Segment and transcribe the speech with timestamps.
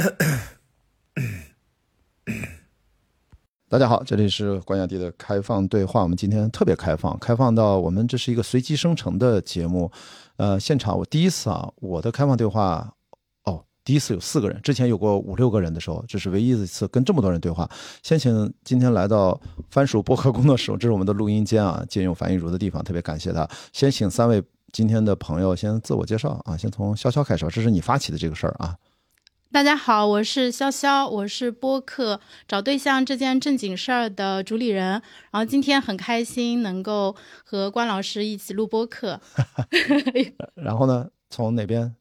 [3.68, 6.02] 大家好，这里是关雅迪的开放对话。
[6.02, 9.90] 我们今天特别开放，开放到我们这是一个随机生成的节目。
[10.36, 12.94] 呃，现场我第一次啊，我的开放对话，
[13.44, 17.70] 哦，第一次有四个人，之前有过五六个人的时候，这是唯一的一次跟这么多人对话。
[18.02, 19.38] 先请今天来到
[19.70, 23.46] 番薯播客工作室，这是我们的录音间啊，借用樊玉茹的地方，特别感谢他。
[23.72, 24.42] 先请三位
[24.72, 28.74] 今天的朋友先自我介绍啊，先从潇潇开始，这是你发起的这个事儿啊。
[29.52, 34.90] 大家好，我是潇潇，我是播客找对象这件正经事儿的主理人。
[35.32, 39.20] 然后今天很开心能够和关老师一起录播客。
[40.54, 41.96] 然后呢，从哪边？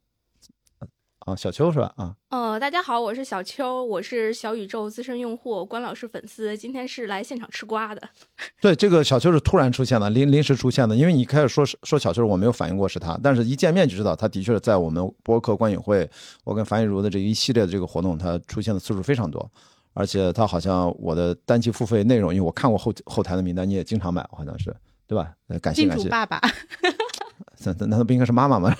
[1.29, 1.93] 啊，小邱是吧？
[1.95, 8.01] 啊，呃，大家好，我是小邱，我是小宇宙资深用户，关老师粉丝，今天是来现场吃瓜的。
[8.59, 16.09] 对，这个小邱是突然出现的，临临时出现的，因为你开始说说小邱，我没有反应过是他，但是一见面就知道，他的确是在我们播客观影会，
[16.43, 19.47] 我跟樊亦茹的这一系列的这个活动，他出现的次数非常多，
[19.93, 25.31] 而且他好像我的单期付费内容，因为我看过后后台的名单，你也经常买，好像是对吧？
[25.61, 26.09] 感谢感谢。
[26.09, 26.41] 爸爸。
[27.65, 28.75] 那难道不应该是妈妈吗？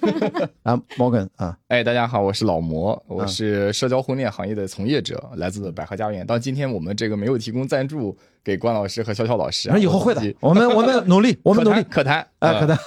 [0.62, 6.26] 啊，Morgan 啊，哎，大家好，我是老魔，我是社交婚恋行业的从业者，来自百合家园。
[6.26, 12.78] 到今天我们这个没有提供赞助给关老师和潇潇老师，以后会的，我们我们努力，我们努力， 可谈，啊，可谈。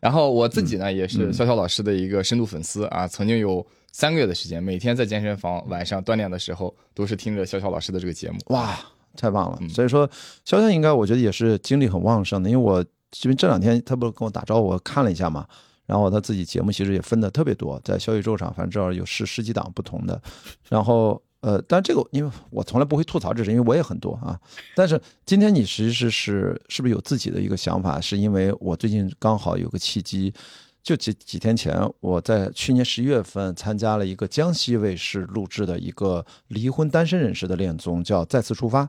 [0.00, 8.38] 然后我自己呢，也是潇潇老师的一个深度粉丝啊，曾经有三个月的时间，每天在健身房晚上锻炼的时候，都是听着潇潇老师的这个节目。
[8.46, 8.78] 哇，
[9.16, 9.58] 太棒了！
[9.68, 10.08] 所以说，
[10.46, 12.84] 潇潇应该我觉得也是精力很旺盛的，因为我。
[13.22, 15.46] 因为这两天他不是跟我打招呼，我看了一下嘛，
[15.86, 20.20] 然后他自己节目其实也分的特别多，在小宇宙上，反正至少有十十几档不同的。
[20.68, 24.38] 然后呃，但这个因为我从来不会吐槽，这是因为我也很多啊。
[24.76, 28.00] 但是今天你其实是是不是有自己的一个想法？
[28.00, 30.32] 是因为我最近刚好有个契机，
[30.82, 38.84] 就几几天前，我在去年十一月份参加了一个江西卫视录制的一个离婚单身人士的恋综，叫《再次出发》，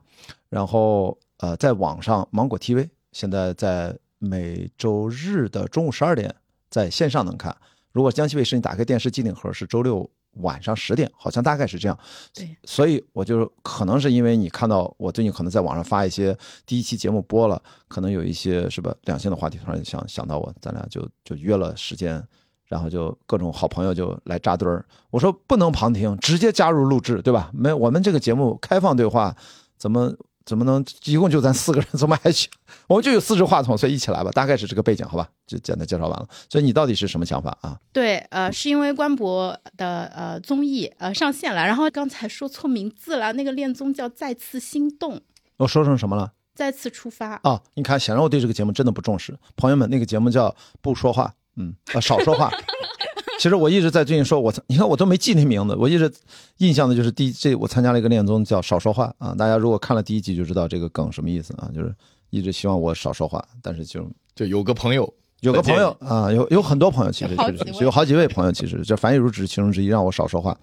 [0.50, 3.98] 然后呃，在网上芒果 TV 现在在。
[4.24, 6.34] 每周日的中午十二点
[6.70, 7.56] 在线上能看。
[7.92, 12.00] 如果江西卫视你打开电视机顶盒是周六晚上十点，好像大概是这样。
[12.32, 16.38] 对，所以我就可能是因为你看到我最近可能在网上发一些
[16.68, 22.24] 第一期节目播了，可能有一些是吧两性的话题，突然想想到我，咱俩就就约了时间，
[22.68, 24.86] 然后就各种好朋友就来扎堆儿。
[25.10, 27.50] 我说不能旁听，直接加入录制，对吧？
[27.54, 29.36] 没我们这个节目开放对话，
[29.78, 30.14] 怎么？
[30.46, 31.88] 怎么能一共就咱四个人？
[31.94, 32.50] 怎么还去？
[32.88, 34.32] 我们就有四支话筒，所以一起来吧。
[34.32, 35.30] 大概是这个背景，好吧？
[35.48, 36.28] 就简单介绍完了。
[36.50, 37.78] 所以你到底是什么想法啊？
[37.94, 45.16] 对，呃，是因为官博的呃综艺呃上线了，然后刚才说错名字了，那个恋综叫《再次心动》。
[45.58, 46.34] 我说成什么了？
[46.54, 47.40] 再次出发。
[47.44, 49.38] 啊，你看，显然我对这个节目真的不重视。
[49.56, 52.52] 朋友们，那个节目叫不说话，嗯，啊，少说话。
[53.40, 56.12] 其实我一直在最近说，我你看我都没记那名字，我一直
[56.58, 61.94] 印象的就是第这我参加了一个恋综叫少说话啊，大家如果看了第一集就知道这个梗什么意思啊，就是
[62.30, 67.36] 一直希望我少说话，但是就就有个朋友，有个朋友啊，有有很多朋友其实
[67.74, 70.56] 是有好几位朋友，其实这樊亦茹只是其中之一，让我少说话，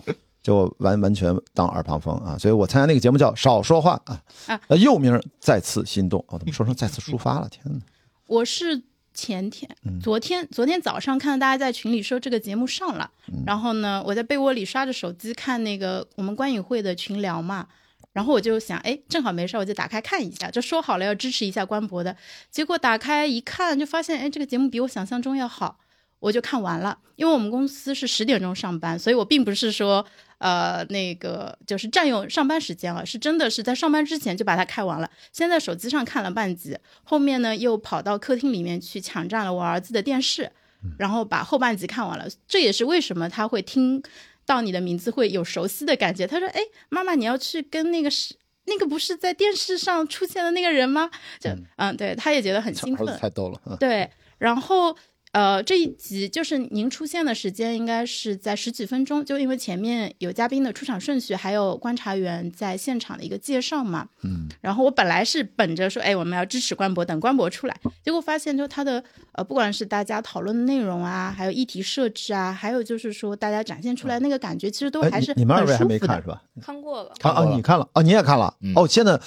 [0.43, 7.49] 就完完全当耳旁风啊，所以我参加那个节目叫少说话啊，啊，又名再次心动啊，怎么说成再次出发了？
[7.49, 7.81] 天哪，
[8.27, 8.83] 我是。
[9.15, 9.69] 前天、
[10.03, 13.11] 昨天、昨天早上看到大家在群里说这个节目上了，
[13.47, 17.67] 然后呢，我在被窝里刷着手机看那个我们观影会的群聊嘛，
[18.13, 22.17] 然后我就想，哎，正好没事，我就打开看一下，就说好了要支持一下官博的，
[22.51, 25.79] 结果打开一看，就发现，哎，这个节目比我想象中要好。
[26.21, 30.05] 我就看完了，因为我们公司是十点钟上班，所以我并不是说，
[30.39, 35.11] 呃，那个就是占用上班时间了，是真的是在上班之前就把它看完了。
[35.33, 40.51] 先在手机上看了半集，后面呢又跑到客厅里面去抢占了我儿子的电视，
[40.99, 42.29] 然后把后半集看完了。
[42.47, 44.03] 这也是为什么他会听
[44.47, 46.27] 到你的名字会有熟悉的感觉。
[46.27, 51.11] 他说：“哎，妈妈，你要去跟那个是那个不是在电视上出现的那个人吗？”
[51.41, 53.19] 就嗯，对，他也觉得很兴奋。
[53.19, 53.77] 太逗了。
[53.81, 54.97] 对，然后。
[55.39, 64.09] 呃，这一集就是您出现的时间应该是在十几分钟，就因为前面有嘉宾的出场顺序，还有观察员在现场的一个介绍嘛。
[64.25, 64.49] 嗯。
[64.61, 76.43] 然后我本来是本着说，哎，我们要支持官博，等官博出来，结果发现就他的呃，不管是大家讨论的内容啊，还有议题设置啊，还有就是说大家展现出来那个感觉，其实都还是你们二位还没看是吧？
[76.61, 77.13] 看过了。
[77.21, 78.03] 啊啊，你看了啊？
[78.03, 78.53] 你也看了？
[78.75, 79.21] 哦，现在。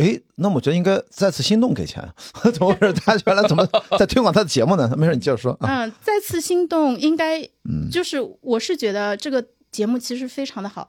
[0.00, 2.02] 哎，那我觉得应该再次心动给钱，
[2.52, 2.92] 怎么回事？
[2.94, 3.66] 他原来怎么
[3.98, 4.90] 在推广他的节目呢？
[4.96, 5.56] 没事，你接着说。
[5.60, 10.88] 嗯，再次心动应该，嗯，就是我是觉得这个节目其实非常的好。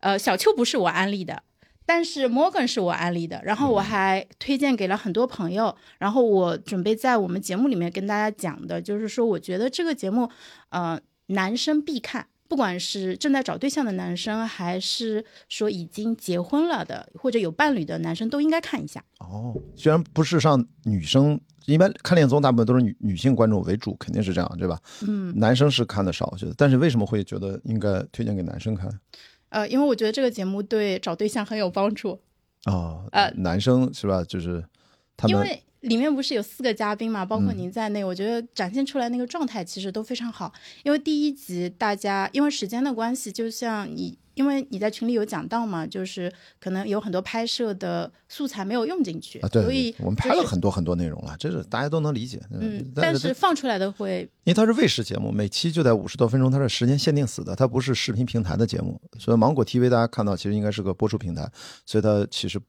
[0.00, 1.42] 呃，小邱不是我安利的，
[1.86, 5.74] 但是 Morgan 是我安利的，然后我还推荐给了很多朋友。
[5.98, 10.30] 然后我准备在我们节目里面跟大家讲的，就是说我觉得这个节目，
[10.70, 12.26] 呃，男生必看。
[12.48, 19.04] 不管是正在找对象的男生，还是说已经结婚了的或者有伴侣的男生，都应该看一下。
[19.20, 24.80] 哦，虽然不是上女生，一般看恋综大部分都是女女性观众为主，肯定是这样，对吧？
[25.06, 26.54] 嗯，男生是看的少，我觉得。
[26.56, 28.90] 但是为什么会觉得应该推荐给男生看？
[29.50, 32.18] 呃，因为我觉得这个节目对找对象很有帮助。
[32.64, 34.24] 哦，呃，男生是吧？
[34.24, 34.64] 就是
[35.16, 40.52] 他们因为里面不是有四个嘉宾嘛，包括您在内，我觉得展现出来那个状态其实都非常好。
[40.82, 52.40] 因为第一集大家因为时间的关系，就像你，因为你在群里有讲到嘛，就是可能有很多拍摄的素材没有用进去，啊，对，所以我们拍了很多很多内容了，这是大家都能理解。
[52.50, 61.48] 嗯，但是放出来的会，因为它是卫视节目，每期就在五十多分钟，它是时间限定死的，它不是视频平台的节目，所以芒果 TV 大家看到其实应该是个播出平台，
[61.86, 62.60] 所以它其实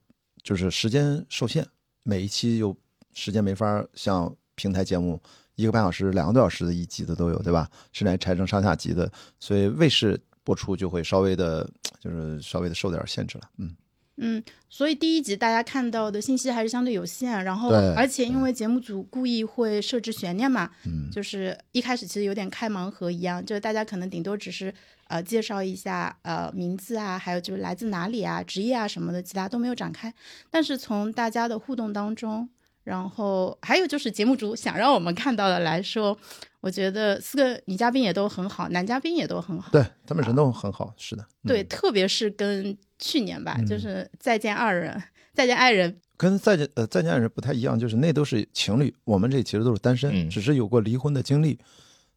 [0.44, 1.66] 就是时间受限，
[2.04, 2.76] 每一期有
[3.20, 5.22] 时间没法像平台节目
[5.56, 7.70] 一个半小时、两个多小时的一集的都有，对吧？
[7.92, 11.70] 甚至还拆成上下集的，所以卫视播出就会稍微的，
[12.00, 13.50] 就是稍微的受点限制了。
[13.58, 13.76] 嗯，
[14.16, 24.74] 嗯，所以第一集大家看到的信息还是相对有限，然后而且因为节目组故意会设置悬念嘛，嗯就是一开始其实有点开盲盒一样，就是大家可能顶多只是
[25.08, 30.14] 呃介绍一下呃名字啊，还有就是来自哪里啊、职业啊什么的，其他都没有展开。
[30.50, 32.48] 但是从大家的互动当中，
[32.90, 36.18] 然后还有就是节目组想让我们看到的来说，
[36.60, 39.72] 我觉得四个女嘉宾也都很好，男嘉宾也都很好。
[39.72, 41.22] 对他们人都很好，是的。
[41.44, 45.00] 嗯对，特别是跟去年吧，就是再见二人、
[45.36, 51.60] 再见爱人，跟再见呃再见爱人不太一样，就是那都是情侣，我们这其实都是单身，嗯只是有过离婚的经历，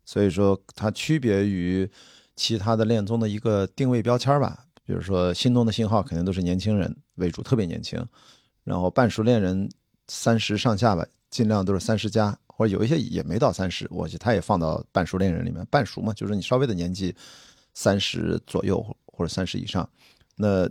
[0.06, 1.86] 所以说它区别于
[2.34, 4.64] 其他的恋综的一个定位标签吧。
[4.86, 8.02] 比如说心动的信号肯定都是年轻人为主，特别年轻，
[8.64, 9.69] 然后半熟恋人
[10.14, 15.67] 三十上下吧，尽量都是三十加，或者有一些也没到三十，我觉得他也放到半熟恋人里面。
[15.70, 17.14] 半熟嘛，就是你稍微的年纪
[17.73, 19.88] 三十左右或者三十以上，
[20.37, 20.69] 那。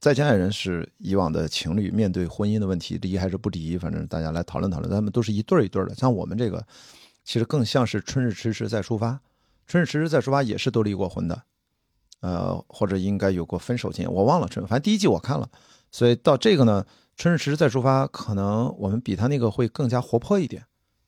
[0.00, 4.90] 再见爱人是以往的情侣面对婚姻的问题，离还是不离，反正大家来讨论讨论。
[4.90, 6.60] 他们都是一对儿一对儿的，像我们这个，
[7.22, 9.20] 其实更像是春日迟迟再出发。
[9.68, 11.40] 春日迟迟再出发也是都离过婚的，
[12.18, 14.66] 呃，或者应该有过分手经验，我忘了春。
[14.66, 15.48] 反正第一季我看了，
[15.92, 16.84] 所以到这个呢，
[17.16, 20.64] 春日迟迟再出发，可能我们比他那个会更加活泼一点，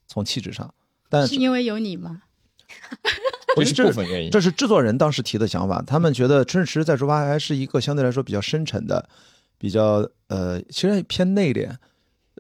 [0.06, 0.73] 从气质上。
[1.09, 2.23] 但是因为有你吗？
[3.56, 4.31] 这是部分原因。
[4.31, 9.09] 这是制作人当时提的想法，他们觉得《春日迟迟再出发》还是一个相对来说比较深沉的，
[9.59, 11.71] 比较呃，其实偏内敛，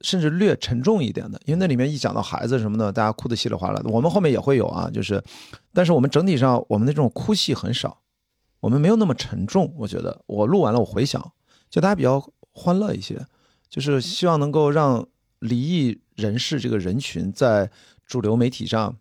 [0.02, 1.40] 甚至略沉重一点的。
[1.44, 3.88] 因为那里面一讲到孩子什么的，大家哭得稀里哗啦的。
[3.90, 5.22] 我们后面也会有啊，就是，
[5.72, 8.00] 但是我们整体上我们的这种哭戏很少，
[8.58, 9.72] 我们没有那么沉重。
[9.78, 11.32] 我觉得我录完了，我回想，
[11.70, 13.24] 就大家比较欢乐一些，
[13.74, 15.04] 就是希望能够让
[15.40, 17.70] 离异人士这个人群在
[18.06, 18.94] 主流媒体上。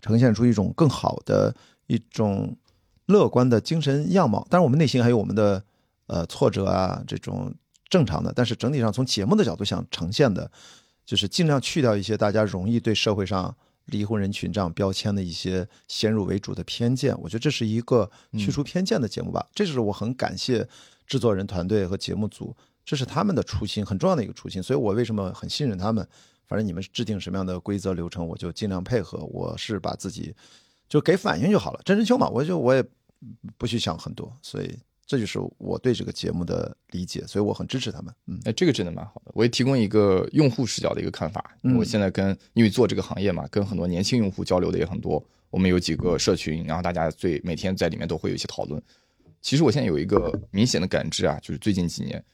[0.00, 1.52] 呈现出一种更好的
[1.88, 2.56] 一种
[3.06, 4.46] 乐观的精神样貌。
[4.48, 5.60] 当然，我们内心还有我们的
[6.06, 7.52] 呃挫折啊，这种
[7.90, 8.32] 正常的。
[8.32, 10.48] 但是整体上从节目的角度想呈现的，
[11.04, 13.52] 就是尽量去掉一些大家容易对社会上
[13.86, 17.12] 离婚人群这样标签的一些先入为主的偏见。
[17.20, 19.44] 我觉得这是一个去除偏见的节目吧。
[19.52, 20.64] 这是我很感谢
[21.08, 22.54] 制作人团队和节目组，
[22.88, 24.62] 这是他们的初心，很重要的一个初心。
[24.62, 26.08] 所以我为什么很信任他们？
[26.46, 29.18] 反正你们制定什么样的规则流程，我就尽量配合。
[29.26, 30.34] 我是把自己
[30.88, 32.82] 就给反应就好了，真人秀嘛，我就我也
[33.58, 34.74] 不去想很多，所以
[35.04, 38.14] 这就是我对这个节目的理解，所以我很支持他们。
[38.24, 39.32] 嗯，哎，这个真的蛮好的。
[39.34, 41.54] 我也提供一个用户视角的一个看法。
[41.64, 45.22] 嗯我现在跟因为做这个行业嘛，跟很多年轻用户交流的也很多。
[45.50, 48.82] 我们有几个社群，然后大家最每天在里面都会有一些讨论。
[49.42, 52.24] 其实我现在有一个明显的感知啊，就是最近几年，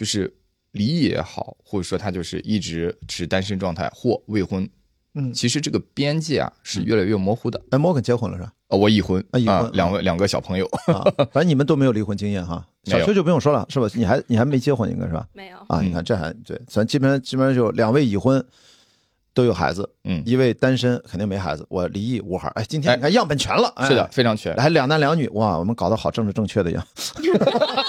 [0.00, 0.32] 就是
[0.72, 4.66] 离异也好，或者说他就是一直持单身状态或未婚，
[5.12, 7.60] 嗯其实这个边界啊是越来越模糊的。
[7.70, 8.50] 哎，摩根结婚了是吧？
[8.68, 12.66] 呃，我已婚啊已婚两位两个小朋友，啊，反正你们都没有离婚经验哈。
[12.88, 13.86] 小邱就不用说了，是吧？
[13.92, 15.28] 你还你还没结婚应该是吧？
[15.34, 18.42] 没有，啊，嗯你看这还对，咱基本上基本上就两位已婚，
[19.34, 22.48] 都有孩子，嗯一位单身肯定没孩子，我离异无孩。
[22.54, 24.56] 哎，今天哎你看样本全了，哎是的，，非常全。
[24.56, 26.82] 还两男两女，哇，我们搞得好政治正确的样，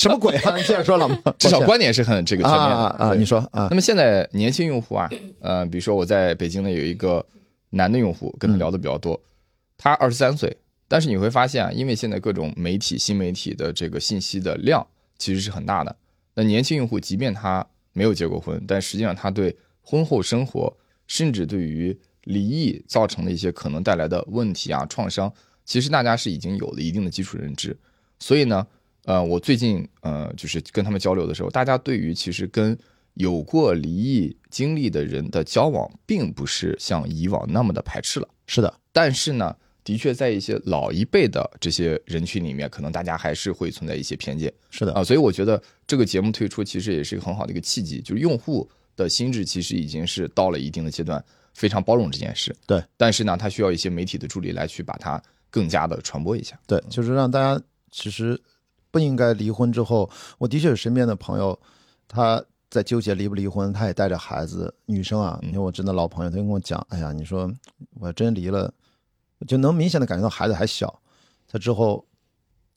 [0.00, 0.52] 什么鬼啊？
[0.56, 1.18] 你接着说了吗？
[1.38, 3.14] 至少观点是很这个全面的啊啊啊！
[3.14, 7.24] 你说啊那，么现在年轻用户啊，呃，比如说我在北京呢有一个
[7.68, 9.20] 男的用户，跟他聊的比较多，
[9.76, 10.56] 他二十三岁，
[10.88, 14.86] 但是你会发现啊，因为现在各种媒体、新媒体的这个信息的量
[15.18, 15.94] 其实是很大的。
[16.34, 20.74] 那年轻用户即便他没有结过婚，但实际上他对婚后生活，
[21.06, 25.30] 甚至对于离异造成的一些可能带来的问题啊、创伤，
[25.66, 27.76] 其实大家是已经有了一定的基础认知。
[28.18, 28.66] 所以呢，
[29.04, 32.76] 呃，我最近呃就是跟他们交流的时候，大家对于其实跟
[33.14, 38.28] 有过离异经历的人的交往，并不是像以往那么的排斥了。
[38.46, 44.52] 是的，但是呢，的确在一些老一辈的这些人群里面，可能大家还是会存在一些偏见。
[44.70, 51.22] 是的啊，所以我觉得这个节目推出其实也是一个很好的一个契机，就是用户的心智其实已经是到了一定的阶段，
[51.54, 52.54] 非常包容这件事。
[52.66, 56.58] 对，但是呢，它需要一些媒体的助力来去把它更加的传播一下。
[56.66, 58.40] 对，就是让大家其实
[58.90, 61.58] 不应该离婚之后，我的确有身边的朋友，
[62.08, 67.52] 他在纠结离不离婚，他也带着孩子，女生啊，因为我真的老朋友，他就跟我讲，哎呀，你说
[67.94, 68.72] 我真离了，
[69.46, 71.00] 就能明显的感觉到孩子还小，
[71.48, 72.04] 他之后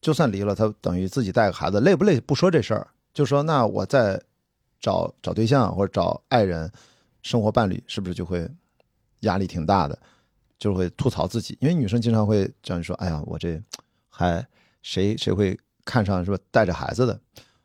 [0.01, 4.21] 就算离了，他等于自己带个孩子，累不累不说这事儿，就说那我再
[4.79, 6.71] 找找对象或者找爱人，
[7.21, 8.49] 生活伴侣是不是就会
[9.21, 9.97] 压力挺大的，
[10.57, 13.61] 就会吐槽自己，因为女生经常会这样说，哎呀，我这
[14.09, 14.45] 还
[14.81, 17.19] 谁谁会看上是不带着孩子的。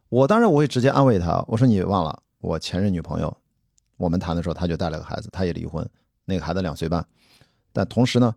[0.09, 3.37] 我当然我会直接安慰他，我说你忘了我前任女朋友，
[3.97, 5.87] 我们谈的时候她就带了个孩子，她也离婚，
[6.25, 7.05] 那个孩子两岁半，
[7.73, 8.35] 但同时呢，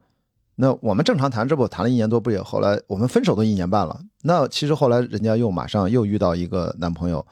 [0.55, 7.25] 那我们正常谈，这不谈了一年多，不也后来我们分手都一年半了，那其实后来人家又马上又遇到一个男朋友，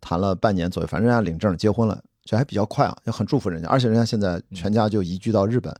[0.00, 5.72] 谈了半年左右，反正人家领证结婚了，这还比较快啊，也很祝福人家，而且人家现在全家就移居到日本，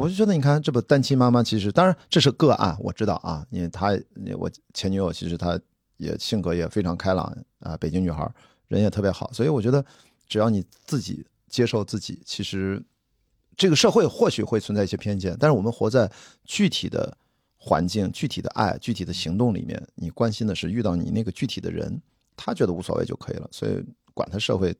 [0.00, 3.88] 我就觉得你看这不单亲妈妈，其实当然这是个案，我知道啊，因为她
[4.38, 5.58] 我前女友其实她。
[5.98, 8.30] 也性格也非常开朗啊，北京女孩
[8.68, 9.82] 人也特别好，所以我觉得
[10.28, 12.84] 只要你自己接受自己，其实
[13.56, 16.12] 这个社会或许会存在一些偏见，但是我们活在
[16.44, 17.16] 具体的
[17.56, 21.98] 环境、具体的爱、具体的行动里面，你关心的是遇到你那个具体的人，
[22.36, 23.48] 他觉得无所谓就可以了。
[23.50, 24.76] 所以管他社会，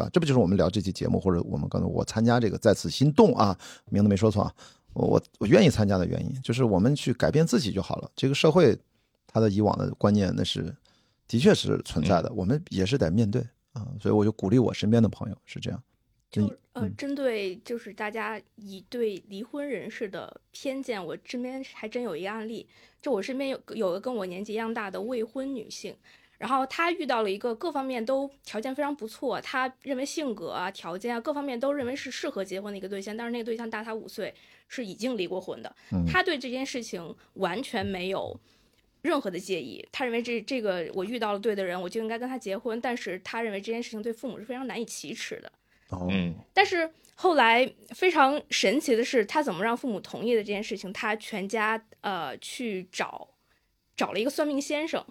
[0.00, 0.08] 吧？
[0.12, 3.56] 这不就是我们聊这期节目，或者我们刚才我参加这个再次心动啊，
[3.90, 4.54] 名字没说错啊，
[4.94, 8.78] 我我我愿意参加的原因就是我们去改变自己就好了，这个社会。
[9.32, 10.74] 它的以往的观念那是，
[11.28, 13.40] 的确是存在的，我们也是得面对
[13.72, 15.80] 啊，所以我就鼓励我身边的朋友是这样。
[16.32, 22.66] 就呃，针对就是大家以对离婚人士的偏见，我身边还真有一个案例，
[23.00, 25.94] 就我身边有有个跟我年纪一样大的未婚女性，
[26.40, 34.34] 然后他遇到了一个各方面都条件非常不错，他认为性格啊、条件啊各方面都认为是适合结婚的一个对象，但是那个对象大他五岁，
[34.66, 35.76] 是已经离过婚的，
[36.10, 38.40] 他对这件事情完全没有。
[39.02, 42.78] 任何的介意，他认为这这个我遇到了对的人，我就应该跟他结婚。
[42.82, 45.50] 但是他认为这件事情对父母是非常难以启齿的。
[46.10, 53.26] 嗯，但是后来非常神奇的是，他怎么让父母同意的这件事情，他全家呃去找
[54.00, 55.04] 找了一个算命先生，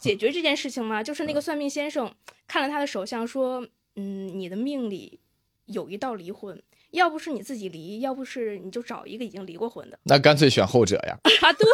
[0.00, 1.02] 解决这件事情吗？
[1.02, 2.10] 就是那个算命先生
[2.48, 5.20] 看了他的手相，说，嗯，你的命里
[5.66, 6.58] 有一道离婚。
[6.92, 11.18] 要不是你自己离，要不是你就找一个已经离过婚的，那干脆选后者呀！
[11.42, 11.66] 啊，对，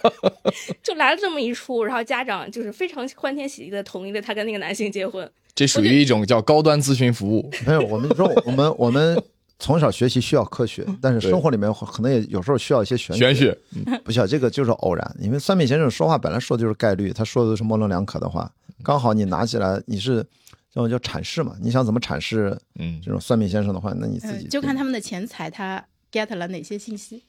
[0.82, 5.30] 就来了这么一出，然后家长就是非常欢天喜地的同意了他跟那个男性结婚。
[5.54, 7.50] 这属于一种叫高端咨询服务。
[7.66, 9.22] 没有，我们说我们我们
[9.58, 13.56] 从小学习需要科学，但是生活里面可能也有时候需要一些玄玄学。
[14.04, 18.50] 不需要这个就是偶然，因为算命先生说话本来说的就是概率，他说的都是模棱两可的话，
[18.82, 20.24] 刚好你拿起来你是。
[20.70, 21.56] 叫叫阐释嘛？
[21.60, 22.56] 你想怎么阐释？
[22.78, 27.24] 嗯，这种算命先生的话，那你自己就看他们的钱财，他 get 了哪些信息。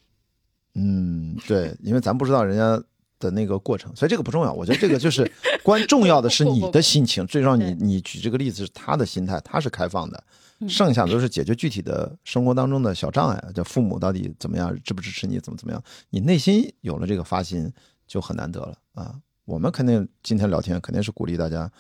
[0.75, 2.83] 嗯，对，因为咱不知道人家
[3.17, 4.53] 的那个过程，所以这个不重要。
[4.53, 5.29] 我觉得这个就是
[5.63, 7.25] 关重要的是你的心情。
[7.25, 10.21] 最重要， 你你举这个例子是他的心态，他是开放的，
[10.67, 13.51] 剩下的都是解决具体的生活当中的小障碍。
[13.53, 15.83] 就父母到底怎么样支不支持你，怎么怎么样？
[16.09, 17.71] 你内心有了这个发心，
[18.07, 19.19] 就很难得了啊！
[19.45, 21.71] 我们肯定今天聊天肯定是鼓励大家。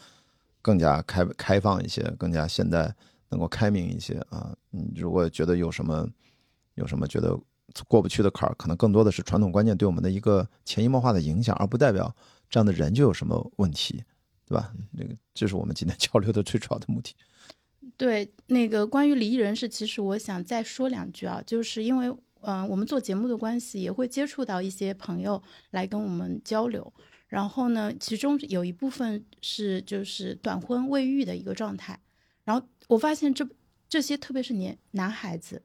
[0.61, 2.93] 更加开开放一些，更加现代，
[3.29, 4.53] 能够开明一些啊！
[4.71, 6.05] 你如果觉得有什么
[6.75, 7.39] 有什么觉得
[7.87, 12.13] 过不去的坎儿，可能更多的是传统观念对我们的一个潜移默化的影响，而不代表
[12.49, 14.03] 这样的人就有什么问题，
[14.45, 14.73] 对吧？
[14.91, 17.15] 那个这是我们今天交流的最主要的目的。
[17.99, 26.93] 对，那个关于离异人士，其实我想再说两句啊，就是因为嗯，我们做节目的关系，也会接触到一些朋友来跟我们交流。
[27.27, 31.99] 然后呢，其中有一部分是就是短婚未育的一个状态。
[32.45, 33.45] 然后我发现这
[33.89, 35.61] 这些，特别是年男孩子，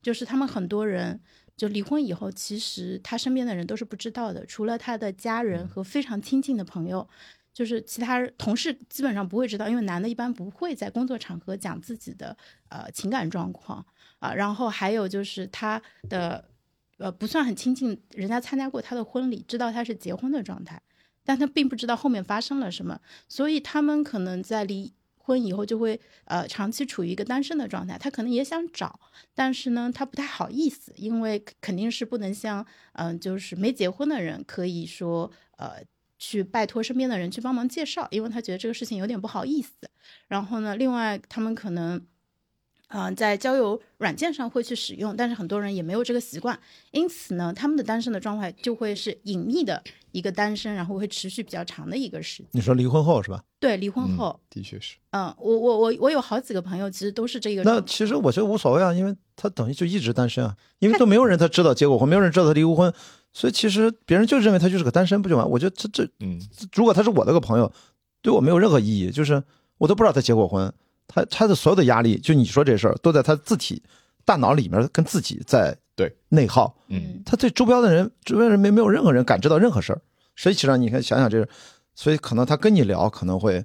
[0.00, 1.20] 就是他们很多人
[1.54, 7.06] 就离婚以后，其实他身边的人都是不知道的，除了他的家人和非常亲近的朋友，
[7.54, 12.36] 就是其他同事基本上不会知道，因为男的一般不会在工作场合讲自己的
[12.68, 13.86] 呃情感状况
[14.18, 14.34] 啊。
[14.34, 16.44] 然后还有就是他的
[16.98, 20.82] 呃不算很亲近，人家参加过他的婚礼，知道他是结婚的状态。
[21.26, 27.96] 但他并不知道后面发生了什么，所以他们可能在离婚以后就会呃长期处于一个单身的状态。
[27.96, 29.00] 他可能也想找，
[29.32, 35.82] 但是呢，他不太好意思，因为肯定是不能像嗯，就是没结婚的人可以说呃
[36.26, 39.70] 去拜托身边的人去帮忙介绍，因为他觉得这个事情有点不好意思。
[40.26, 42.00] 然后呢，另外他们可能
[42.88, 46.58] 嗯，在交友软件上会去使用，但是很多人也没有这个习惯，
[46.92, 52.46] 因此呢，他们的单身的状态就会是隐秘的一个单身，然后会持续比较长的一个时间。
[52.52, 53.44] 你说离婚后是吧？
[53.58, 54.96] 对，离婚后，的确是。
[55.10, 57.62] 嗯，我我我我有好几个朋友，其实都是这个。
[57.64, 62.92] 那其实我觉得无所谓啊，因为他等于就一直单身啊，因为都没有人他知道结过婚，没有人知道他离过婚，
[63.34, 65.50] 所以其实别人就认为他就是个单身，不就完？
[65.50, 66.40] 我觉得这这，嗯，
[66.72, 67.70] 如果他是我的个朋友，
[68.22, 69.42] 对我没有任何意义，就是
[69.76, 70.72] 我都不知道他结过婚。
[71.06, 73.82] 他他的所有的压力，就你说这事儿，都在他自己
[74.24, 76.74] 大脑里面跟自己在对内耗。
[76.88, 80.00] 嗯，他对周边的人，周边人没没有任何人感知到任何事儿。
[80.34, 81.46] 实际上，你看想想这，
[81.94, 83.64] 所以可能他跟你聊，可能会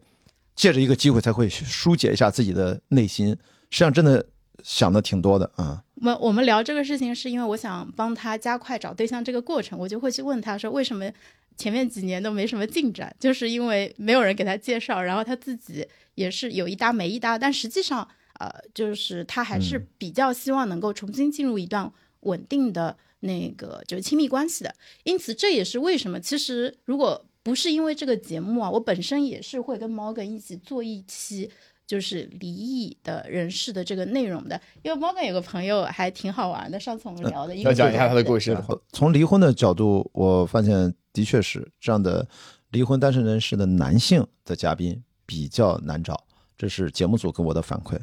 [0.55, 3.29] 借着一个机会，才会疏解一下自己的内心。
[3.69, 4.25] 实际上，真的
[4.63, 5.83] 想的挺多的啊。
[6.01, 11.09] 我我们聊这个事情，是因为我想帮他加快找对象这个过程，我就会去问他说，为什么
[11.57, 13.15] 前面几年都没什么进展？
[13.19, 15.87] 就是因为没有人给他介绍，然后他自己。
[16.15, 18.05] 也是有一搭没一搭，但实际上，
[18.39, 21.89] 呃，就是他还是比较希望能够重新进入一段
[22.21, 24.75] 稳定的那个就是亲密关系的。
[25.05, 31.49] 因此，这也是为什么，其实如果不是因为这个节目啊，我本身也是会跟 Morgan 一起做一期
[31.89, 34.61] 就是离异的人士的这个内容的。
[34.83, 38.55] 因为 Morgan 有个朋友还挺好玩的，上次我们聊的，要讲一下他的故事。
[38.91, 42.27] 从离婚的角度，我发现的确是这样的，
[42.69, 45.01] 离婚单身人士的男性的嘉宾。
[45.29, 46.25] 比较难找，
[46.57, 47.95] 这是节目组给我的反馈，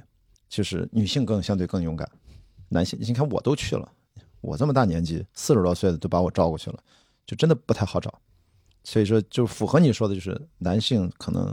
[0.49, 2.09] 就是女性更相对更勇敢，
[2.69, 3.93] 男性你看我都去了，
[4.41, 6.79] 我这么大年纪四十多岁的都把我招过去了，
[7.27, 8.17] 就真的不太好找，
[8.85, 11.53] 所以说就符合你说的，就是男性可能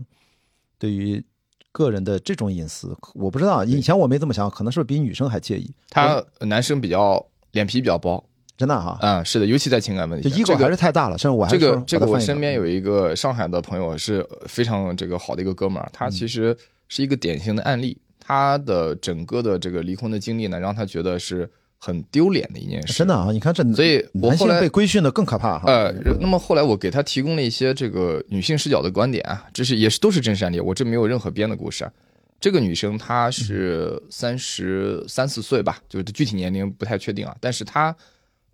[0.77, 1.25] 对于
[1.74, 8.24] 个人的这种隐私，我不知道以前我没这么想，可能是不是比女生还介意，他男生比较脸皮比较薄。
[8.56, 11.18] 真的哈，嗯，是的，尤其在情感问题，这个还是太大了。
[11.18, 16.56] 甚至我这个这个，我身边有一个上海的朋友是非常这个好的一个哥们儿，他其实
[16.88, 17.98] 是一个典型的案例。
[18.20, 21.50] 他的整个的这个离婚的经历呢，让他觉得是
[21.83, 22.93] 很丢脸的一件事。
[22.93, 25.65] 真的啊，你看这，所以我后来被规训的更可怕哈。
[25.67, 31.83] 呃，那么后来我给他提供了一些这个女性视角的观点啊，这是也是都是真实案例，我这没有任何编的故事。
[31.83, 31.91] 啊。
[32.39, 37.96] 这个女生她是三十三四岁吧，就是具体年龄不太确定啊，但是她。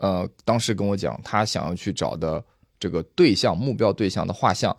[0.02, 2.42] 呃，当时跟我讲，她想要去找的
[2.80, 4.74] 这个对象，目标对象的画像，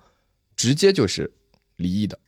[0.56, 1.30] 直接就是
[1.76, 2.18] 离异的，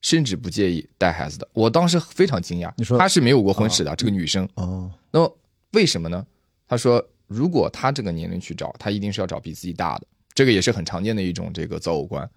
[0.00, 1.46] 甚至不介意带孩子的。
[1.52, 4.90] 我当时非常惊讶，你说她是没有过婚史的这个女生哦。
[5.10, 5.36] 那么
[5.72, 6.24] 为什么呢？
[6.66, 12.28] 他说，如果他这个年龄去找，他一定是要找比自己大的，这个也是很常见的一种这个择偶观。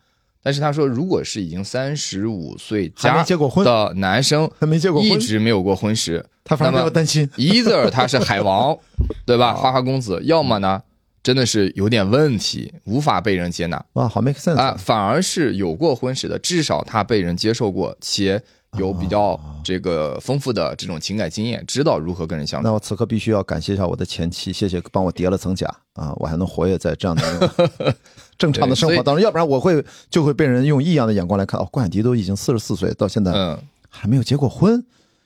[0.44, 7.26] 但是他说，如果是已经三十五岁加的男生，还没结过婚，一直没有过婚史，他反而要担心。
[7.38, 8.78] either 他是海王，
[9.26, 9.54] 对吧？
[9.54, 10.82] 花花公子，要么呢，
[11.22, 13.86] 真的是有点问题，无法被人接纳。
[13.94, 14.76] 哇，好 make sense 啊！
[14.78, 18.44] 反而是有过婚史的，至少他被人接受过，且。
[18.78, 22.68] 有比较这个丰富的这种情感经验，知道如何跟人相处。
[22.68, 27.96] 那我此刻必须要感谢一下我的前妻，谢谢帮我叠了层甲啊，我还能活跃在这样的
[28.40, 31.60] 正常的生活当中，要不然我会就会被人用异样的眼光来看。
[31.60, 34.82] 哦，关雅迪都已经四十四岁，到现在还没有结过婚，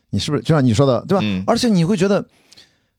[0.10, 1.24] 你是不是就像你说的对吧？
[1.46, 2.26] 而且你会觉得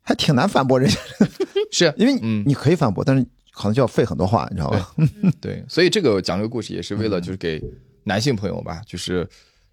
[0.02, 0.96] 还挺难反驳人家，
[1.72, 2.14] 是因为
[2.46, 4.94] 你可以反驳，但是可能就要费很多话，你知道吧？
[5.42, 7.60] 对，所以这个讲这个故事也是为了就是给
[8.04, 9.28] 男性朋友吧，就是。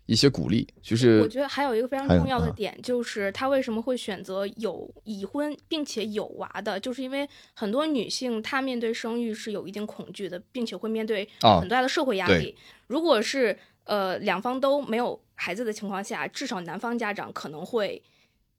[0.06, 12.56] 一些鼓励，就是我觉得还有一个非常重要的点，就是他为什么会选择有已婚并且有娃的，就是因为很多女性她面对生育是有一定恐惧的，并且会面对很大的社会压力。
[12.88, 18.02] 如果是呃两方都没有孩子的情况下，至少男方家长可能会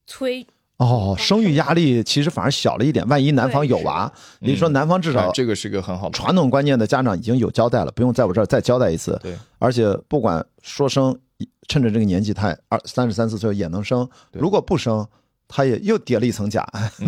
[0.07, 0.45] 催。
[0.77, 3.07] 哦，生育压力其实反而小了一点。
[3.07, 9.17] 万一男方有娃，你说男方至少这个是个很好的传统观念的家长已经有交代了，不用在我这儿再交代一次。
[9.23, 11.17] 对，而且不管说生，
[11.67, 14.07] 趁着这个年纪，他二三十三四岁也能生。
[14.31, 15.07] 如果不生，
[15.47, 16.67] 他也又叠了一层甲。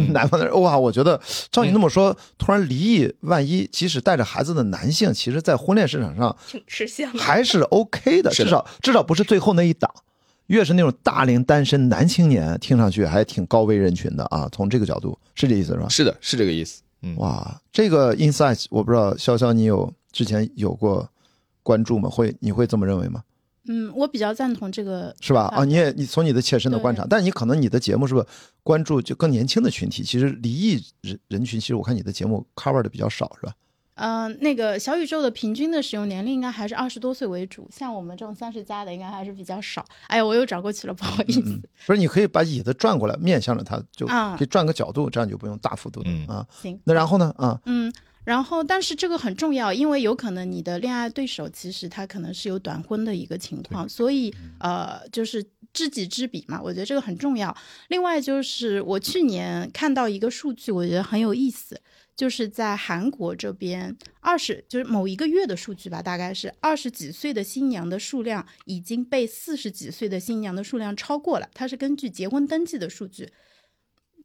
[0.09, 1.19] 男方的哇，我觉得
[1.51, 9.91] 照你那么说，突然离异，万一即使带着孩子的男性，其实在婚恋市场上挺吃香，还是 OK 的，至少至少不是最后那一档。
[10.47, 14.47] 越是那种大龄单身男青年，听上去还挺高危人群的啊。
[14.49, 15.89] 从这个角度，是这意思是吧？
[15.89, 16.81] 是的，是这个意思。
[17.01, 21.05] 嗯，哇，这个 insight 我不知道，潇潇你有之前有过
[21.63, 22.09] 关注吗？
[22.09, 23.21] 会你会这么认为吗？
[23.67, 25.43] 嗯，我比较赞同这个，是吧？
[25.55, 28.25] 啊，你也你从你的切身的观察，但你可能你的节目是不是
[28.63, 30.03] 关注就更年轻的群体？
[30.03, 33.53] 其实离异人人群，其实我看你的节目 cover 的比较少，是吧？
[33.99, 39.83] 嗯，那个小宇宙的平均的使用年龄应该还是二十多岁为主，像我们这种三十加的应该还是比较少。
[40.05, 41.59] 哎呀，我又转过去了，不好意思。
[41.87, 46.45] 不是，你可以把椅子转过来，面向着它，就可以转个角度，这样就不用大幅度的啊。
[46.61, 47.33] 行，那然后呢？
[47.39, 47.91] 啊，嗯，
[48.27, 55.45] 然后但是这个很重要，因为有可能你的恋爱对手其实他可能是有短婚的一个情况，所以呃，就是。
[55.73, 57.55] 知己知彼嘛，我觉得这个很重要。
[57.89, 61.79] 另外就是我去年看到一个数据，我觉得很有意思，
[62.15, 71.47] 就是在韩国这边二十就是某一个月的数据吧，大概是二十几岁的新娘的数量已经被四十几岁的新娘的数量超过了。
[71.53, 73.29] 它是根据结婚登记的数据。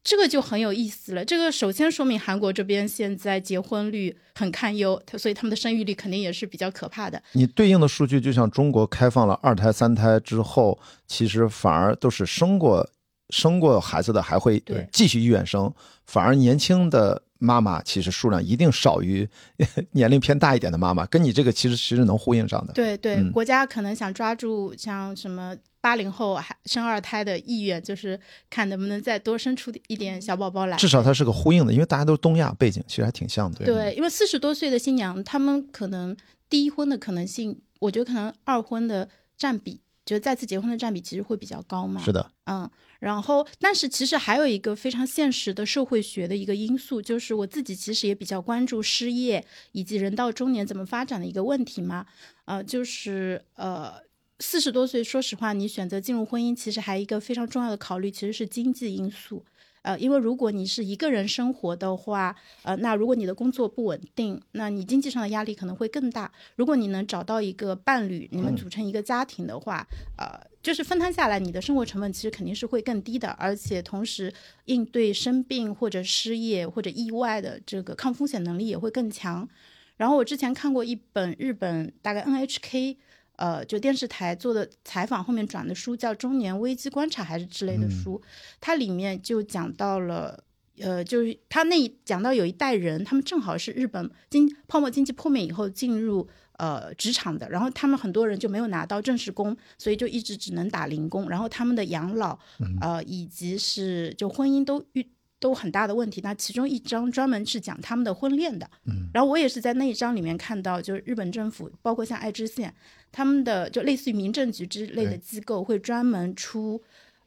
[0.03, 1.23] 这个就很有意思了。
[1.23, 7.21] 这个首先说明韩国这边现在结婚率很堪忧，所以他们的生育率肯定也是比较可怕的。
[7.31, 12.85] 你对应的数据就像中国开放了二胎、三胎之后，其实反而都是生过
[13.29, 14.61] 生过孩子的还会
[14.91, 15.73] 继续医院生，
[16.05, 19.25] 反而年轻的妈妈其实数量一定少于
[19.93, 22.73] 年龄偏大一点的妈妈，跟你这个其实其实能呼应上的。
[22.73, 25.55] 对对，国家可能想抓住像什么。
[25.83, 28.17] 八零后还生二胎的意愿，就是
[28.49, 30.77] 看能不能再多生出一点小宝宝来。
[30.77, 33.65] 至少它是个呼应的，因为大家都是东亚背景，其实还挺像的。
[33.65, 36.15] 对，因为四十多岁的新娘，他们可能
[36.49, 42.01] 第一婚的可能性，我觉得可能二婚的占比，就是再次结婚的占比其实会比较高嘛。
[42.01, 42.69] 是的，嗯，
[42.99, 52.05] 然后但是其实还有一个非常现实的社会学的一个因素，就是我自己其实也比较关注失业以及人到中年怎么发展的一个问题嘛。
[52.45, 54.01] 呃，就是呃。
[54.45, 59.41] 四十多岁，说实话，你选择进入婚姻，其实还一个非常重要的考虑，其实是经济因素。
[59.83, 66.29] 呃，因为如果你是一个人生活的话，呃，那如果你的工作不稳定，那你经济上的压力可能会更大。
[66.57, 74.31] 如果你能找到一个伴侣，你们组成一个家庭的话，呃，就是分摊下来，你的生活成本其实肯定是会更低的，而且同时
[74.65, 79.47] 应对生病或者失业或者意外的这个抗风险能力也会更强。
[79.95, 82.97] 然后我之前看过一本日本大概 NHK。
[83.35, 88.21] 呃，就电视台做的采访，后面转的书叫《中年危机观察》还是之类的书，
[88.61, 90.43] 它里面就讲到了，
[90.79, 102.37] 呃，就是他那讲到有一代人，他们正好是日本经泡沫经济破灭以后进入呃职场的，然后他们很多人就没有拿到正式工，所以就一直只能打零工，然后他们的养老，
[102.81, 105.07] 呃，以及是就婚姻都遇。
[105.43, 106.21] 都很大的问题。
[106.23, 112.73] 那其中一章专门是讲他们的婚恋的，嗯，然后我也是在那一章里面看到，就是日本政府，包括像爱知县，
[113.11, 116.81] 他们的就类似于民政局之类的机构，会专门出，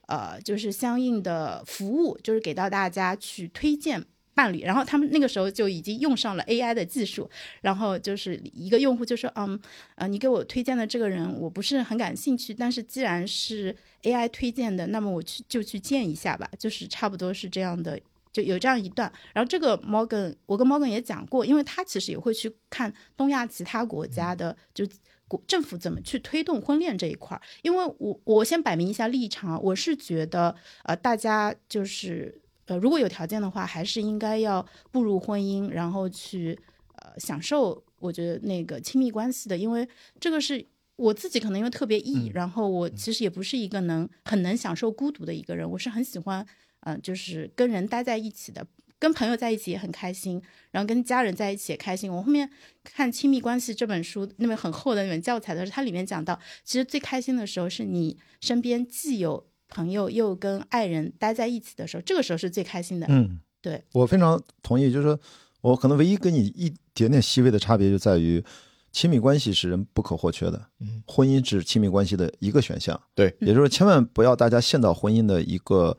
[0.07, 4.03] 呃，就是相应的服务，就是给到大家去推荐
[4.37, 4.61] 伴侣。
[4.61, 7.29] 然后他们那个时候就已经用上了 AI 的技术，
[7.63, 9.61] 然后就是一个用户就说，嗯，
[9.97, 13.75] 呃，你给我推荐的这个人我不是很感兴趣，但是既然是。
[14.03, 17.99] AI 推荐的，那么我去就去见一下吧，就是差不多是这样的，
[18.33, 19.13] 就有这样一段。
[19.33, 24.87] 然后这个 Morgan，我跟 Morgan 也讲过，因为他其实也会去看东亚其他国家的，就
[25.27, 27.43] 国政府怎么去推动婚恋这一块儿。
[27.63, 36.59] 因为我我先摆明一下立场，我是觉得呃大家就是呃如果有条件的话，还是应该要步入婚姻，然后去
[36.97, 39.89] 呃享受我觉得那个亲密关系的，因为
[40.21, 40.67] 这个是。
[40.97, 46.47] 我自己可能因为特别 E，然后我其实也不是一个能很能享受孤独的一个人，我是很喜欢，
[46.81, 48.67] 嗯，就是跟人待在一起的，
[48.99, 52.11] 跟朋友在一起也很开心，然后跟家人在一起也开心。
[52.11, 52.49] 我后面
[52.83, 63.07] 看《亲密关系》这本书，那本很厚的那本教材的时候，它里面讲到，其实最开心的时候是你身边既有朋友又跟爱人待在一起的时候，这个时候是最开心的。
[63.09, 65.19] 嗯，对我非常同意，就是说
[65.61, 68.45] 我可能唯一跟你一点点细微的差别就在于。
[68.93, 75.95] 亲密关系是人不可或缺的，嗯，婚姻只是亲密关系的一个选项，对，也就是千万不要大家陷到婚姻的一个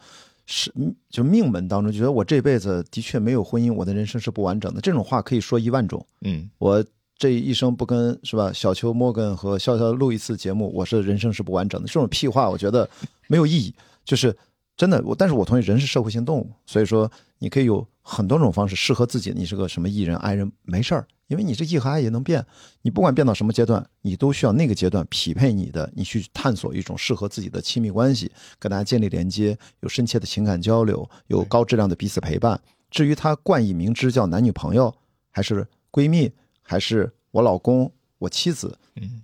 [0.47, 0.73] 是
[1.07, 4.81] 就命门当中，觉得我这辈子的确没有婚姻，我的人生是不完整的。
[4.81, 6.83] 这种话可以说一万种，嗯，我
[7.17, 8.51] 这一生不跟是吧？
[8.53, 11.87] 小邱、摩根和潇潇录一次节目，我是人生是不完整的。
[11.87, 12.87] 这种屁话我觉得
[13.27, 13.73] 没有意义，
[14.05, 14.35] 就是
[14.75, 15.01] 真的。
[15.03, 19.33] 我但是我同意，人是社会性动物，所以说你可以有很多种方式适合自己。
[19.35, 21.07] 你是个什么艺人、爱人，没事儿。
[21.27, 22.45] 因为你这艺和爱也能变，
[22.83, 32.57] 你不管变到什么阶段，你都需要那个阶段匹配你的，你去探索一种适合自己的亲密关系，跟大家建立连接，有深切的情感交流，有高质量的彼此陪伴。
[32.89, 34.95] 至于他冠以名之叫男女朋友，
[35.31, 36.31] 还是闺蜜，
[36.67, 39.21] 还是我老公、我妻子，嗯，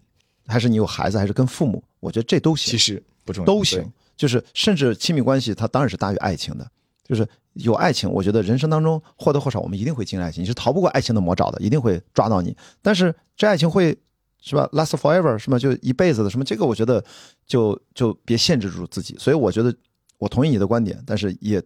[0.47, 2.71] 还是你有孩子，还是跟父母，我觉得这都行。
[2.71, 3.83] 其实不重要，都行。
[4.15, 6.67] 就是甚至亲密关系，它当然是大于爱情的，
[7.03, 7.27] 就是。
[7.57, 12.57] 有爱情，我觉得人生当中或多或少我们一定会经历爱情，你是逃不过爱情的魔爪的，一定会抓到你。
[12.81, 13.95] 但是这爱情会
[14.41, 15.59] 是吧，last forever 是吗？
[15.59, 16.43] 就一辈子的什么？
[16.43, 17.05] 这个我觉得
[17.45, 19.15] 就就别限制住自己。
[19.19, 19.71] 所以我觉得
[20.17, 21.61] 我同意你的观点，但是也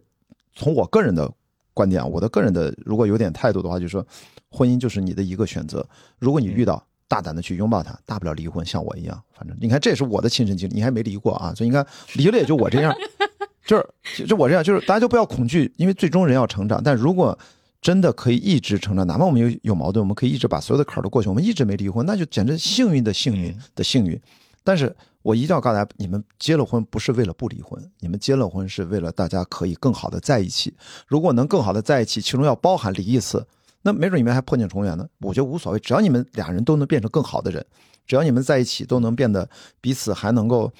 [0.54, 1.32] 从我个人的
[1.78, 4.04] 观点啊，我的个人的如果有点态度的话，就是说
[4.50, 5.86] 婚姻就是你的一个选择。
[6.18, 9.22] 如果你遇到，大胆的去拥抱它，大不了离婚，像我一样。
[9.32, 12.92] 反正你看，这也是我的亲身经历，你还没离过啊，所以你看离了也就我这样。
[13.64, 16.82] 就是就我这样，就是大家就不要恐惧，因为最终人要成长。
[16.82, 17.38] 但如果
[17.80, 21.28] 真的可以一直成长，哪怕我们有有矛盾，我们可以一直把所有的坎儿都过去。
[21.28, 24.20] 我们一直没离婚，那就简直幸运的幸运的幸运。
[24.64, 30.74] 但是我一定要告诉大家，你们结了婚不是为了不离婚，你们结了婚是为了大家可以更好的在一起。
[31.06, 33.46] 如果能更好的在一起，其中要包含离一次，
[33.82, 35.08] 那没准你们还破镜重圆呢。
[35.20, 37.64] 我觉得无所谓，只要你们俩人都能变成更好的人，
[38.06, 39.48] 只要你们在一起都能变得
[39.80, 40.72] 彼此还能够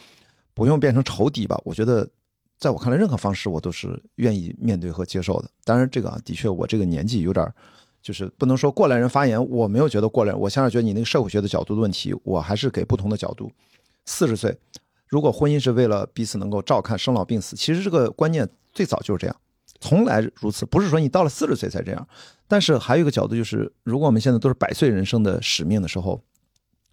[0.55, 1.61] 不用变成仇敌吧。
[1.65, 2.09] 我觉得，
[2.59, 5.51] 在我看来，任何方式我都是愿意面对和接受的。
[5.65, 7.53] 当然，这个啊，的确我这个年纪有点。
[8.01, 10.41] 就是不能说过来人发言，我没有觉得过来人。
[10.41, 13.51] 我现在觉得你那个社会学的角度的问题，我还是给不同的角度。
[14.09, 14.59] 四十岁，
[15.07, 19.37] 如果婚姻是为了彼此能够照看生老病死，其实这个观念最早就是这样，
[19.81, 20.65] 从来如此。
[20.65, 22.09] 不是说你到了四十岁才这样。
[22.49, 26.19] 但是还有一个角度就是，如果我们现在都是百岁人生的使命的时候，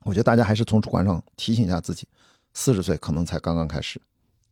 [0.03, 2.05] 我觉得大家还是从主观上提醒一下自己，
[2.53, 3.99] 四十岁可能才刚刚开始，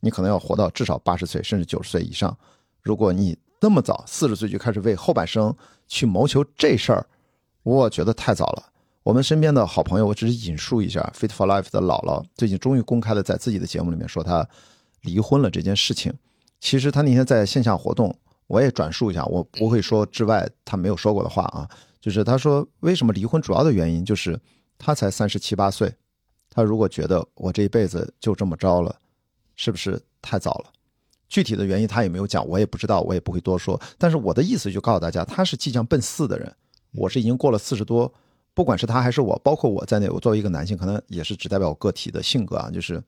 [0.00, 2.34] 你可能要活到至少八十岁甚至九十岁以上。
[2.80, 5.54] 如果你那么早四十岁就开始为后半生
[5.86, 7.06] 去谋求这事儿，
[7.62, 8.72] 我觉得太早了。
[9.04, 14.48] 我们身边的好朋友，我只是引述一下，Fit for Life 的姥姥最近终于公开的在自己的节目里面说她
[15.02, 16.10] 离婚了这件事情。
[16.58, 21.68] 其实她那天在线下活动，我也转述一下，我不会说之外她没有说过的话啊，
[22.00, 24.40] 就是她说为什么离婚主要的原因就是
[24.78, 25.94] 她才三十七八岁，
[26.48, 28.96] 她如果觉得我这一辈子就这么着了，
[29.54, 30.72] 是不是太早了？
[31.28, 33.78] 具体的原因他也没有讲，我也不知道，我也不会多说。
[33.98, 36.50] 但是我的意思就告诉大家，他是即将奔四的人，
[36.92, 38.10] 我是已经过了四十多，
[38.54, 43.02] 不管是他还是我，包括我在内，我作为一个男性，可能也是只代表我个体的性格啊，就是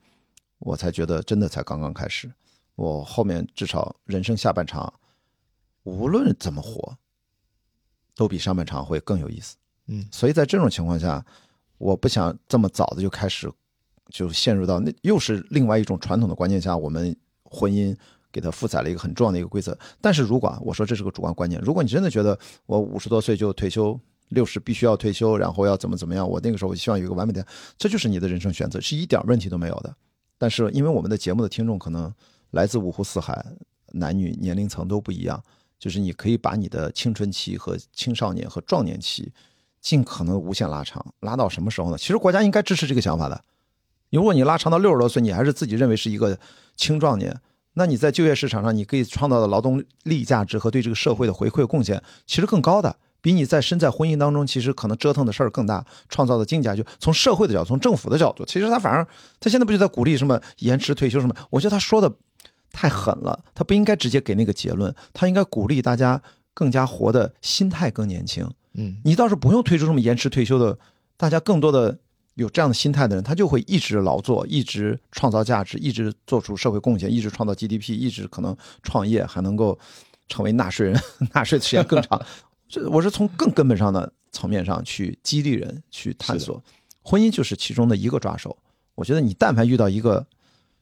[0.58, 2.30] 我才觉得真的才刚刚开始，
[2.74, 4.92] 我后面至少人生下半场，
[5.84, 6.96] 无论怎么活，
[8.14, 9.56] 都比上半场会更有意思。
[9.86, 11.24] 嗯，所以在这种情况下，
[11.78, 13.50] 我不想这么早的就开始，
[14.10, 17.16] 就陷入到那又是另外一种传统的观念下，我们。
[17.48, 17.96] 婚姻
[18.32, 27.46] 给他负载了一个很重要的一个规则，但是如果啊我说这是个主观观念，如果你真的觉得我五十多岁就退休，六十必须要退休，然后要怎么怎么样，我那个时候我希望有一个完美的，
[27.78, 29.94] 这就是你的人生选择，是一点问题都没有的。
[30.38, 32.12] 但是因为我们的节目的听众可能
[32.50, 33.44] 来自五湖四海，
[33.92, 35.42] 男女年龄层都不一样，
[35.78, 39.32] 就是你可以把你的青春期和青少年和壮年期
[39.80, 41.96] 尽可能无限拉长，拉到什么时候呢？
[41.96, 43.42] 其实国家应该支持这个想法的。
[44.10, 46.38] 如果你拉长到六十多岁，你还是自己认为是一个
[46.76, 47.38] 青壮年，
[47.74, 56.86] 那你在就业市场上你可以创造的劳动力价值和对这个社会的回馈贡献，其实更高的，比你在身在婚姻当中，其实可能折腾的事儿更大，创造的经济价值。
[57.00, 59.04] 从社会的角度，从政府的角度，其实他反而
[59.40, 61.34] 他现在不就在鼓励什么延迟退休什么？
[61.50, 62.08] 我觉得他说的
[62.70, 66.22] 太狠了，他不应该直接给那个结论，他应该鼓励大家
[66.54, 68.48] 更加活的心态更年轻。
[68.74, 70.78] 嗯，你倒是不用推出什么延迟退休的，
[71.16, 71.98] 大家更多的。
[72.34, 79.76] 有这样的心态的人，他就会一直劳作，一直创造价值，一直做出社会贡献，一直创造 GDP，一直可能创业，还能够
[80.28, 81.00] 成为纳税人，
[81.32, 82.20] 纳税的时间更长。
[82.68, 86.62] 这我是从更根本上的层面上去激励人去探索。
[87.02, 88.56] 婚姻就是其中的一个抓手。
[88.94, 90.20] 我觉得你但凡遇到一个，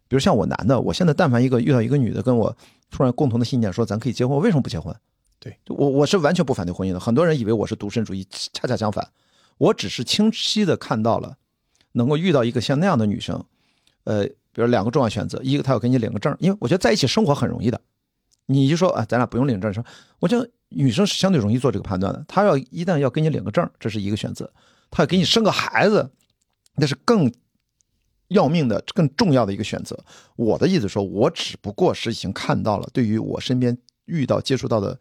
[0.08, 2.56] 比如像我男的，我现在但凡一个遇到一个女的跟我
[2.90, 4.94] 突然共同的信念说咱可以结婚，我为什么不结婚？
[5.38, 7.00] 对我我是完全不反对婚姻的。
[7.00, 9.10] 很多人以为我是独身主义，恰恰相反，
[9.58, 11.36] 我只是清晰的看到了。
[11.96, 13.44] 能够遇到一个像那样的女生，
[14.02, 17.80] 呃，比如两个重要选择，一个她要给你领个证，因为我觉得在一起生活很容易的，
[18.46, 19.84] 你就说啊，咱俩不用领证，说，
[20.18, 22.24] 我觉得女生是相对容易做这个判断的。
[22.28, 24.44] 她要一旦要给你领个证，这是一个选择；
[24.90, 26.10] 她要给你生个孩子，
[26.76, 27.32] 那是更
[28.28, 29.98] 要命的、更重要的一个选择。
[30.36, 33.76] 我的意思说，我只不过是已经看到了，对于我身边
[34.06, 34.98] 遇到、接触到的，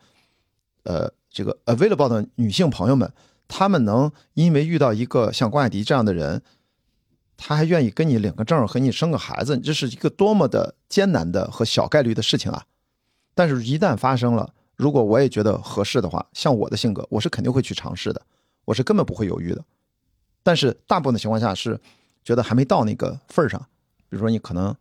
[0.84, 3.12] 呃，这个 available 的女性朋友们，
[3.48, 6.42] 她们能因为遇到一个像关海迪这样的人。
[7.36, 12.64] 她还愿意跟你领个证和你生个孩子，这是一个多么的艰难的和小概率的事情啊！
[13.34, 18.22] 但是，一旦发生了，如果我也觉得合适的话，像我的性格，我是肯定会去尝试的，
[18.66, 19.64] 我是根本不会犹豫的。
[20.44, 21.80] 但是，大部分的情况下是
[22.24, 23.60] 觉得还没到那个份儿上。
[24.10, 24.76] 比如说，你可能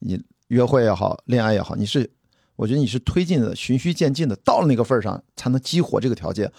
[0.00, 2.10] 你约会也好，恋爱也好，你是
[2.56, 6.52] 我觉得你是推进的循序渐进的，到了那个份儿上才能激活这个条件。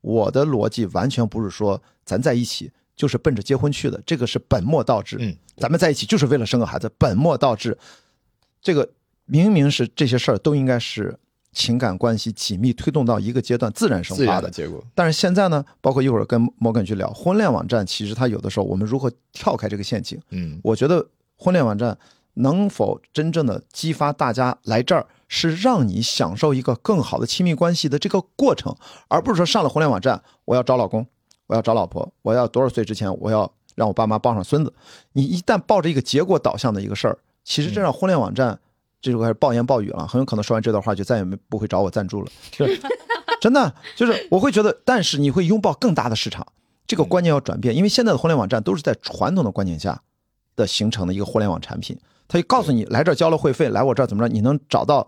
[0.00, 2.72] 我的逻辑完全不是说咱在一起。
[2.96, 5.18] 就是奔着结婚去的，这个是本末倒置。
[5.20, 7.76] 嗯，咱们在一起就是为了生个孩子，本末倒置。
[8.62, 8.90] 这个
[9.26, 11.16] 明明是这些事儿都应该是
[11.52, 14.82] 情感关系紧密推动到一个阶段自然生发的结果。
[14.94, 20.20] 但是现在呢，包括一会儿跟摩根去聊婚恋网站，其实它有的时候我们如何跳开这个陷阱？
[20.30, 21.96] 嗯，我觉得婚恋网站
[22.34, 28.74] 能否真正的激发大家来这儿，是让你享受一个更好的亲密关系的这个过程，
[29.08, 31.06] 而不是说上了婚恋网站我要找老公。
[31.48, 34.74] 我要找老婆，我要多少岁之前我要让我爸妈抱上孙子。
[35.12, 38.58] 你一旦抱着一个结果导向的一个事儿，其实这让婚恋网站
[39.00, 42.30] 这就开始暴言暴语了，很有可能说完这段话就再也没不会找我赞助了。
[43.40, 46.46] 真的就是我会觉得，但是你会拥抱更大的市场，
[46.86, 50.00] 这个观念要转变，因为现在的互联网站都是在传统的观念下
[50.56, 55.06] 的形成的一个互联网产品，他就告诉你来这儿交了会费，来我这儿怎么着，你能找到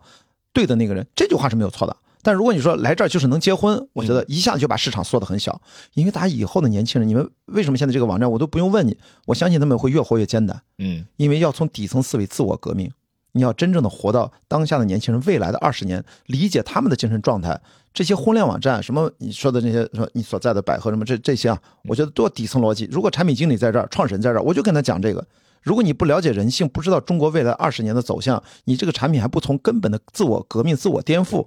[0.53, 1.97] 对的那个人，这句话是没有错的。
[2.21, 5.61] 但如果你说来这儿就是能结婚，我觉得一下子就把市场缩得很小，
[5.95, 12.91] 因为大家以后的年轻人，你们为什么现在这个网站我都不用问你，我相信他们会越活越艰难，嗯，因为要从底层思维自我革命，
[13.33, 17.61] 你要真正的活到当下的年轻人未来的二十年，理解他们的精神状态。
[17.93, 22.89] 这些婚恋网站，什么你说的那些，说你所在的百合什么这这些啊，我觉得多底层逻辑。
[22.93, 25.27] 如果产品经理在这儿，创始人在这儿，我就跟他讲这个。
[25.63, 31.47] 如果你不了解人性，不知道中国未来二十年的走向，你这个产品还不从根本的自我革命、自我颠覆，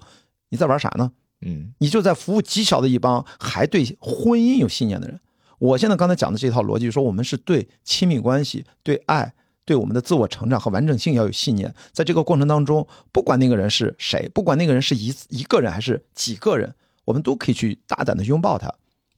[0.49, 1.11] 你在玩啥呢？
[1.45, 5.19] 嗯，你就在服务极小的一帮还对婚姻有信念的人。
[5.59, 9.33] 我现在刚才讲的这套逻辑，说我们是对亲密关系、对爱。
[9.71, 18.69] 对我们的自我成长和完整性要有信念，在这个过程当中，不管那个人是谁，不管那个人是一一个人还是几个人，我们都可以去大胆的拥抱他。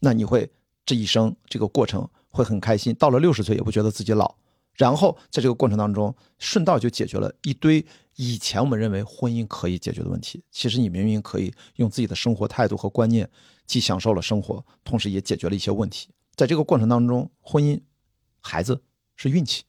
[0.02, 0.48] 那你会
[0.86, 4.36] 这一生这个过程会很开心，到了六十岁也不觉得自己老。
[4.76, 7.84] 然后在这个过程当中，顺道就解决了一堆
[8.18, 10.44] 以前我们认为婚姻可以解决的问题。
[10.52, 13.28] 其实你明明可以用自己的生活态度和观念，
[13.66, 16.10] 既享受了生活，同时也解决了一些问题。
[16.36, 17.82] 在这个过程当中，婚姻、
[18.40, 18.84] 孩子
[19.16, 19.64] 是运气。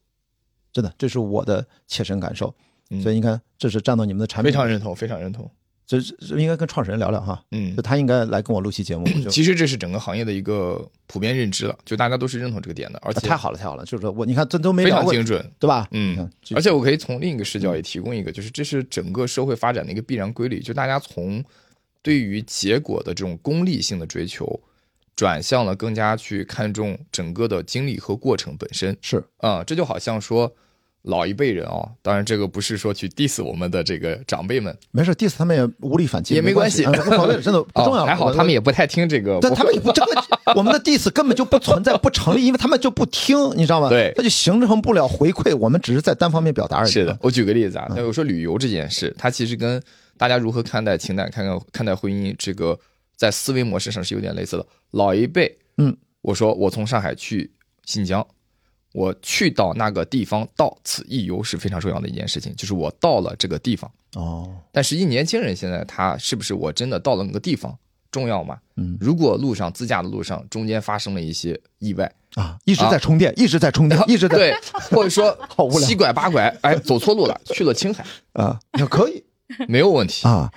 [0.74, 2.52] 真的，这是我的切身感受，
[3.00, 5.48] 所以你看，这是站到你们的产品，非常认同，非常认同。
[5.86, 9.06] 这这应该跟创始人聊聊哈，嗯，就他应该来跟我录期节目。
[9.30, 15.86] 其实这是整个行业的一个普遍认知了，就大家都是认同这个点的，而且太好了，太好了，就是说我你看这都没非常精准，对吧？
[15.92, 21.44] 嗯，而且我可以从另一个视角也提供一个，就是这是整个社会发展的一个必然规律，就大家从
[22.02, 24.60] 对于结果的这种功利性的追求。
[25.16, 30.52] 转向了更加去看重整个的经历和过程本身是啊，这就好像说
[31.04, 38.04] 老一辈人啊，当然这个不是说去 diss 我们的这个长辈们，没事 diss 他们也无力反击，也没关系，无所谓， 真的不重要。
[38.04, 40.22] 还好他们也不太听这个，但他们不这个
[40.56, 43.88] 我们的 diss 根本就不存在，不成立，因为他们就不听，你知道吗？
[43.88, 46.90] 对，他就形成不了回馈，我们只是在单方面表达而已。
[46.90, 49.82] 是的，我举个例子啊，那我说旅游这件事，它其实跟
[50.16, 52.78] 大家如何看待情感、看看看待婚姻这个。
[53.16, 54.66] 在思维模式上是有点类似的。
[54.90, 57.48] 老一辈，嗯，我说我从上海去
[57.84, 58.26] 新疆，
[58.94, 63.90] 我去到那个地方，到此一游是非常重要的一件事情，就是我到了这个地方。
[64.14, 67.76] 哦，但实际年轻人现在他是不是我真的到了那个地方
[68.12, 68.56] 重要吗？
[68.76, 74.54] 嗯，如果路上自驾的路上中间发生了一些意外啊，一直在充电，一直在充电， 一直在对，
[74.90, 75.36] 或者说
[75.80, 78.04] 七拐八拐，哎，走错路了，去了青海
[78.34, 79.24] 啊，也可以，
[79.66, 80.52] 没有问题啊。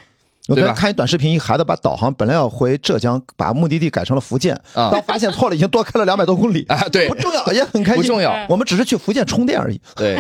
[0.48, 6.88] 我刚看一短视频，一孩子把导航本来要回浙江，把目的地改成了福建，当发现错了，已经多开了两百多公里 啊！
[6.90, 8.02] 对，不重要，也很开心。
[8.02, 9.80] 不重要，我们只是去福建充电而已。
[9.96, 10.18] 对，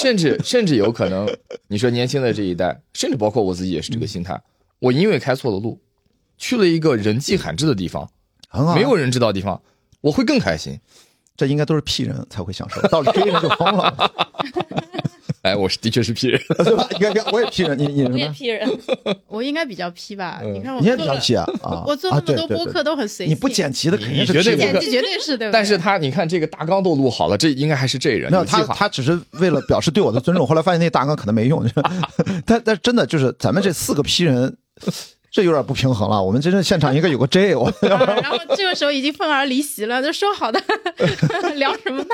[0.00, 1.26] 甚至甚至有可能，
[1.68, 4.38] 你说年轻的这一代，甚至包括我自己也是这个心态。
[4.78, 5.80] 我因为开错了路，
[6.36, 8.08] 去了一个人迹罕至的地方，
[8.48, 9.60] 很好，没有人知道的地方，
[10.02, 10.78] 我会更开心。
[11.36, 14.12] 这应该都是屁人才会享受，到了 J 人就疯了。
[15.42, 16.86] 哎，我是的确是 P 人，对吧？
[16.90, 18.68] 你看，我也 P 人，你你我也 P 人，
[19.26, 20.40] 我应该比较 P 吧？
[20.44, 21.82] 你看我，你也比较 P 啊 啊！
[21.86, 25.50] 我做那么多播客都很随你不剪辑的肯定是绝对剪辑，绝对是对。
[25.50, 28.30] 但是他，你看这个大纲都录好了，这应该还是这人。
[28.30, 30.46] 没有他，他只是为了表示对我的尊重。
[30.46, 31.64] 后来发现那大纲可能没用，
[32.44, 34.56] 但但真的就是咱们这四个 P 人。
[35.32, 37.72] 这有点不平衡了，我们真正现场应该有个 J，我。
[37.82, 40.60] 然后这个时候已经愤而离席了，就说好的
[41.54, 42.08] 聊什么呢？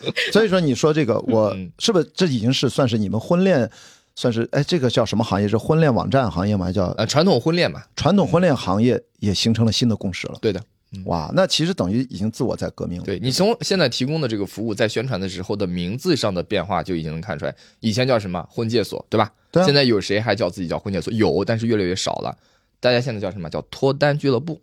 [0.32, 3.70] 所以说，你说这个，我是不是这已经是算是你们婚恋，
[4.14, 5.48] 算是哎，这个叫什么行业？
[5.48, 6.70] 是婚恋网站行业吗？
[6.70, 7.82] 叫呃传统婚恋嘛？
[7.96, 10.38] 传统婚恋行业也形成了新的共识了。
[10.40, 10.62] 对的，
[11.04, 13.04] 哇，那其实等于已经自我在革命了。
[13.04, 17.54] 对你从现在提供的这个服务，在宣传的时候的名字上的变化就已经能看出来。
[17.80, 19.32] 以前叫什么婚介所，对吧？
[19.50, 19.64] 对。
[19.64, 21.12] 现在有谁还叫自己叫婚介所？
[21.12, 22.36] 有，但是越来越少了。
[22.80, 23.48] 大家现在叫什么？
[23.48, 24.60] 叫脱单俱乐部。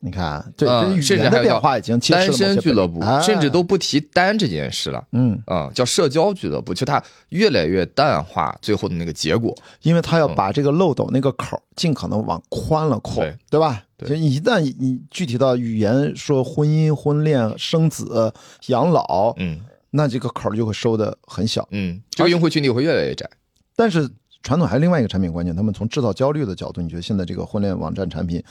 [0.00, 0.68] 你看，对，
[1.00, 5.02] 甚至还有变化已经单身俱乐部，甚至都不提单这件事了。
[5.12, 13.82] 嗯啊，叫社交俱乐部，就它越来越淡化最后的那个结果，因为它要把这个漏斗那个口尽可能往宽了扩，对吧？
[13.98, 18.32] 就一旦你具体到语言说婚姻、婚恋、生子、
[18.66, 23.28] 养老，嗯，那这个口就会收的很小，嗯，这个用户群体会越来越窄。
[23.74, 24.10] 但是。
[24.42, 28.44] 传统还有另外一个产品观念，他们从制造焦虑的角度，你觉得现在这个婚恋网站产品，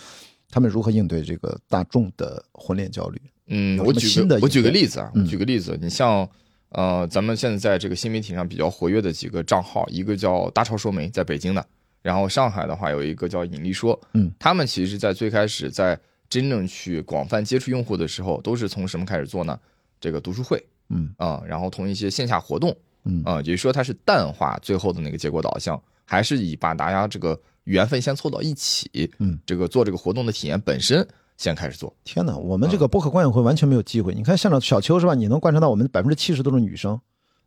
[0.53, 3.19] 他们如何应对这个大众的婚恋焦虑？
[3.47, 6.29] 嗯，我举个我举个例子啊，我举个例子，你像
[6.69, 11.65] 呃，咱们现在在这个新媒体上比较活跃的几个账号，一个叫大超说媒，在北京的，
[12.03, 15.99] 然后上海的话有一个叫引力说，嗯，他们其实，在最开始在
[16.29, 19.59] 真正去广泛接触用户的时候，都是从什么开始做呢？
[19.99, 22.77] 这个读书会，嗯啊，然后从一些线下活动。
[23.05, 31.07] 嗯啊，也就是说它是淡化最后的那个结果导向，还是以把大家这个缘分先凑到一起，嗯，这个做这个活动的体验本身
[31.37, 31.93] 先开始做。
[32.03, 34.13] 天哪，我们这个播客观影会完全没有机会。
[34.13, 35.15] 你看现场小邱是吧？
[35.15, 36.99] 你能观察到我们百分之七十都是女生，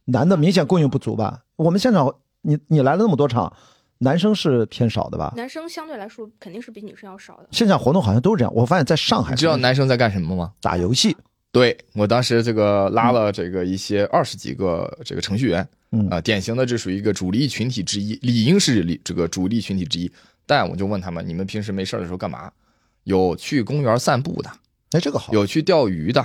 [0.04, 1.42] 男的明显供应不足吧？
[1.56, 3.52] 我们现场你你来了那么多场，
[3.98, 5.32] 男生是偏少的吧？
[5.36, 7.48] 男生相对来说肯定是比女生要少的。
[7.50, 10.52] 现场活动好像都是这样，我发现在上海，你知道男生在干什么吗？
[10.60, 11.16] 打游戏。
[11.52, 15.66] 对我当时这个拉了这个一些二十几个这个程序员，
[15.98, 20.10] 嗯啊，典型的这属于一个主力群体之一，理应是理这个主力群体之一。
[20.46, 22.50] 但我就问他们，你们平时没事的时候干嘛？
[23.04, 24.50] 有去公园散步的，
[24.92, 25.32] 哎，这个好。
[25.32, 26.24] 有去钓鱼的，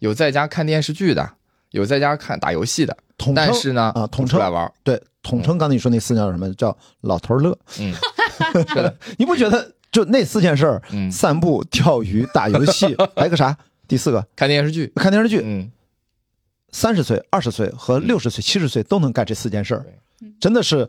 [0.00, 1.30] 有在家看电视剧的，
[1.70, 2.96] 有在家看打游戏的。
[3.16, 4.72] 统称但是呢，啊，统称出称来玩儿。
[4.84, 6.52] 对，统称刚才你说那四件叫什么？
[6.54, 7.58] 叫老头乐。
[7.80, 7.92] 嗯，
[8.68, 13.56] 是的，你不觉得就那四件事儿，嗯散步、钓鱼、打游戏， 还有个啥？
[13.88, 14.92] 第四个看电视剧。
[14.96, 15.40] 看电视剧。
[15.42, 15.70] 嗯，
[16.70, 19.86] 三十岁、二十岁和六十岁、七十岁都能干这四件事儿，
[20.38, 20.88] 真的是，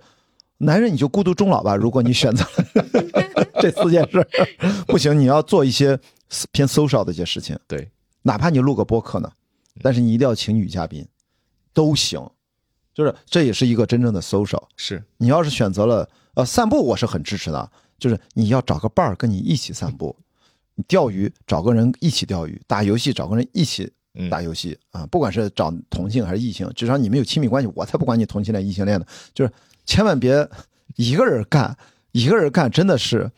[0.57, 1.75] 男人你就孤独终老吧。
[1.75, 4.27] 如果你选择了 这四件事儿，
[4.87, 5.97] 不行，你要做一些
[6.51, 7.89] 偏 social 的一些事情，对，
[8.23, 9.31] 哪怕你录个播客呢，
[9.81, 11.07] 但是你一定要请女嘉宾，
[11.73, 12.29] 都行，
[12.93, 14.61] 就是这也是一个真正的 social。
[14.75, 15.01] 是。
[15.17, 20.15] 你要是选择了呃散步，我是很支持的，就是你要找个伴儿跟你一起散步，
[20.75, 23.91] 你钓鱼找个人一起钓鱼，打游戏找个人一起嗯
[24.29, 29.51] 打游戏啊，不管是找同性还是异性，至少你们有亲密关系，我才不管你同性恋异性恋的，就是
[29.85, 30.47] 千万别
[30.95, 31.77] 一个人干，
[32.11, 33.29] 一个人干真的是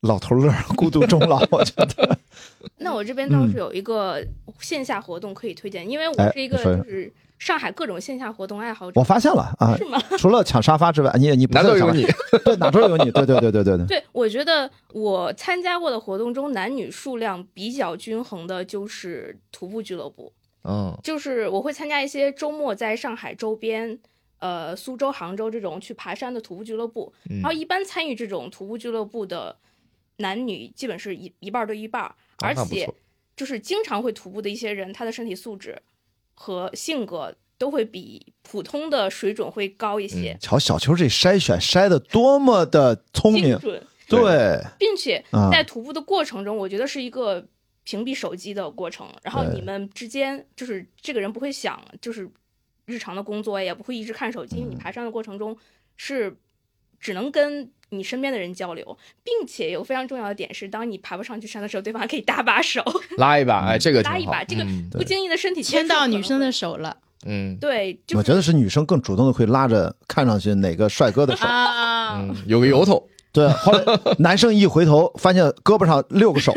[0.00, 2.18] 老头乐，孤独终老，我觉得。
[2.78, 4.24] 那我这边倒是有一个
[4.60, 9.02] 线下活动可以推荐，因为我是一个就是上海各种线下活动爱好者我。
[9.04, 9.98] 发现了啊是吗？
[10.18, 12.06] 除了抢沙发之外，你也你不在场哪都有你。
[12.44, 13.86] 对，哪都有你，对对对对对对。
[13.86, 20.32] 对，我觉得我参加过的活动中，男女数量比较均衡的就是徒步俱乐部。
[20.62, 23.98] 嗯就是我会参加一些周末在上海周边，
[24.40, 27.10] 呃，苏州、杭州这种去爬山的徒步俱乐部。
[27.30, 29.56] 嗯然后一般参与这种徒步俱乐部的
[30.18, 32.86] 男女基本是一一半儿对一半儿，而且
[33.34, 35.80] 就是经常会徒步的一些人，他的身体素质
[36.42, 45.50] 和性格都会比普通的水准会高一些，瞧小秋这筛选筛的多么的聪明，精准，对，并且啊。
[45.52, 47.46] 在徒步的过程中，我觉得是一个
[47.84, 49.06] 屏蔽手机的过程。
[49.22, 52.26] 然后你们之间就是这个人不会想，就是
[52.86, 54.48] 日常的工作也不会一直看手嗯。
[54.48, 54.64] 机。
[54.66, 55.54] 你爬山的过程中
[55.98, 56.34] 是
[57.00, 62.82] 只能跟你身边的人交流，并且有非常重要的点是，当你爬不上去山的时候，对方还可以搭把手，
[63.18, 64.44] 拉一把，哎，这个拉一把。
[64.44, 66.96] 这个嗯不经意的身体牵到女生的手了
[67.26, 72.18] 嗯对，就是我觉得是女生更主动的会拉着看上去哪个帅哥的手，啊！
[72.20, 73.06] 嗯，有个由头。
[73.32, 73.84] 对，后来
[74.18, 76.52] 男生一回头发现胳膊上六个手，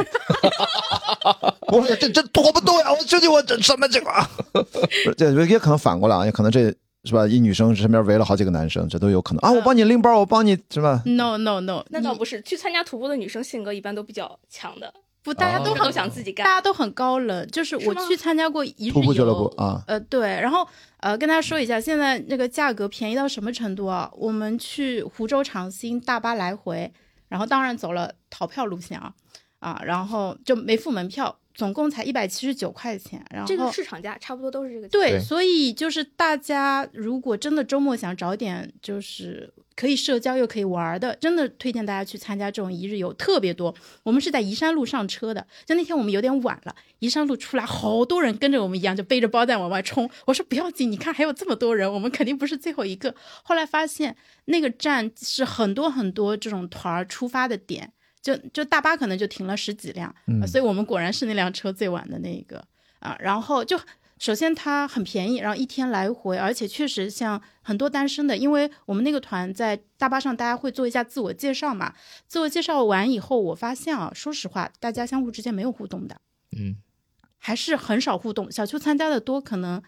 [1.72, 2.92] 我说这这多不动呀？
[2.92, 4.28] 我究竟我这什么情况？
[4.52, 6.74] 不是这也可能反过来啊，也可能这
[7.04, 7.28] 是吧？
[7.28, 9.52] 一女生身边围了好几个男生，这都有可能啊！
[9.52, 16.52] 我帮你拎包，我帮你是吧？No No No，那倒不是，去参加徒步的女生性格一般都比较强的，不，大家都哦很想自己干大。
[16.54, 17.46] 家都很高冷。
[17.48, 20.66] 就是我去参加过一日徒步俱乐部游啊，呃，对，然后
[21.02, 24.10] 呃，跟大家说一下，现在那个价格便宜到什么程度啊？
[24.16, 26.90] 我们去湖州长兴大巴来回，
[27.28, 29.14] 然后当然走了逃票路线啊
[29.60, 33.24] 啊，然后就没付门票，总共才一百七十九块钱。
[33.30, 34.92] 然后这个市场价差不多都是这个价。
[34.92, 43.74] 对，对所以就是大家如果真的周末想找点就是可以社交又可以玩的，真的推荐大家去参加这种一日游，特别多。
[44.04, 50.10] 我们是在宜山路上车的，就那天我们有点晚了，宜山路出来好多人跟着我们一样，就背着包在往外冲。
[50.26, 53.14] 我说不要紧，你看还有这么多人，我们肯定不是最后一个。
[53.44, 57.94] 后来发现那个站是很多很多这种团儿出发的点。
[58.24, 62.66] 就就大巴可能就停了十几辆，嗯所以我们果然是那辆车最晚的那一个
[63.00, 63.16] 啊。
[63.20, 63.78] 然后就
[64.18, 71.94] 首先它很便宜，然后一天来回，而且确实像很多单身的，因为我们那个团在大巴上，大家会做一下自我介绍嘛。
[72.26, 76.22] 自我介绍完以后，我发现啊，说实话，大家相互之间没有互动的，
[76.58, 76.78] 嗯，
[77.38, 78.50] 还是很少互动。
[78.50, 79.84] 小邱参加的多，可能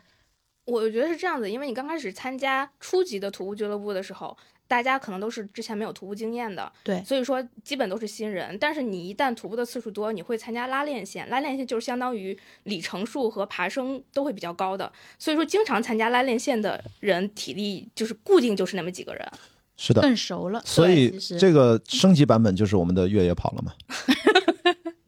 [0.66, 8.58] 我觉得是这样子，因为你刚开始参加初级的徒步俱乐部的时候，大家可能都是之前没有徒步经验的，对所以说基本都是新人。
[8.60, 19.32] 但是你一旦徒步的次数多，你会参加拉练线，拉练线就是相当于里程数和爬升都会比较高的，所以说经常参加拉练线的人体力就是固定就是那么几个人。
[19.78, 20.02] 是的。
[20.02, 20.62] 更熟了。
[20.66, 23.74] 所以这个升级版本就是我们的越野跑了嘛。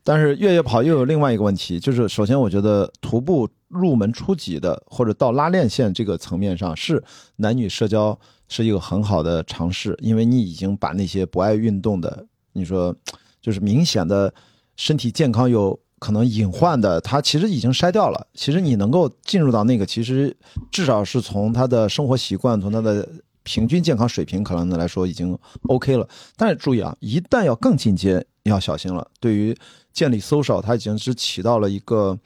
[0.07, 7.03] 但是越野跑又有另外一个问题，就是首先我觉得徒步入门初级的或者到拉练线这个层面上，是
[7.35, 12.95] 男女社交是一个很好的尝试，因为你已经把那些不爱运动的，你说
[13.41, 14.33] 就是明显的
[14.77, 18.27] 身体健康有可能隐患的，他其实已经筛掉了。
[18.33, 20.33] 其实你能够进入到那个，其实
[20.71, 23.05] 至少是从他的生活习惯，从他的
[23.43, 26.07] 平均健康水平可能来说已经 OK 了。
[26.37, 29.05] 但是注意啊，一旦要更进阶，要小心了。
[29.19, 29.55] 对于
[29.91, 32.17] 建立 social，它已经是起到了一个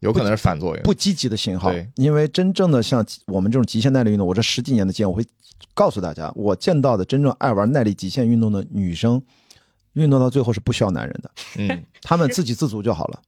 [0.00, 1.72] 有可能是反作用，不积极的信号。
[1.94, 5.24] 因为真正的像我们这种极限耐力运动，我这十几年的经验，我会
[5.74, 9.20] 告诉大家，我见到的真正爱玩耐力极限运动的女生，
[9.94, 13.20] 运动到最后是不需要男人的，嗯，她们自给自足就好了。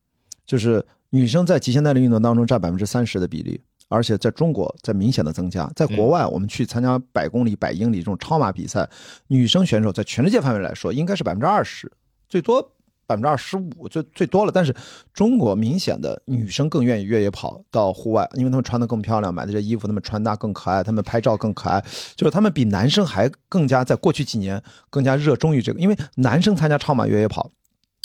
[0.46, 5.70] 就是女生在极限耐力运动当中占百分之三十的比例，而且在中国在明显的增加。
[5.74, 8.88] 在国外，我们去参加百公里、百英里这种超马比赛，
[9.26, 11.90] 女生选手在全世界范围来说，应该是百分之二十，
[12.28, 12.72] 最多。
[13.06, 14.76] 百分之二十五最最多了，但是
[15.14, 21.82] 中国明显的女生更愿意越野跑到户外，因为她们穿的更漂亮，买的这衣服她们穿搭更可爱，她们拍照更可爱，
[22.14, 27.50] 就是她们比男生还更加在过去几年更加热衷于这个，因为男生参加超马越野跑、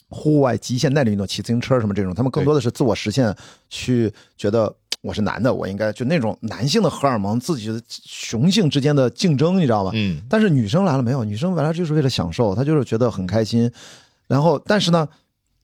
[0.07, 3.35] 户外极限耐力运动、骑自行车什么这种，他们更多的是自我实现，
[3.69, 9.91] 去觉得我是男的，我应该就那种男性的荷尔蒙，自己的雄性之间的竞争，你知道吗？
[9.93, 10.21] 嗯。
[10.29, 11.25] 但是女生来了没有？
[11.25, 13.69] 女生本来就是为了享受，她就是觉得很开心。
[14.27, 15.07] 然后，但是呢，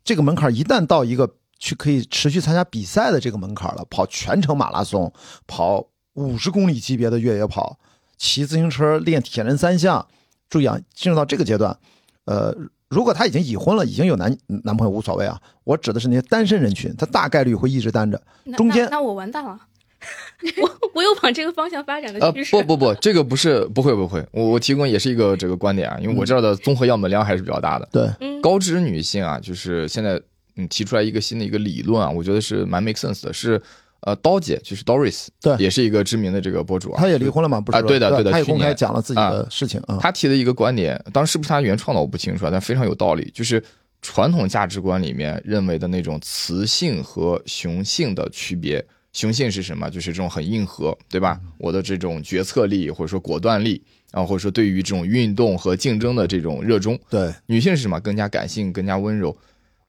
[0.03, 5.11] 这个门槛一旦到一个去可以持续参加比赛的这个门槛了，跑全程马拉松、
[5.47, 7.77] 跑五十公里级别的越野跑、
[8.17, 10.05] 骑自行车练铁人三项，
[10.49, 11.77] 注意啊，进入到这个阶段，
[12.25, 12.55] 呃，
[12.89, 18.21] 如果他已经已婚了，已经有男男朋友无所谓啊，我指的是那些单身人群，他大概率会一直单着。
[18.57, 19.59] 中间那我完蛋了。
[20.61, 22.51] 我我有往这个方向发展的趋势。
[22.51, 27.87] 不不不，这个不是不会不会，我我提供也是一个这个观点啊，因为我这儿的综合样本量还是比较大的。
[27.91, 28.09] 对，
[28.41, 30.21] 高知女性啊，就是现在
[30.55, 33.61] 嗯提出来一个新的一个理论啊，我觉得是蛮 make sense 的，是
[34.01, 37.81] 呃刀姐就是 Doris，对，也是一个知名的这个博主啊，她也离婚了嘛，不是？
[37.83, 39.97] 对的对的，她也公开讲了自己的事情啊。
[39.99, 43.61] 她提的一个观点，当然是不是她原创的我不清楚啊，但非常有道理，就是
[44.01, 48.83] 传统价值观里面认为的那种雌性和雄性的区别。
[49.13, 49.89] 雄性是什么？
[49.89, 51.39] 就是这种很硬核，对吧？
[51.57, 56.99] 我的这种决策力或者说果断力，然后或者说对于这种运动和竞争的这种热衷。
[57.09, 57.99] 对，女性是什么？
[57.99, 59.35] 更加感性，更加温柔。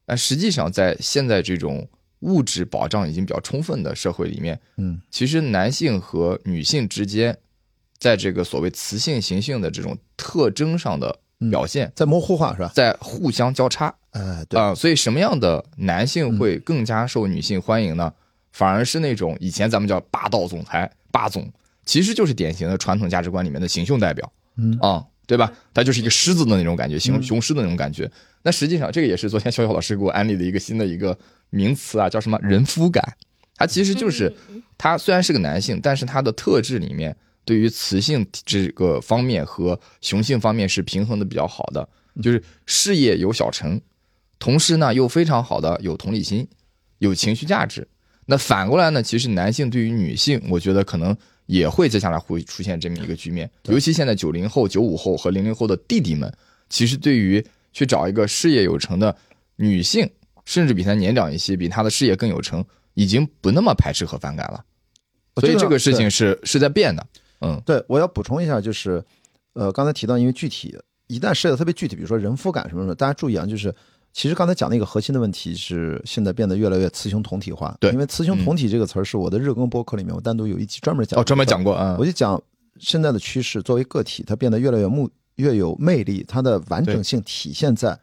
[0.07, 1.87] 但实际上，在现在这种
[2.21, 7.37] 物质保障已经比较充分的社会里面，嗯，其实男性和女性之间，
[7.99, 12.73] 在这个所谓雌性雄性的这种特征上的表现，在模糊化是吧？
[12.75, 13.95] 在互相交叉。
[14.11, 18.13] 哎，对啊，所以什么样的男性会更加受女性欢迎呢？
[18.53, 21.51] 反而是那种以前咱们叫霸道总裁、霸总，
[21.85, 25.53] 其实就是典型的传统价值观里面的行凶代表，嗯啊，对吧？
[25.73, 28.11] 他就是一个狮子的那种感觉，雄雄狮的那种感觉。
[28.43, 31.17] 那实际上，这个也是昨天小小老师给我安利的一个新的一个
[31.51, 33.17] 名词啊，叫什么人夫感？
[33.57, 34.35] 他其实就是
[34.79, 41.87] 他虽然是个男性，但是他的特质里面对于雌性这个方面和雄性方面是平衡的比较好的，
[42.23, 43.79] 就是事业有小成，
[44.39, 46.49] 同时呢又非常好的有同理心，
[46.99, 47.87] 有情绪价值。
[48.31, 49.03] 那反过来呢？
[49.03, 51.17] 其实男性对于女性，我觉得可能
[51.47, 53.51] 也会接下来会出现这么一个局面。
[53.65, 56.33] 尤其现在九零后、九五后和零零后的弟弟们，
[56.69, 59.17] 其实对于去找一个事业有成的
[59.57, 60.09] 女性，
[60.45, 62.65] 甚至比他年长一些、比他的事业更有成，
[62.95, 64.65] 已经不那么排斥和反感了。
[65.41, 67.05] 所以这个事情是是在变的。
[67.41, 69.05] 嗯，对，我要补充一下，就是，
[69.55, 70.79] 呃，刚才提到，因为具体
[71.09, 73.75] 一旦涉及到特别具体，比如说人夫感什么什么，大家注意啊，就是。
[74.13, 77.77] 其实刚才讲的一个核心的问题是，现在变得越来越雌雄同体化。
[77.81, 81.19] 对，因为雌雄同体这个词儿是我的日更播客里面我单独有一期专门讲。
[81.19, 81.97] 哦，专门讲过啊。
[81.99, 82.41] 我就讲
[82.79, 87.99] 现在的趋势，作为个体，它变得越来越目越有魅力，它的完整性体现在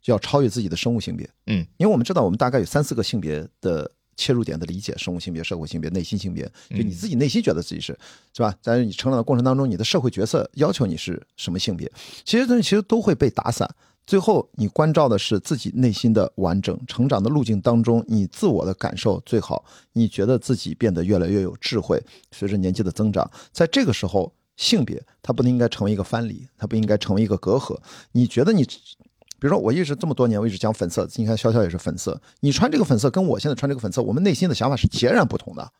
[0.00, 1.28] 就要超越自己的生物性别。
[1.46, 6.44] 嗯，因为我们知道，我们大概有三四个性别的切入点的理解：生物性别、社会性别、内心性别。
[6.70, 7.98] 就你自己内心觉得自己是
[8.32, 8.54] 是吧？
[8.62, 11.90] 在你成长的过程当中，你的社会角色要求你是什么性别？
[12.24, 13.68] 其实东西其实都会被打散。
[14.06, 19.64] 最后，你关照的是自己内心的完整成长的路径当中，你自我的感受最好。
[19.92, 27.78] 你觉得自己变得越来越有智慧，随着年纪的增长，在这个时候，性别它不应该成为一个藩篱，它不应该成为一个隔阂。
[28.12, 35.72] 你觉得你，比如说我一直这么多年，我一直讲粉色，你看潇潇也是粉色，你穿这个粉色跟我现在穿这个粉色，我们内心的想法是截然不同的。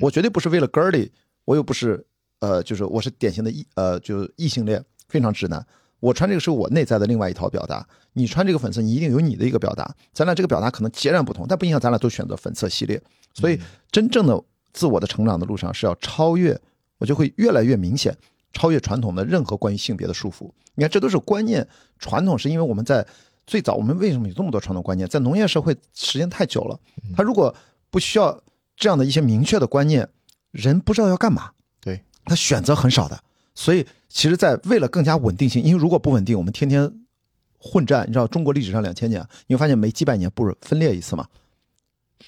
[0.00, 1.10] 我绝对不是为了 girly，
[1.44, 2.06] 我又不是，
[2.38, 5.66] 呃，就是我是典型的异，呃，就是异性恋，非常直男。
[6.02, 13.00] 我穿这个是我内在的另外一套表达，你穿这个粉色，你一定有你的一个表达，咱俩这个表达可能截然不同，但不影响咱俩都选择粉色系列。
[13.32, 13.56] 所以，
[13.92, 14.42] 真正的
[14.72, 16.60] 自我的成长的路上是要超越，
[16.98, 18.16] 我就会越来越明显，
[18.52, 20.50] 超越传统的任何关于性别的束缚。
[20.74, 21.66] 你看，这都是观念。
[22.00, 23.06] 传统是因为我们在
[23.46, 25.08] 最早，我们为什么有这么多传统观念？
[25.08, 26.76] 在农业社会时间太久了，
[27.16, 27.54] 他如果
[27.90, 28.42] 不需要
[28.76, 30.08] 这样的一些明确的观念，
[30.50, 33.22] 人不知道要干嘛，对他选择很少的。
[33.54, 36.92] 所以，其实，在为了更加稳定性，因为如果不稳定，我们天天
[37.58, 41.26] 混战，你知道，中国历史上两千年，你会发现每几百年不是分裂一次吗？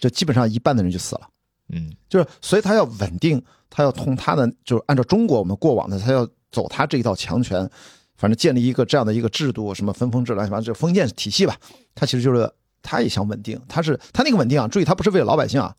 [0.01, 1.29] 就基本上一半的人就死了。
[1.71, 7.69] 嗯，就是，所以他要稳定，他要通他的，就是按照中国我们过往的，他要走他这一套强权，
[8.17, 11.57] 反正建立一个这样的一个制度，什么分封制乱七八糟这封建体系吧，
[11.95, 12.51] 他其实就是
[12.83, 15.75] 他也想稳定，他是他那个稳定啊，注意他不是为了老百姓啊，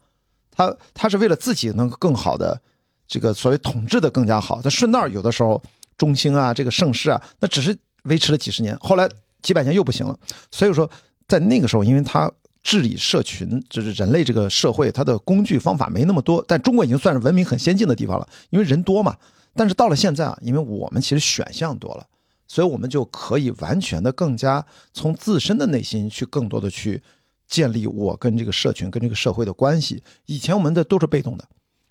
[0.49, 2.59] 他他是为了自己能更好的
[3.07, 4.61] 这个所谓统治的更加好。
[4.61, 5.61] 他顺道有的时候
[5.97, 9.09] 中兴啊，这个盛世啊，那只是维持了几十年，后来
[9.41, 10.17] 几百年又不行了。
[10.51, 10.89] 所以说
[11.27, 12.31] 在那个时候，因为他
[12.63, 19.15] 治理社群，就是人类这个社会，他的工具方法没那么多，但中国已经算是文明很先进的地方了，因为人多嘛。
[19.53, 22.05] 但是到了现在啊，因为我们其实选项多了。
[22.47, 27.01] 所以，我们就可以完全的更加从自身的内心去更多的去
[27.47, 30.03] 建立我跟这个社群、跟这个社会的关系。
[30.27, 31.45] 以前我们的都是被动的，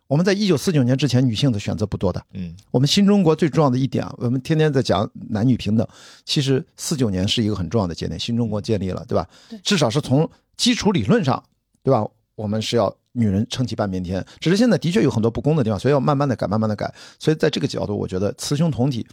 [0.06, 2.22] 我们在一九四九年之前，女性的选择不多的。
[2.32, 5.86] 嗯，我们新中国最重要的一点啊，我们天天在讲男女平等，
[6.24, 9.26] 其实四九年是一个很重要的节点，新中国建立了，对吧？
[9.62, 11.42] 至少是从基础理论上，
[11.82, 12.06] 对吧？
[12.34, 16.92] 我们是要女人撑起半边天，只是现在的确有很多不公的地方，所以要慢慢的改，慢慢的改。
[17.18, 19.06] 所以在这个角度，我觉得雌雄同体。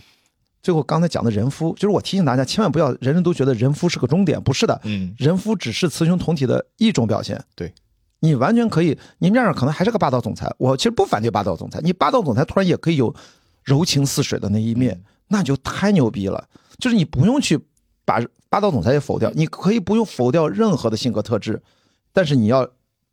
[0.63, 4.79] 最后刚才讲的人夫，就是我提醒大家，千万不要人人都觉得人夫是个终点，不是的。
[4.83, 7.43] 嗯，人夫只是雌雄同体的一种表现。
[7.55, 7.73] 对，
[8.21, 11.81] 你完全可以，你面上可能还是个霸道总裁，我其实不反对霸道总裁。
[11.83, 13.13] 你霸道总裁突然也可以有
[13.63, 16.47] 柔情似水的那一面，那就太牛逼了。
[16.77, 17.59] 就是你不用去
[18.05, 21.61] 把霸道总裁也否掉，你可以不用否掉任何的性格特质，
[22.13, 22.65] 但是你要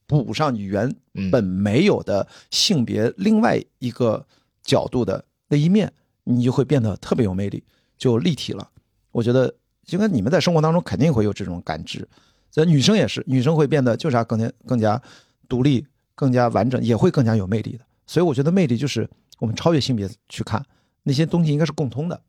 [0.07, 0.95] 补上你原
[1.33, 4.25] 本没有的性别另外一个
[4.63, 5.93] 角度的那一面。
[6.31, 7.65] 你就会变得特别有魅力，
[7.97, 8.69] 就立体了。
[9.13, 9.51] 我觉得，
[9.87, 12.07] 应该你们在生活当中肯定会有这种感知。
[12.51, 15.01] 这女生也是，女生会变得就是更加更加
[15.49, 17.85] 独立、更加完整，也会更加有魅力的。
[18.07, 20.65] 所以我觉得魅力就是我们超越性别去看
[21.03, 22.21] 那些东西，应该是共通的。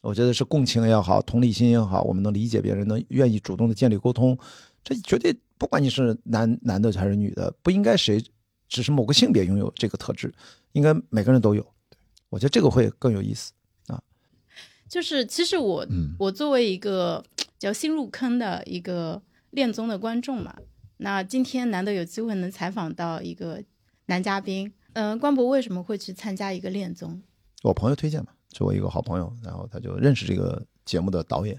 [0.00, 4.36] 我觉得是共情也好，同理心也好，我们能理解别人，能愿意主动的建立沟通，
[4.82, 8.22] 这绝对不管你是男男的还是女的，不应该谁
[8.68, 10.30] 只是某个性别拥有这个特质，
[10.72, 11.66] 应该每个人都有。
[12.28, 13.52] 我觉得这个会更有意思
[13.86, 14.02] 啊，
[14.88, 15.86] 就是其实我
[16.18, 17.24] 我作为一个
[17.58, 19.22] 叫新入坑的一个
[19.54, 20.54] 恋综的观众嘛，
[20.98, 23.62] 那今天难得有机会能采访到一个
[24.06, 27.22] 男嘉宾，嗯，关博为什么会去参加一个恋综？
[27.62, 31.58] 我朋友推荐嘛，是我一个好朋友，然后他就认识这个节目的导演，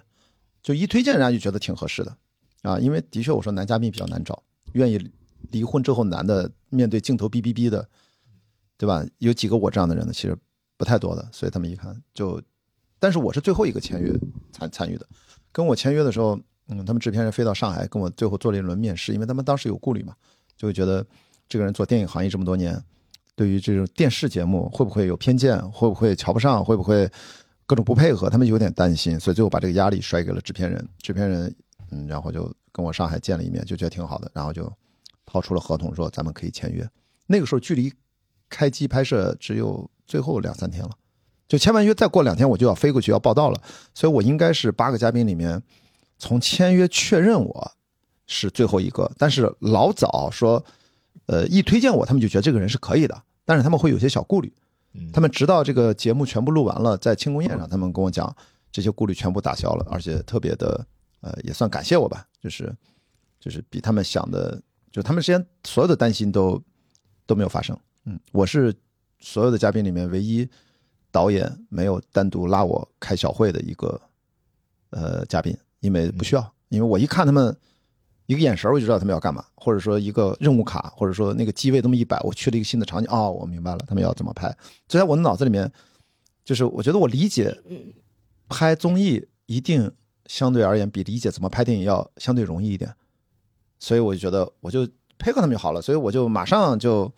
[0.62, 2.18] 就一推荐人家就觉得挺合适的
[2.62, 4.44] 啊，因为的确我说男嘉宾比较难找，
[4.74, 5.12] 愿意
[5.52, 7.90] 离婚之后男的面对镜头哔哔哔的，
[8.78, 9.06] 对吧？
[9.18, 10.14] 有几个我这样的人呢？
[10.14, 10.38] 其实。
[10.78, 12.42] 不太多的，所以他们一看就，
[13.00, 14.12] 但是我是最后一个签约
[14.52, 15.08] 参参与的，
[15.54, 16.38] 跟我签约的时候，
[16.68, 20.14] 嗯，他们制片人飞到上海跟我最后做了一轮面试，因为他们当时有顾虑嘛，
[20.58, 21.06] 就会觉得
[21.48, 22.82] 这个人做电影行业这么多年，
[23.36, 27.10] 对于这种电视节目会不会有偏见，会不会瞧不上，会不会
[27.66, 31.54] 各种不配合，他们有点担心，所以最后把这个压力甩给了制片人，制片人
[31.92, 34.72] 嗯，然后就跟我上海见了一面，就觉得挺好的，然后就
[35.26, 36.88] 抛出了合同，说咱们可以签约。
[37.28, 37.92] 那个时候距离
[38.50, 39.90] 开机拍摄只有。
[40.08, 40.92] 最后两三天了，
[41.48, 43.60] 就签完约再过两天我就要飞过去要报道了，
[43.96, 45.60] 所以我应该是八个嘉宾里面，
[46.18, 47.72] 从签约确认我
[48.28, 49.12] 是最后一个。
[49.18, 50.64] 但是老早说，
[51.26, 54.54] 呃，一推荐我，他们就觉得这个人是可以的，但是他们会有些小顾虑。
[55.12, 58.34] 他们直到这个节目全部录完了，在庆功宴上，他们跟我讲
[58.72, 60.86] 这些顾虑全部打消了，而且特别的，
[61.22, 62.74] 呃，也算感谢我吧，就是
[63.40, 64.62] 就是比他们想的，
[64.92, 66.62] 就他们之前所有的担心都
[67.26, 67.78] 都没有发生。
[68.06, 68.74] 嗯，我是。
[69.22, 70.48] 所有的嘉宾里面，唯一
[71.10, 74.00] 导演没有单独拉我开小会的一个
[74.92, 77.56] 呃嘉宾，因为不需要，因为我一看他们
[78.26, 84.50] 一个眼神，我就知道他们要干嘛，或者说一个任务卡，或者说那个机位这么一摆，我去了一个新的场景，哦，我明白了，他们要怎么拍。
[84.88, 85.72] 就在我的脑子里面，
[86.44, 87.56] 就是我觉得我理解
[88.50, 89.92] 拍综艺一定
[90.26, 92.94] 相对而言比理解怎么拍电影要相对容易一点，
[93.80, 97.12] 所以我就觉得我就配合他们就好了，所以我就马上就。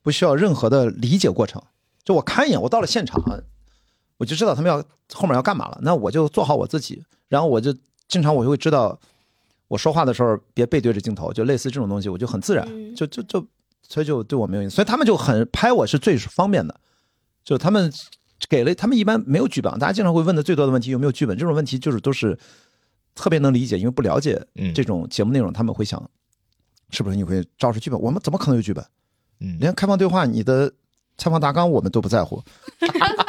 [0.00, 1.62] 不需要任何的理解过程，
[2.02, 3.22] 就我看一眼，我到了现场，
[4.18, 5.78] 我就知道他们要后面要干嘛了。
[5.82, 7.74] 那我就做好我自己，然后我就
[8.06, 8.98] 经常我就会知道，
[9.68, 13.44] 我说话的时候别背对着镜头，就类似这种东西，我就很自然，就就就，
[13.82, 14.76] 所以就对我没有影响。
[14.76, 16.78] 所以他们就很拍我是最方便的，
[17.42, 17.92] 就他们
[18.48, 21.36] 给了他们一般没有剧本，大家经常会问的最多的问题有没有剧本？
[21.36, 22.38] 这种问题就是都是
[23.14, 24.40] 特别能理解，因为不了解
[24.74, 26.10] 这种节目内容，他们会想
[26.90, 28.00] 是不是你会照着剧本？
[28.00, 28.84] 我们怎么可能有剧本？
[29.40, 30.72] 嗯，连开放对话，你的
[31.16, 32.42] 采访大纲我们都不在乎，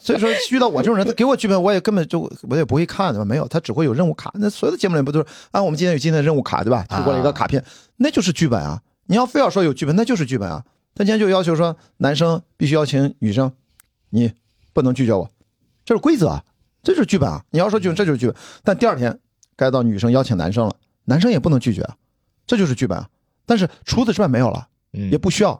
[0.00, 3.24] 所以说遇到我这种人，他给我剧本，我也根本就我也不会看，对吧？
[3.24, 4.32] 没有，他只会有任务卡。
[4.34, 5.62] 那所有的节目里不都是啊？
[5.62, 6.84] 我们今天有今天的任务卡，对吧？
[6.88, 7.64] 提过了一个卡片，
[7.96, 8.82] 那就是剧本啊！
[9.06, 10.64] 你要非要说有剧本，那就是剧本啊！
[10.94, 13.52] 他今天就要求说，男生必须邀请女生，
[14.10, 14.32] 你
[14.72, 15.30] 不能拒绝我，
[15.84, 16.44] 这是规则啊，
[16.82, 17.44] 这就是剧本啊！
[17.50, 18.34] 你要说剧本，这就是剧本。
[18.64, 19.18] 但第二天
[19.56, 20.74] 该到女生邀请男生了，
[21.04, 21.96] 男生也不能拒绝啊，
[22.46, 23.08] 这就是剧本啊！
[23.44, 24.68] 但是除此之外没有了。
[25.10, 25.58] 也不需要，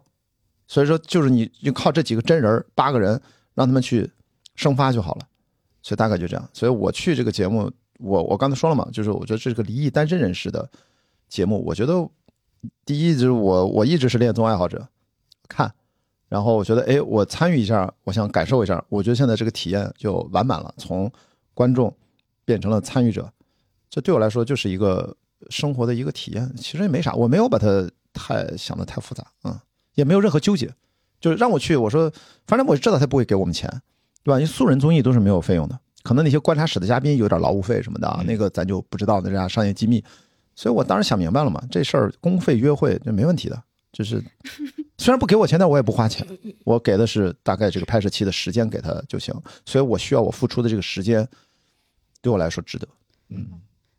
[0.68, 3.18] 所以说就是你就靠这几个真人八个人
[3.55, 4.11] 让他们去
[4.62, 5.26] 生发就好了，
[5.82, 6.48] 所以大概就这样。
[6.52, 10.68] 所以我去这个节目，我我刚才说了嘛，就是我觉得这是个离异单身人士的
[11.28, 11.62] 节目。
[11.66, 12.08] 我觉得
[12.84, 14.86] 第一就是我我一直是恋综爱好者，
[15.48, 15.72] 看，
[16.28, 21.10] 然后我觉得哎，我参与一下，我想感受一下，我觉得现在这个体验就完满了，从
[21.54, 21.94] 观众
[22.44, 23.30] 变成了参与者，
[23.90, 25.16] 这对我来说就是一个
[25.50, 26.50] 生活的一个体验。
[26.56, 29.58] 其实也没啥，我没有把它太想的太复杂，嗯，
[29.94, 30.72] 也没有任何纠结，
[31.20, 32.10] 就是让我去，我说
[32.46, 33.68] 反正我知道他不会给我们钱，
[34.22, 34.38] 对吧？
[34.38, 35.78] 因为素人综艺都是没有费用的。
[36.02, 40.02] 可能那些观察室的嘉宾有点劳务费什么的啊，那个咱就不知道那家商业机密，
[40.56, 43.62] 所以我当时想明白了嘛，这事儿公费约会就没问题的，
[43.92, 44.20] 就是
[44.98, 46.26] 虽然不给我钱，但我也不花钱，
[46.64, 49.32] 我给的是大概这个拍摄期的时间给他就行，
[49.64, 51.24] 所以我需要我付出的这个时间
[52.20, 52.88] 对我来说值得。
[53.28, 53.46] 嗯，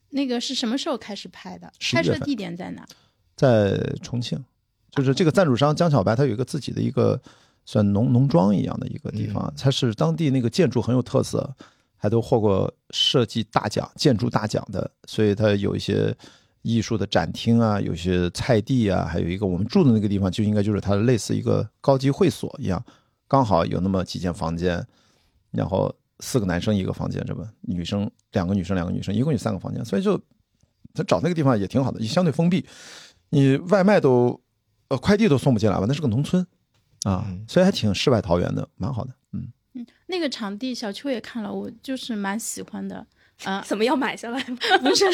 [0.10, 1.72] 那个是什么时候开始拍的？
[1.94, 2.86] 拍摄地点在哪？
[3.38, 4.44] 在重庆，
[4.92, 7.22] 就是这个赞助商江小白，他有一个自己的一个
[7.66, 11.56] 算农农庄一样的一个地方，它是当地那个建筑很有特色。
[11.96, 16.14] 还都获过设计大奖、建筑大奖的，所以它有一些
[16.62, 22.84] 艺术的展厅啊，有些菜地啊，还有一个我们住的那个地方，就应该就是它类似一个高级会所一样，
[23.26, 24.86] 刚好有那么几间房间，
[25.52, 30.22] 然后四个男生一个房间，这不女生两个女生两个女生，一共有三个房间，所以就
[30.94, 32.66] 他找那个地方也挺好的，也相对封闭，
[33.30, 34.38] 你外卖都
[34.90, 36.46] 呃快递都送不进来吧，那是个农村
[37.04, 39.14] 啊，所以还挺世外桃源的，蛮好的。
[39.32, 43.06] 嗯嗯，那个场地小邱也看了，我就是蛮喜欢的。
[43.44, 44.42] 啊， 怎么要买下来？
[44.80, 45.06] 不是，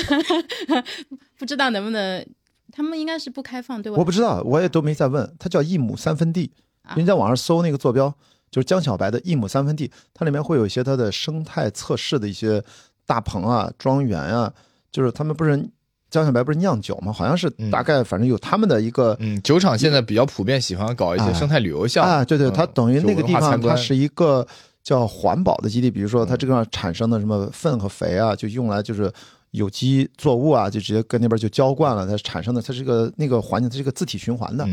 [1.38, 2.26] 不知道能不能，
[2.72, 3.98] 他们应该是不开放，对吧？
[3.98, 5.36] 我不知道，我也都没再问。
[5.40, 6.52] 它叫一亩三分地，
[6.96, 8.14] 你在网上搜那个坐标，
[8.52, 12.64] 就是江小白的一亩三分地，它里面会有一些它的生态测试的一些
[13.06, 14.54] 大棚啊、庄园啊，
[14.92, 15.58] 就是他们不是
[16.10, 17.12] 江小白不是酿酒吗？
[17.14, 24.46] 好像是大概反正有他们的一个，嗯，酒厂现在比较普遍喜欢搞一些生态旅游项目啊，对对，它等于那个地方它是一个。
[24.82, 29.12] 叫环保的基地，比如说它这个产生的什么粪和肥啊，就用来就是
[29.52, 34.66] 有机作物啊，就直接跟那边就浇灌了，它产生的它是个那个环境，它是个自体循环的，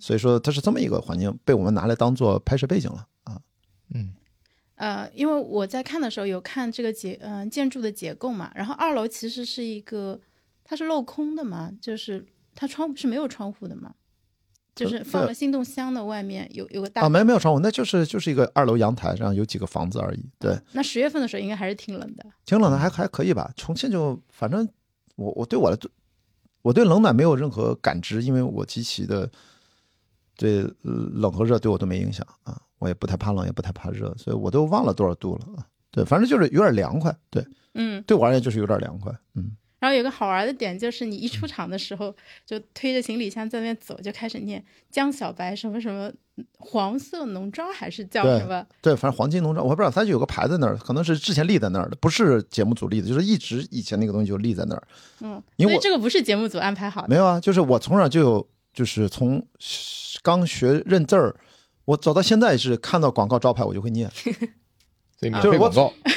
[0.00, 3.38] 所以说它是这么一个环境，被我们拿来当做拍摄背景了啊。
[3.94, 4.12] 嗯，
[4.76, 10.18] 呃，因为我在看的时候有看这个结嗯建筑的结构嘛，然后二楼其实是一个
[10.70, 13.92] 它是镂空的嘛，就是它窗户是没有窗户的嘛。
[14.72, 20.24] 就是放了心动箱的外面有有个大啊，没没有窗户，那就是就是一个二楼阳台上有几个房子而已。
[20.38, 23.52] 对，那十月份的时候应该还是挺冷的，挺冷的，还还可以吧。
[23.56, 24.66] 重庆就反正
[25.16, 25.90] 我我对我的
[26.62, 29.28] 我对冷暖没有任何感知，因为我极其的
[30.36, 35.66] 对冷和热对我都没影响啊，我也不太怕冷，也不太怕热，所以我都忘了多少度了啊。
[35.90, 37.14] 对，反正就是有点凉快。
[37.28, 37.44] 对，
[37.74, 39.12] 嗯，对我而言就是有点凉快。
[39.34, 39.50] 嗯。
[39.80, 42.14] 然后有个好玩的点就是，你一出场的时候
[42.46, 46.12] 就推着行李箱在那边走，就开始念江小白什么什么
[46.58, 48.64] 黄色农庄还是叫什么？
[48.82, 54.82] 对，反正黄金农庄，我不知道，它就有个牌在那儿，可能是之前立在那儿的，不是节目组立的，就是一直以前那个东西就立在那儿。
[55.20, 57.08] 嗯，因为这个不是节目组安排好的。
[57.08, 59.42] 没有啊，就是我从小就有，就是从
[60.22, 61.34] 刚学认字儿，
[61.86, 64.10] 我走到现在是看到广告招牌我就会念。
[65.20, 65.68] 就是我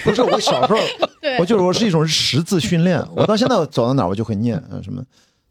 [0.03, 0.79] 不是我小时候，
[1.39, 3.03] 我就是我是一种识字训练。
[3.15, 5.03] 我到现在走到哪我就会念，嗯，什么，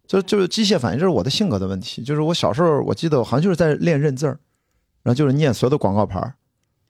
[0.06, 2.02] 就就是机械反应，这是我的性格的问题。
[2.02, 4.38] 就是我小时候我记得我好像就是在练认字儿，
[5.02, 6.34] 然后就是念所有的广告牌儿，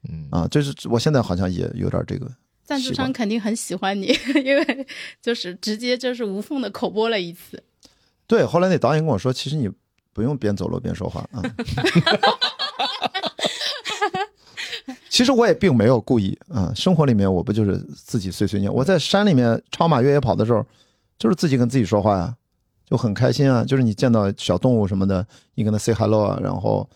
[0.08, 2.30] 嗯啊，就是我现在好像也有点这个。
[2.64, 4.86] 赞助商肯定很喜欢你，因为
[5.20, 7.60] 就是直接就是无缝的口播了一次。
[8.28, 9.68] 对，后来那导演跟我说，其实你
[10.12, 11.42] 不用边走路边说话啊。
[15.12, 18.72] 其实我也并没有故意啊，生活里面我不就是自己碎碎念。
[18.72, 20.64] 我在山里面超马越野跑的时候，
[21.18, 22.34] 就是自己跟自己说话呀，
[22.88, 23.62] 就很开心啊。
[23.62, 26.40] 就是你见到小动物什么的，你跟它 say hello 啊。
[26.42, 26.88] 然后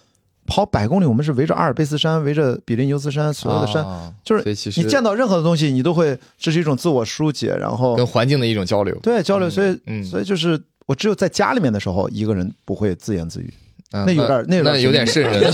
[0.47, 3.85] 跑百公里，我们是围着阿尔卑斯山，围着比利牛斯山所有的山，
[4.25, 4.43] 就是
[4.81, 8.99] 你见到任何的东西，你都会这是一种自我疏解，然后跟环境的一种交流。
[9.03, 9.51] 对，交流。
[9.51, 13.53] 所以，所以就是我只有在家里面的时候，一个人不会自言自语。
[13.91, 15.53] 那有点，那有点瘆人。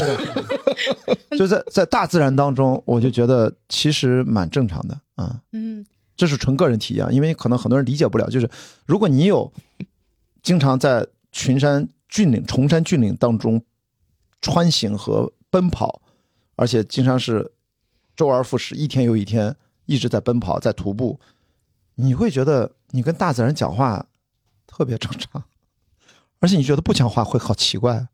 [1.38, 5.40] 就在在大自然当中，我就觉得其实蛮正常的啊。
[5.52, 5.84] 嗯，
[6.16, 8.28] 这是纯个人体验，因为可能很多人理解不了。
[8.28, 8.50] 就是
[8.86, 9.50] 如果你有
[10.42, 13.62] 经常在群山峻岭、崇山峻岭当中
[14.40, 16.02] 穿行和奔跑，
[16.56, 17.52] 而且经常是
[18.16, 19.54] 周而复始，一天又一天
[19.86, 21.18] 一直在奔跑、在徒步，
[21.94, 24.06] 你会觉得你跟大自然讲话
[24.66, 25.44] 特别正常，
[26.40, 28.08] 而且你觉得不讲话会好奇怪。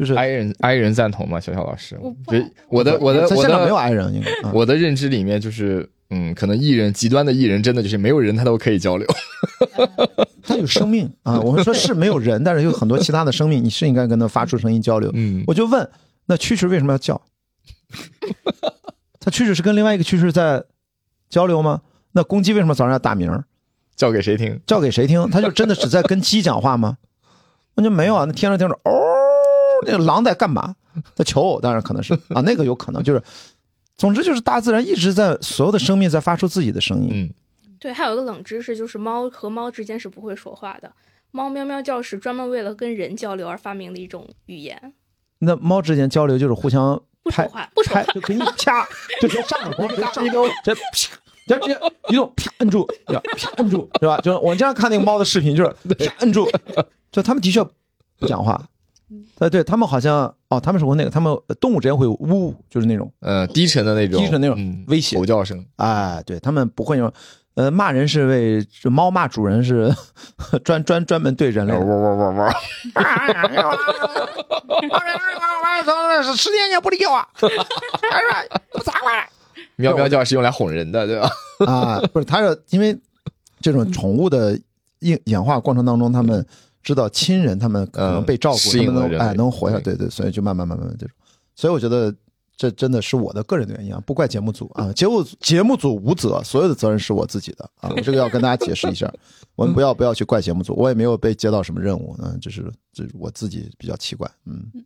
[0.00, 1.38] 就是哀人哀人赞同吗？
[1.38, 2.16] 小小老师，我
[2.70, 4.10] 我的我的我的没有哀人，
[4.50, 9.06] 我的认知里面就是嗯，可能艺人极端的艺人真的就是没有人他都可以交流，
[10.42, 11.38] 他有生命啊。
[11.40, 15.10] 我们说是没有人，但是有很多其他的生命，你是应该跟他发出声音交流。
[15.12, 15.86] 嗯，我就问，
[16.24, 17.20] 那蛐蛐为什么要叫？
[19.20, 20.64] 他蛐蛐是跟另外一个蛐蛐在
[21.28, 21.82] 交流吗？
[22.12, 23.30] 那公鸡为什么早上要打鸣？
[23.96, 24.58] 叫给谁听？
[24.66, 25.28] 叫给谁听？
[25.28, 26.96] 他就真的只在跟鸡讲话吗？
[27.76, 28.90] 那就没有啊，那听着听着，哦，
[29.86, 30.74] 那个狼在干嘛？
[31.14, 33.22] 在求偶，当然可能是啊，那个有可能就是，
[33.96, 37.10] 总之就是大自然一直在所有的生命在发出自己的声音。
[37.12, 37.30] 嗯，
[37.78, 40.90] 对，还有一个冷知识，就是猫和猫之间是不会说话的。
[41.30, 44.92] 猫喵喵叫是专门为了跟人交流而发明的一种语言。
[45.38, 48.84] 那猫之间交流就是互相拍不说话，不说话，拍就给你掐，
[49.20, 54.18] 就直接上了，直接上一个，直接啪，直接一动啪摁住，啪摁住，是吧？
[54.18, 56.50] 就是我经常看那个猫的视频，就是啪摁住，
[57.12, 57.62] 就他们的确
[58.18, 58.60] 不讲话。
[59.38, 65.64] 呃，对他们好像哦，他们是会那个，他们动物之间会呜，就是那种呃，低沉的那种，低沉那种嗯威胁吼叫声。
[65.76, 67.12] 哎，对他们不会那种，
[67.54, 69.94] 呃，骂人是为这猫骂主人是
[70.64, 71.94] 专专专门对人类汪的。
[71.94, 72.52] 汪汪汪！
[76.22, 77.26] 是十年也不理我，
[78.72, 79.08] 不砸我
[79.76, 81.30] 喵喵叫是用来哄人的，对吧？
[81.66, 81.98] 啊？
[82.12, 82.94] 不是，他是因为
[83.62, 84.58] 这种宠物的
[84.98, 86.46] 演演化过程当中，他们
[86.82, 91.14] 知道亲人他们可能被照顾，他们能哎能活下来，对对对，所以就慢慢慢慢这种。
[91.54, 92.14] 所以我觉得
[92.56, 99.12] 这真的是我的个人的原因啊，不怪节目组啊，节目节目组无责，所有的责任是我自己的啊， 这个要跟大家解释一下，
[99.56, 104.84] 我们不要不要去怪节目组，我也没有被接到什么任务，嗯，就是这我自己比较奇怪，嗯。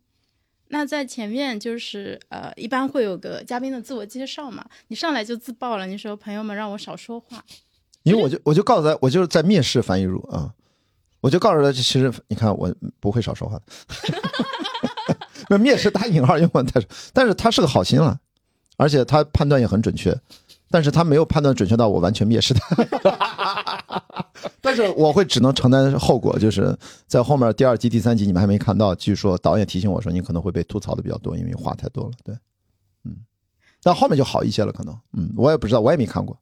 [0.67, 7.45] 那在前面就是呃，一般会有个嘉宾的自我介绍嘛，你上来就自爆了，你说朋友们让我少说话，
[8.01, 10.51] 因为我就我就告诉他，我就是在蔑视樊一茹啊，
[11.25, 13.63] 我就告诉他，其实你看我不会少说话的，
[15.49, 18.19] 那蔑视打引号，因为太但是但是他是个好心了，
[18.77, 20.15] 而且他判断也很准确，
[20.69, 24.03] 但是他没有判断准确到我完全蔑视他，
[24.61, 32.35] 但是我会只能承担后果，就是在后面第二集、第三集你们还没看到，据说导演提醒我说你可能会被吐槽的比较多，因为话太多了，对，
[33.03, 33.17] 嗯，
[33.81, 36.39] 但后面就好一些了，可能，嗯，我也不知道，我也没看过。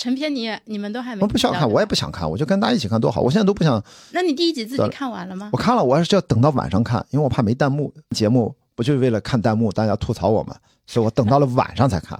[0.00, 3.20] 成片你也你们都还没我不想看，我也不想看，我就跟大家一起看多好。
[3.20, 5.58] 我现在都不想，那你第一集自己看完了吗我？
[5.58, 7.92] 看了，我还是要等到晚上看，因为我怕没弹幕。
[8.16, 12.18] 节目不就是为了看弹幕，大家吐槽我嘛，所以我等到了晚上才看。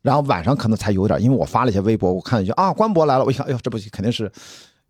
[0.00, 4.32] 然后晚上可能才有点，因为我发了一些微博，我看一下啊，官博来了，我一看，哎呦，这不肯定是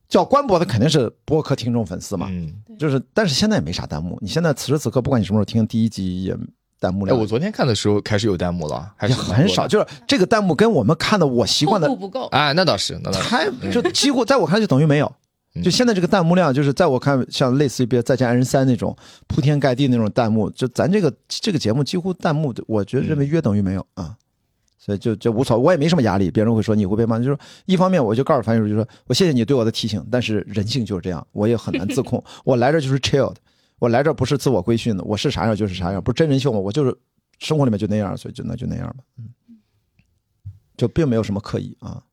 [0.08, 2.28] 叫官博的，肯定是播客听众粉丝嘛。
[2.30, 4.16] 嗯，就是，但是现在也没啥弹幕。
[4.20, 6.36] 你现在此时此刻，不管你什么时候听第一集，也
[6.80, 9.68] 弹幕哎，量我昨天看的时候开始有弹幕了，还是很少。
[9.68, 13.28] 就是这个弹幕跟我们看的我习惯的厚度不够，啊，那倒是，那倒是。
[13.28, 15.06] 太就几乎在我看来就等于没有。
[15.06, 24.14] 嗯就现在这个弹幕量，就是在我看，像类似于比如《再见爱人三》那种铺天盖地那种弹幕，就咱这个这个节目几乎弹幕，我觉得认为约等于没有啊，
[24.78, 26.30] 所以就就无所谓，我也没什么压力。
[26.30, 32.22] 别人会说你会被骂，就是说一方面我就告诉樊叔，就说我谢谢你对我的提醒，但是人性就是这样，我也很难自控。
[32.44, 33.36] 我来这就是 chill 的，
[33.80, 36.96] 我来这不是自我规训的，我是啥样就是啥样，不是真人秀嘛，我就是
[37.40, 39.30] 生活里面就那样，所以就那就那样吧，嗯，
[40.76, 42.04] 就并没有什么刻意啊。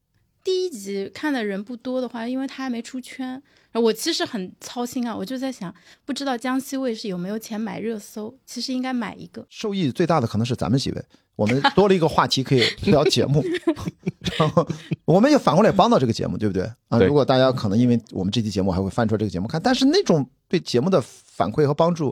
[0.44, 3.44] 第一集看的人不多的话，因为他还没出圈，
[3.74, 5.74] 我其实很操心啊，我就在想，
[6.06, 9.46] 不知道江西卫视有没有钱买热搜，其实应该买一个。
[9.50, 11.06] 受益最大的可能是咱们几位，
[11.36, 13.44] 我们多了一个话题可以聊节目，
[14.40, 14.66] 然后
[15.04, 16.98] 我们也反过来帮到这个节目，对不对啊？
[16.98, 21.04] 如果大家可能因为我们这期节目还会翻出来这个节目看，但是那种对节目的
[21.38, 22.12] 反馈和帮助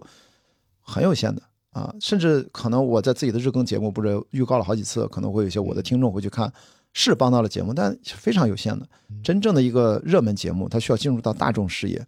[0.82, 6.54] 很有限的啊，甚至可能我在自己的日更节目不是预告了好几次，可能会有一些我的听众会去看，
[6.94, 8.88] 是帮到了节目，但是非常有限的。
[9.24, 12.06] 真正的一个热门节目，它需要进入到大众视野，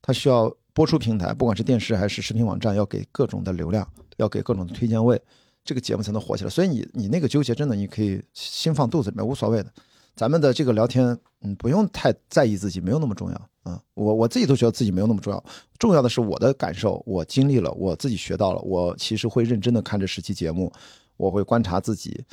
[0.00, 3.86] 它需要播出平台，不管是电视还是视频网站，要给各种的流量，
[4.16, 5.20] 要给各种的推荐位，
[5.64, 6.48] 这个节目才能火起来。
[6.48, 9.70] 所以你你那个纠结，真的你可以心放肚子里面，无所谓的。
[10.16, 13.82] 咱们的这个聊天，嗯，不用太在意自己，没有那么重要啊。
[13.94, 15.44] 我我自己都觉得自己没有那么重要，
[15.78, 20.72] 重要的是我的感受，我经历了，我自己学到了，我其实会认真的看这十期节目，
[21.16, 22.24] 我会观察自己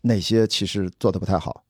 [0.00, 1.64] 哪些其实做的不太好。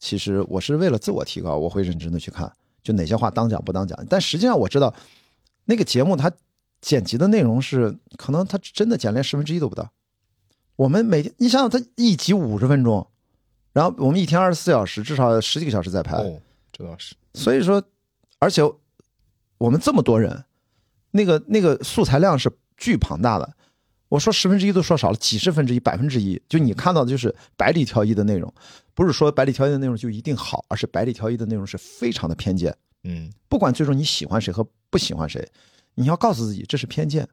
[0.00, 3.98] 其实我是为了自我提高，我会认真的去看，就哪些话当讲不当讲。
[4.08, 4.94] 但实际上我知道，
[5.64, 6.32] 那个节目它
[6.80, 9.90] 剪辑的内容是，可能它真的剪连十分之一都不到。
[10.76, 13.08] 我们每天，你想想，它一集五十分钟，
[13.78, 16.16] 然后我们一天二十四小时，至少十几个小时在拍。
[16.16, 16.40] 哦，
[16.72, 17.14] 这倒是。
[17.34, 17.80] 所以说，
[18.40, 18.60] 而且
[19.56, 20.44] 我们这么多人，
[21.12, 23.54] 那个那个素材量是巨庞大的。
[24.08, 28.52] 我说十分之一都说少了，几十分之一、百分之一，就你看到的就是百里挑一的内容，
[28.94, 32.76] 不是说百里挑一的内容就一定好，而是百里挑一的内容是非常的偏见。
[33.04, 35.48] 嗯，不管最终你喜欢谁和不喜欢谁，
[35.94, 37.28] 你要告诉自己这是偏见，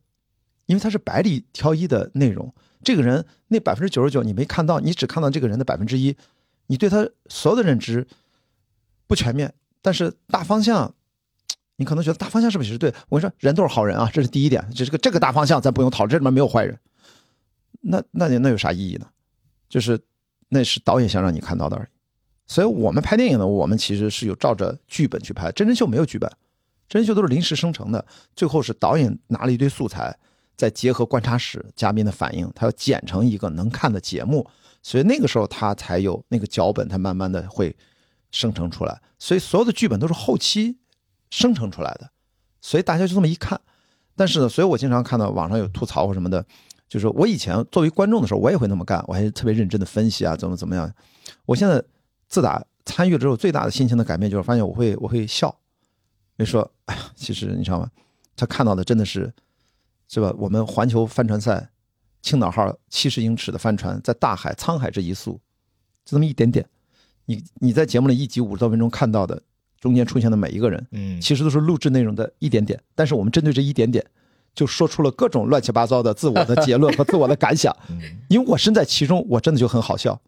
[0.68, 2.54] 因为它是百里挑一的内容。
[2.84, 6.16] 这个人那百分之九十九你没看到，你只看到这个人的百分之一，
[6.68, 8.07] 你对他所有的认知
[9.07, 10.93] 不全面，但是大方向，
[11.76, 12.93] 你可能觉得大方向是不是是对？
[13.09, 16.80] 我跟你说，人都是好人啊，这是第一点，这是个这个大方向咱不用讨论，这里面没有坏人。
[17.82, 19.07] 那那那有啥意义呢？
[19.70, 19.99] 就是
[20.49, 21.88] 那是导演想让你看到的而已。
[22.47, 26.32] 所以我们拍电影呢，我们其实是有照着剧本去拍，真人秀没有剧本，
[26.88, 28.05] 真人秀都是临时生成的，
[28.36, 30.16] 最后是导演拿了一堆素材，
[30.55, 34.47] 再结合观察室嘉宾的反应，他要剪成一个能看的节目，
[34.86, 37.75] 所以那个时候他才有那个脚本，他慢慢的会
[38.29, 40.77] 生成出来，所以所有的剧本都是后期
[41.31, 42.11] 生成出来的，
[42.61, 43.59] 所以大家就这么一看，
[44.15, 46.45] 但是呢，所以我经常看到网上有吐槽或什么的，
[46.88, 50.93] 就是我以前作为观众的时候，我也会那么干，我还特别认真的分析啊，怎么怎么样，
[51.47, 51.83] 我现在。
[52.27, 55.55] 自打参与之后，最大的心情的改变就是发现我会我会笑，
[56.38, 57.89] 你说，哎呀，其实你知道吗？
[58.36, 59.31] 他看到的真的是，
[60.07, 60.33] 是吧？
[60.39, 61.69] 我们环球帆船赛，
[62.26, 65.34] 青岛号七十英尺的帆船在大海沧海这一粟，
[66.03, 66.65] 就这么一点点。
[67.26, 69.39] 你你在节目里一集五十多分钟看到的
[69.80, 72.82] 中间出现的每一个人，嗯，其实都是录制内容的一点点。
[72.95, 74.03] 但是我们针对这一点点，
[74.55, 77.71] 就说出了各种乱七八糟的自我的结论和自我的感想。
[78.28, 80.19] 因为我身在其中，我真的就很好笑。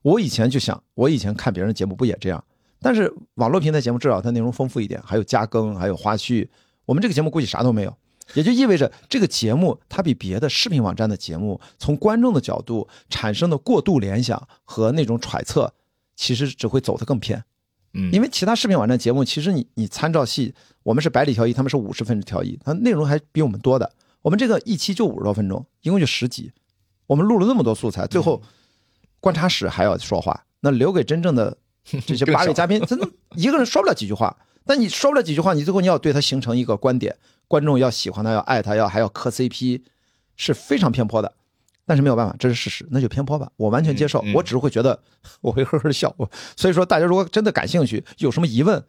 [0.00, 2.42] 我以前就想，我以前看别人的节目不也这样？
[2.80, 6.48] 但是网络平台节目至少它内容丰富一点，还有加更，还有花絮。
[6.86, 7.94] 我们这个节目估计啥都没有，
[8.34, 15.72] 也就意味着这个节目它比别的视频网站的节目，从观众的角度产生的过度联想和那种揣测，
[16.16, 17.44] 其实只会走得更偏。
[17.94, 23.92] 嗯，因为其他视频网站节目，其实你你参照系，我们是百里挑一，他们是五十分之挑一，它内容还比我们多的。
[24.22, 26.52] 我们这个一期就五十多分钟，一共就十集，
[27.06, 28.42] 我们录了那么多素材，最后。
[29.20, 31.56] 观察室还要说话，那留给真正的
[32.04, 34.36] 这些八位嘉宾，真的一个人说不了几句话。
[34.66, 37.16] 但你说不了几句话，你最后你要对他形成一个观点，
[37.52, 39.82] 观众要喜欢他，要爱他，要还要磕 CP，
[40.36, 41.30] 是非常偏颇的。
[41.84, 44.24] 但是没有办法，这是事实，那就偏颇吧，我完全接受。
[44.34, 44.98] 我只是会觉得
[45.42, 46.16] 我会呵呵的笑。
[46.56, 48.82] 所以说，大家如果真的感兴趣，有什么疑问，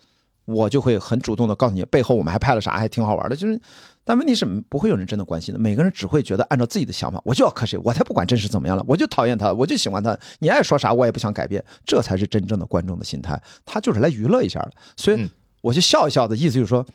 [0.45, 3.59] 我就会很主动的告诉你，背后我们还拍了啥，还挺好玩的，就是。
[4.05, 16.85] 但问题是不会有人真的关心的，每个人只会觉得按照自己的想法，我就要磕谁，我才不管真实怎么样了，我就讨厌他，我就喜欢他，你爱说啥我也不想改变，这才是真正的观众的心态，他就是来娱乐一下的，所以我就笑一笑的意思就是说，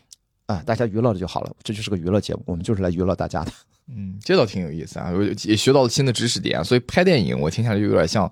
[0.48, 3.52] 啊，大家娱乐了就好了，这就是个娱乐节目，我们就是来娱乐大家的。
[3.88, 8.30] 嗯，这倒挺有意思啊，我也学到了新的知识点，所以拍电影我听起来就有点像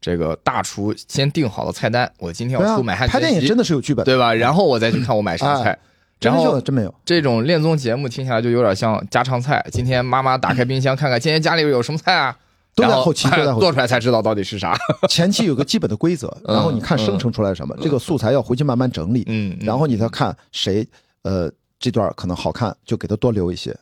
[0.00, 4.32] 这个大厨先定好了菜单，我今天要出买汉拍电影真的是有剧本，对吧？
[4.32, 5.76] 然后我再去看我买什么菜。
[6.20, 9.62] 然后真没有这种恋综节目，听起来就有点像家常菜。
[9.70, 12.34] 今天妈妈打开冰箱看看，今天家里有什么菜啊？
[12.74, 13.28] 都在后期，
[13.60, 14.74] 做出来才知道到底是啥。
[15.08, 19.22] 前期有个基本的规则，然后你看生成出来什么，这个素材要回去慢慢整理。
[19.26, 20.86] 嗯，然后你再看谁，
[21.24, 23.76] 呃，这段可能好看，就给他多留一些。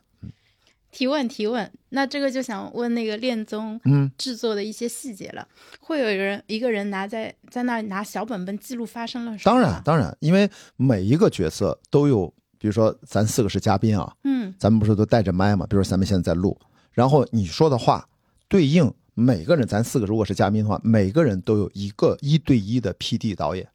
[0.90, 3.80] 提问提问，那这个就想问那个恋综
[4.18, 5.48] 制作的一些细节了。
[5.80, 9.44] 会有人一个人拿在在那拿小本本记录发生了什么？
[9.44, 12.28] 当然当然，因为每一个角色都有，
[12.58, 15.66] 比如说咱四个是嘉宾啊，嗯，咱们不是都带着麦嘛？
[15.66, 16.60] 比如说咱们现在在录，
[16.92, 18.06] 然后你说的话
[18.46, 23.66] 对应每个人，咱四个如果是嘉宾的话，每个人都有一个一对一的 P D 导演。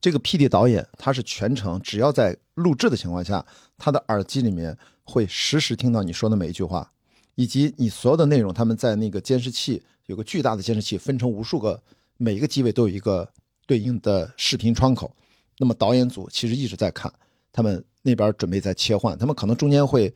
[0.00, 3.44] 这个 P D 导演他是全程只要在录制的情况下，
[3.76, 4.76] 他的耳机里面。
[5.02, 6.88] 会实时听到你说的每一句话，
[7.34, 8.54] 以及你所有的内容。
[8.54, 11.82] 他们在那个监视器有个巨大的监视器，分成无数个，
[12.16, 13.28] 每一个机位都有一个
[13.66, 15.12] 对应的视频窗口。
[15.58, 17.12] 那么导演组其实一直在看，
[17.50, 20.14] 他们那边准备在切换，他们可能中间会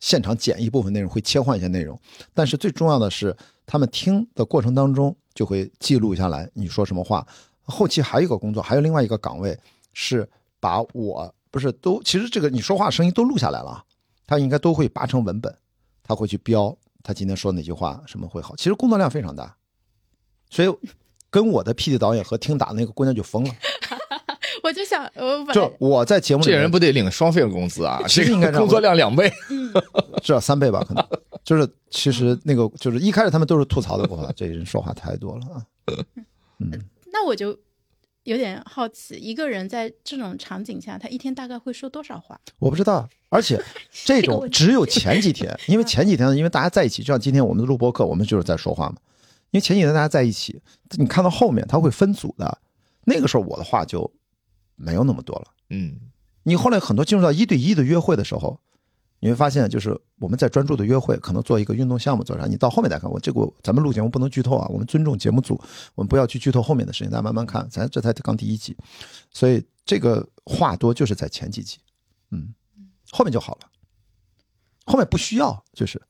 [0.00, 1.98] 现场剪一部分内容，会切换一些内容。
[2.34, 7.26] 但是最重要的是，他们听的过程当中就会记录下来你说什么话。
[7.66, 9.58] 后期还有一个工作，还有另外一个岗位
[9.92, 13.84] 是把我不是都其实这个你说话声音都录下来了。
[14.28, 15.56] 他应该都会扒成文本，
[16.02, 18.56] 他会去标他今天说哪句话什么会好。
[18.56, 19.56] 其实工作量非常大，
[20.50, 20.78] 所以
[21.30, 23.54] 跟我的 P D 导演和听打那个姑娘就疯了。
[24.64, 28.02] 我就想，我就我在节目里，这人不得领双份工资啊？
[28.08, 29.32] 其实应该工作量两倍，
[30.22, 30.84] 至少三倍吧？
[30.88, 31.06] 可能
[31.44, 35.62] 就是其实那个就是一开始他们都是吐槽的，我这人说话太多了啊。
[36.58, 36.72] 嗯，
[37.16, 37.58] 那我就。
[38.26, 42.36] 有点好奇，一个人在这种场景下，他一天大概会说多少话？
[42.58, 43.56] 我不知道，而且
[44.04, 48.96] 这种只有前几天，因为前几天，因为大家在一起，就像今天我们录播课，我们就是在说话嘛。
[49.52, 50.60] 因为前几天大家在一起，
[50.98, 52.58] 你看到后面他会分组的，
[53.04, 54.12] 那个时候我的话就
[54.74, 55.44] 没有那么多了。
[55.70, 55.94] 嗯，
[56.42, 58.58] 你后来很多进入到一对一的约会的时候。
[59.18, 63.10] 你会发现，就是我们在专注的约会，可能做一个运动项目做啥，你到后面再看。
[63.10, 65.58] 我这个咱们录节目不能剧透啊，我们尊重节目组，
[65.94, 67.66] 我们不要去剧透后面的事情，大家慢慢看。
[67.70, 68.76] 咱这才刚第一集，
[69.32, 71.78] 所以这个话多就是在前几集，
[72.30, 72.54] 嗯，
[73.10, 73.60] 后面就好了，
[74.84, 75.64] 后面不需要。
[75.72, 76.00] 就是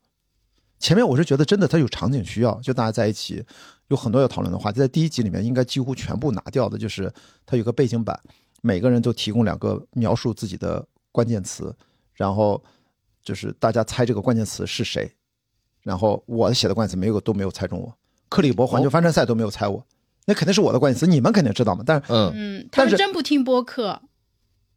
[0.80, 3.42] 前面我是觉得真的，他有场景需要，就大家在一起
[3.86, 7.12] 有很多要讨论的话，在第一集里面应该几乎全部拿掉的，就是
[7.46, 8.20] 他有个背景板，
[8.62, 11.72] 每个人都提供两个描述自己的关键词，
[12.12, 12.60] 然后。
[13.26, 15.10] 就是大家猜这个关键词是谁，
[15.82, 17.92] 然后我写的关键词没有都没有猜中我。
[18.28, 19.84] 克里伯环球帆船赛都没有猜我，
[20.26, 21.82] 那肯定是我的关键词，你们肯定知道嘛。
[21.84, 24.00] 但是嗯嗯，他但是们真不听播客，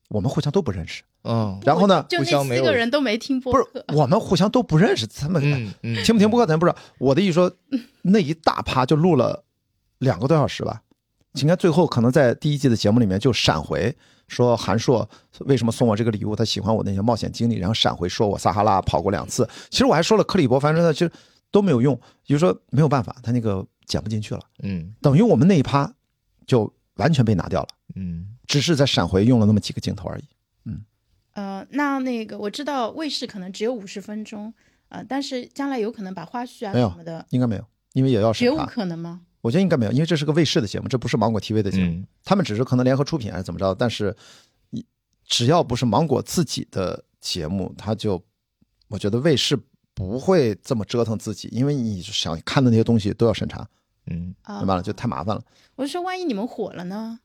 [0.10, 3.86] 我们互相都不认识，嗯然后呢，就那四个人都没听播不是客。
[3.94, 6.78] 我们互相都不认识，他们嗯嗯，听不听播客咱不知道。
[6.98, 7.52] 我的意思说，
[8.02, 9.44] 那一大趴就录了
[10.00, 10.82] 两个多小时吧。
[11.34, 13.96] 应该最后可能在第一季的节目里面就闪回
[14.30, 15.08] 说韩硕
[15.40, 19.48] 为什么送我这个礼物，他喜欢我那些冒险经历，然后闪回说我撒哈拉跑过两次。
[19.70, 21.12] 其实我还说了克里伯，反正他其实
[21.52, 21.94] 都没有用，
[22.28, 25.92] 也就是说没有办法，他那个剪不进去了，嗯等于我们那一趴
[26.46, 30.24] 就完全被拿掉了，嗯只是在闪回用了那么几个镜头而已。
[30.66, 30.82] 嗯
[31.34, 34.54] 呃，那那个我知道卫视可能只有五十分钟，
[34.90, 37.64] 呃，但是将来有可能把花絮啊没有什么的，应该没有，
[37.94, 38.72] 因为也要绝无审查。
[38.72, 39.22] 可能吗？
[39.42, 41.92] 我觉得应该没有，因为这是个卫视的节目，这不是芒果 TV 的节目。
[41.94, 44.16] 嗯他们只是可能联合出品还是怎么着，但是
[44.70, 44.86] 你
[45.26, 48.22] 只要不是芒果自己的节目，他就
[48.88, 49.58] 我觉得卫视
[49.94, 53.68] 不会这么折腾自己，因为你想看的那些东西都要审查，
[54.08, 55.42] 嗯啊明白了就太麻烦了。
[55.76, 57.20] 我是说，万一你们火了呢？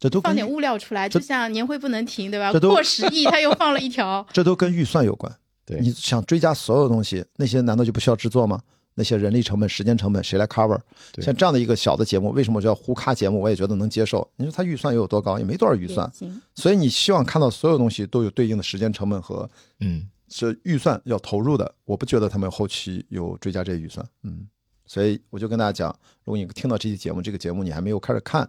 [0.00, 2.52] 这都放点物料出来，就像年会不能停，对吧？
[2.52, 4.24] 这都过十亿，他又放了一条。
[4.32, 5.34] 这都跟预算有关。
[5.66, 8.60] 对你想追加所有东西，那些难道就不需要制作吗？
[8.98, 10.76] 那些人力成本、时间成本谁来 cover？
[11.22, 13.40] 像这样的一个小的节目，为什么叫胡咖节目？
[13.40, 14.28] 我也觉得能接受。
[14.34, 15.38] 你说它预算又有多高？
[15.38, 16.10] 也没多少预算，
[16.56, 24.46] 所以你希望看到所有东西都有对应的时间成本和嗯是预算要投入的，我不觉得他们后期有追加这些预算，嗯，
[24.84, 28.46] 所以我就跟大家讲，如果你听到这期节目，这个节目你还没有开始看，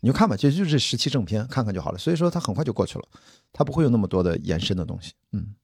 [0.00, 1.98] 你就看吧，就就这十期正片看看就好了。
[1.98, 3.04] 所以说它很快就过去了，
[3.52, 5.54] 它不会有那么多的延伸的东西，嗯，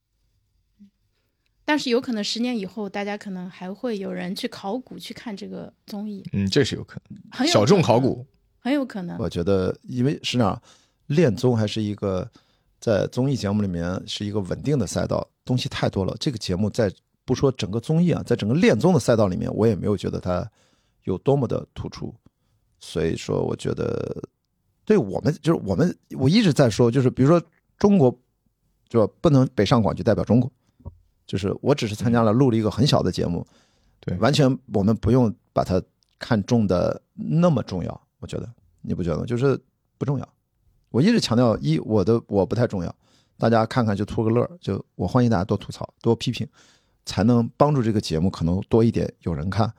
[1.70, 8.26] 但是有可能十年以后，大家可能还会有人去考古去看这个综艺，嗯，这是有可能，很小众考古，
[8.58, 9.16] 很有可能。
[9.20, 10.62] 我觉得因为是那样，
[11.06, 12.28] 恋综还是一个
[12.80, 16.12] 在综艺节目里面是一个稳定的赛道，东西太多了。
[16.18, 16.92] 这个节目在
[17.24, 20.44] 不说整个综艺啊，在整个恋综的赛道里面，我也没有觉得它
[21.04, 22.12] 有多么的突出。
[22.80, 24.20] 所以说，我觉得
[24.84, 27.40] 对我们就是我们，我一直在说，就是比如说
[27.78, 28.12] 中国，
[28.88, 30.50] 就不能北上广就代表中国，
[31.30, 33.46] 就是我只是参加了录了一个很小的节目，
[34.00, 35.80] 对完全我们不用把它
[36.18, 39.24] 看重的那么重要，我觉得你不觉得吗？
[39.24, 39.56] 就是
[39.96, 40.28] 不重要。
[40.90, 42.92] 我一直强调一，我的我不太重要，
[43.38, 46.44] 大家看看就图个乐儿，就我欢迎大家多吐槽、多批评，
[47.06, 49.72] 才能帮助这个节目可能多一点有人看。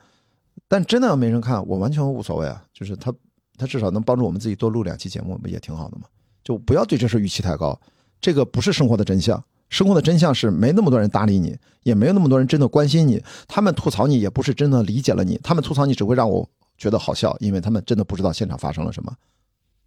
[0.69, 3.13] 但真的要没人看，我完全无所谓啊，就是他
[3.57, 6.03] 他至少能帮助我们自己多录两期节目，不也挺好的吗？
[6.45, 7.77] 就不要对这事预期太高，
[8.21, 9.43] 这个不是生活的真相。
[9.71, 13.23] 生活的真相是没那么多人搭理你，也没有那么多人真的关心你。
[13.47, 16.47] 他们吐槽你也不是真的理解了你，他们吐槽你只会让我
[16.77, 19.11] 觉得好笑，因为他们真的不知道现场发生了什么。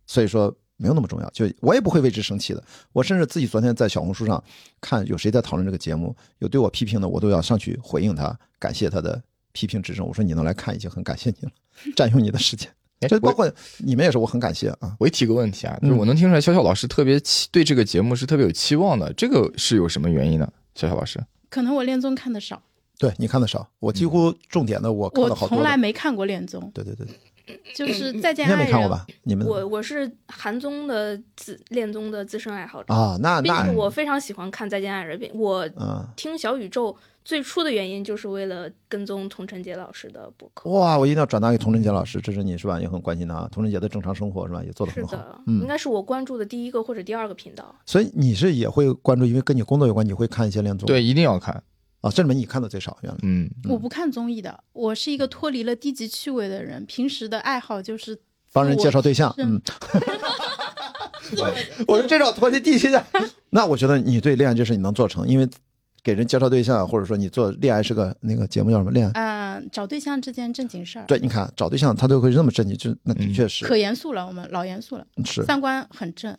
[0.07, 2.65] 所以说没有那么重要，就我也不会为之生气的。
[2.93, 4.43] 我甚至自己昨天在小红书上
[4.81, 9.23] 看有谁在讨论这个节目，有对我批评的，我都要上去回应他，感谢他的
[9.53, 10.07] 批评指正。
[10.07, 11.53] 我说你能来看已经很感谢你了，
[11.95, 12.71] 占用你的时间。
[13.05, 14.95] 哎这包括你们也是，我很感谢啊。
[14.99, 20.51] 我也提个问题啊，就是我能听出来潇潇老师特别期对这个节目是特别有期望的，这个是有什么原因呢？
[20.75, 22.61] 潇潇老师，可能我恋综看的少，
[22.99, 25.57] 对你看的少，我几乎重点的我看我了好多的。
[25.57, 27.07] 从来没看过恋综，对对对，
[27.75, 28.61] 就是 《再见爱人》。
[28.65, 29.07] 没看过吧？
[29.23, 40.69] 你们我我是韩综的自恋综的资深爱好者，啊，那并那且我非常喜欢看《再见爱人》，并我嗯，听小宇宙最初的原因就是为了跟踪童晨杰老师的博客。
[40.71, 42.79] 哇，我一定要转达给童晨杰老师，这是你是吧？
[42.79, 44.63] 也很关心他，童晨杰的正常生活是吧？
[44.63, 45.11] 也做得很好。
[45.11, 47.75] 是的，嗯应该是我关注的第一个或者第二个频道。
[47.87, 50.87] 所以你是也会关注，因为跟你工作有关，你会看一些恋综。
[50.87, 51.63] 对，一定要看，
[52.03, 53.19] 啊，这里面你看的最少，原来。
[53.23, 58.19] 嗯，我不看综艺的，我是一个脱离了低级趣味的人，平时的爱好就是
[58.53, 59.63] 帮人介绍对象，是嗯，
[61.89, 63.03] 我是这种脱离地区的，
[63.49, 65.49] 那我觉得你对恋爱这事你能做成，因为
[66.05, 69.55] 给人介绍对象，或者说你做恋爱是个那个节目叫什么恋爱？
[69.59, 76.37] 嗯、找对象这件正经事儿，对，你看找对象他都会那么正经，就那的确是、可严肃了，我们老严肃了，是三观很正，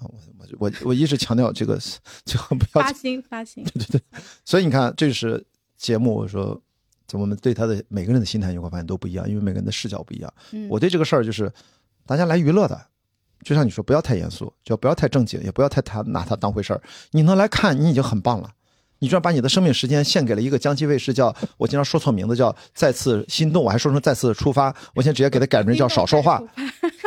[0.00, 1.78] 我我我我一直强调这个
[2.24, 3.62] 最好不要发心发心。
[3.74, 4.02] 对对对
[4.44, 5.44] 所以你看，这是
[5.76, 6.14] 节目。
[6.14, 6.58] 我说，
[7.12, 10.32] 我们对他的每个人的心态，你会发现都不一样，因为每个人的视角不一样。
[10.52, 11.52] 嗯，我对这个事儿就是，
[12.06, 12.86] 大家来娱乐的，
[13.42, 16.80] 就像你说，不要太严肃，就不要太正经，也不要太他拿它当回事儿。
[17.10, 18.50] 你能来看，你已经很棒了。
[19.04, 21.26] 你居然把你的生命时间献给了一个江西卫视，叫
[21.58, 26.42] 我经常说错名字，叫再次心动，我还说成再次出发，我现在直接给他改名叫少说话。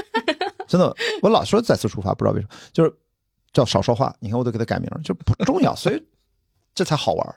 [0.69, 2.93] 真的，我老说再次出发，不知道为什么，就是
[3.51, 4.15] 叫少说话。
[4.19, 5.99] 你看，我都给他改名，就不重要，所以
[6.75, 7.35] 这才好玩儿。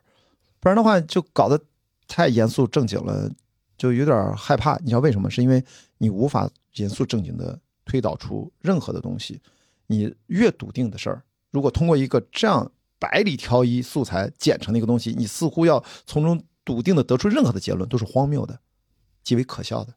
[0.61, 1.59] 不然的话，就搞得
[2.07, 3.31] 太严肃正经了，
[3.79, 4.77] 就有点害怕。
[4.81, 5.31] 你知道为什么？
[5.31, 5.65] 是因为
[5.97, 9.41] 你无法严肃正经的推导出任何的东西。
[9.87, 12.71] 你越笃定的事儿，如果通过一个这样
[13.01, 18.61] 百里挑一素材剪成的一个东西，你似乎要从中笃定的得出任何的结论，都是荒谬的，
[19.25, 19.93] 极为可笑的。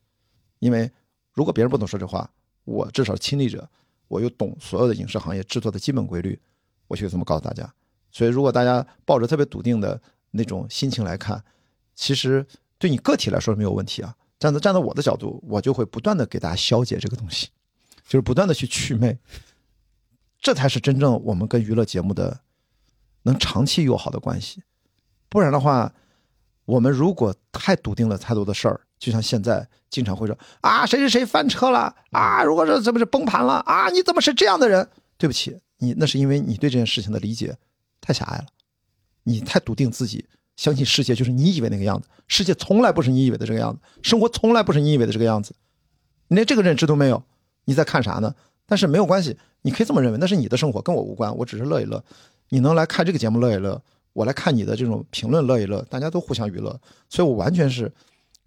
[0.57, 0.89] 因为
[1.33, 2.31] 如果别人不懂说这话，
[2.63, 3.69] 我至少亲历者，
[4.07, 6.39] 我又懂所有的影视行业制作的基本规律，
[6.87, 7.71] 我就这么告诉大家。
[8.09, 10.01] 所以，如果大家抱着特别笃定的
[10.31, 11.43] 那种心情来看，
[11.93, 12.45] 其实
[12.77, 14.15] 对你个体来说没有问题啊。
[14.39, 17.47] 站在站在我的角度，我就会不断的给大家消解这个东西，
[18.05, 19.17] 就是不断的去祛魅，
[20.39, 22.41] 这才是真正我们跟娱乐节目的
[23.23, 24.63] 能长期友好的关系。
[25.29, 25.91] 不然的话，
[26.65, 34.87] 我们如果太笃定了太多的事儿，就像现在经常会说啊，谁谁谁翻车了啊，如果说怎么是崩盘了啊，你怎么是这样的人？
[35.17, 37.57] 对不起，你那是因为你对这件事情的理解
[37.99, 38.45] 太狭隘了，
[39.23, 40.25] 你太笃定自己。
[40.55, 45.55] 相信世界就是你以为那个样子，世界从来不是你以为的这个样子，生活从来不是你以为的这个样子，
[46.27, 47.23] 你连这个认知都没有，
[47.65, 48.35] 你在看啥呢？
[48.67, 52.03] 但是没有关系，你可以这么认为，那是你的生活，跟我无关，我只是乐一乐。
[52.53, 53.81] 你能来看这个节目乐一乐，
[54.13, 57.91] 我来看你的这种评论乐一乐，大家都互相娱乐，所以我完全是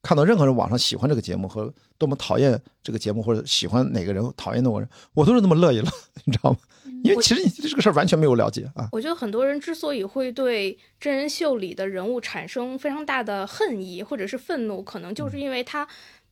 [0.01, 5.91] 看到任何人网上喜欢这个节目和多么讨厌这个节目，或者喜欢哪个人讨厌那个人，我都是那么乐一乐，
[6.23, 6.59] 你知道吗？
[7.03, 8.89] 因为其实你对这个事儿完全没有了解啊！
[8.93, 15.85] 我觉得很多人之所以会对真人秀里的人物产生非常大的恨意或者是愤怒，可能就是因为他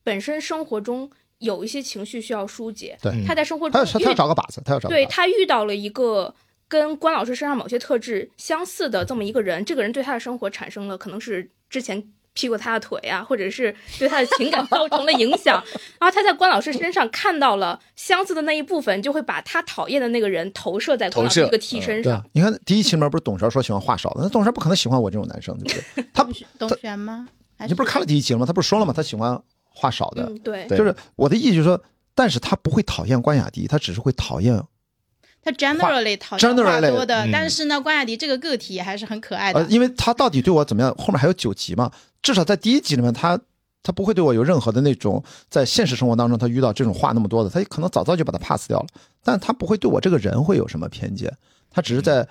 [0.05, 2.97] 本身生活中有一些情绪需要疏解。
[3.03, 6.33] 对，他在生活中他要找个靶子，他要找对他遇到了一个
[6.75, 12.05] 跟关老师身上某些特质相似的这么一个人，这个人对他的生活产生了可能是之前。
[12.37, 15.63] 劈过他的腿啊，或者是对他的情感造成了影响，
[16.01, 22.21] 然后他在关老师身上看到了相似的那一部分，就会把他讨厌的那个人投射在关老师这个替身上。
[22.33, 26.05] 你看第一期里面不是董璇说喜欢话少的，那董璇不可能喜欢我这种男生，对不对？
[26.13, 26.27] 他
[26.59, 27.29] 董璇吗？
[27.69, 28.45] 你不是看了第一期了吗？
[28.45, 28.93] 他不是说了吗？
[28.93, 30.29] 他喜欢话少的。
[30.43, 31.81] 对，就是我的意思就是说，
[32.17, 34.61] 但是他不会讨厌关雅迪，他只是会讨厌。
[35.45, 39.61] 他 generally 讨厌话多的，但是呢，关雅迪这个个体还是很可爱的。
[39.61, 40.95] 呃，因为他到底对我怎么样？
[40.97, 41.91] 后面还有九集嘛，
[42.23, 43.39] 至少在第一集里面，他
[43.83, 48.87] 他不会对我有任何的那种在现实生活当中他遇到这种话那么多的，他可能早早就把他 pass 掉了。
[49.23, 51.31] 但他不会对我这个人会有什么偏见，
[51.71, 52.27] 他只是在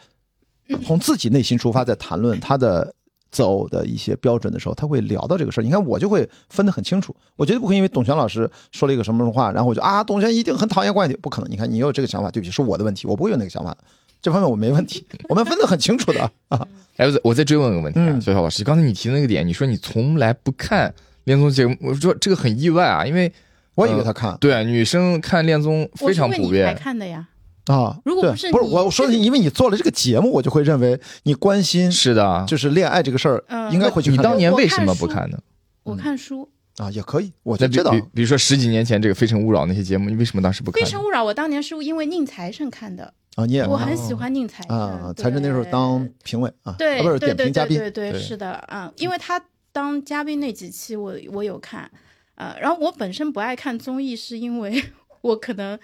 [0.85, 2.93] 从自己内心出发，在谈论他的。
[3.33, 5.63] 走的一些标准的时候，他会聊到这个事儿。
[5.63, 7.13] 你看，我就会分得很清楚。
[7.35, 11.51] 我绝对不会因为董璇老师说了一个什么什么话，然后我就啊，董璇一定很讨厌关系，不可能。
[11.51, 13.75] 你看，你有这个想法，对不起，是我的问题，我不会有那个想法。
[14.21, 16.65] 这方面我没问题， 我们分得很清楚的啊。
[16.95, 20.93] 哎，我我再追问个问题啊，小小老师，刚才你提的那个点，你说你从来不看
[21.23, 23.33] 恋综节目，我说这个很意外啊，因为
[23.73, 24.37] 我以为他看。
[24.39, 26.75] 对，女生看恋综非常普遍。
[26.75, 27.27] 看的呀。
[27.67, 34.11] 啊，如果不是不是我说的，因为你做了这个节目，我就会认为你关心是的，就是恋爱这个事儿，应该会去。
[34.11, 35.37] 你当年为什么不看呢？
[35.83, 37.31] 我看书啊，也可以。
[37.43, 40.81] 我知道，比如说十几年前这个《非诚勿扰》那些节目，你为什么当时不看？
[40.85, 49.41] 《非诚勿扰》我当年是因为宁财神看的啊，你也我很喜欢宁财神啊，财神那时候当评委啊，对，不是点评嘉宾，对对是的啊，因为他
[49.71, 51.89] 当嘉宾那几期我我有看，
[52.35, 54.83] 啊，然后我本身不爱看综艺，是因为
[55.21, 55.79] 我可能。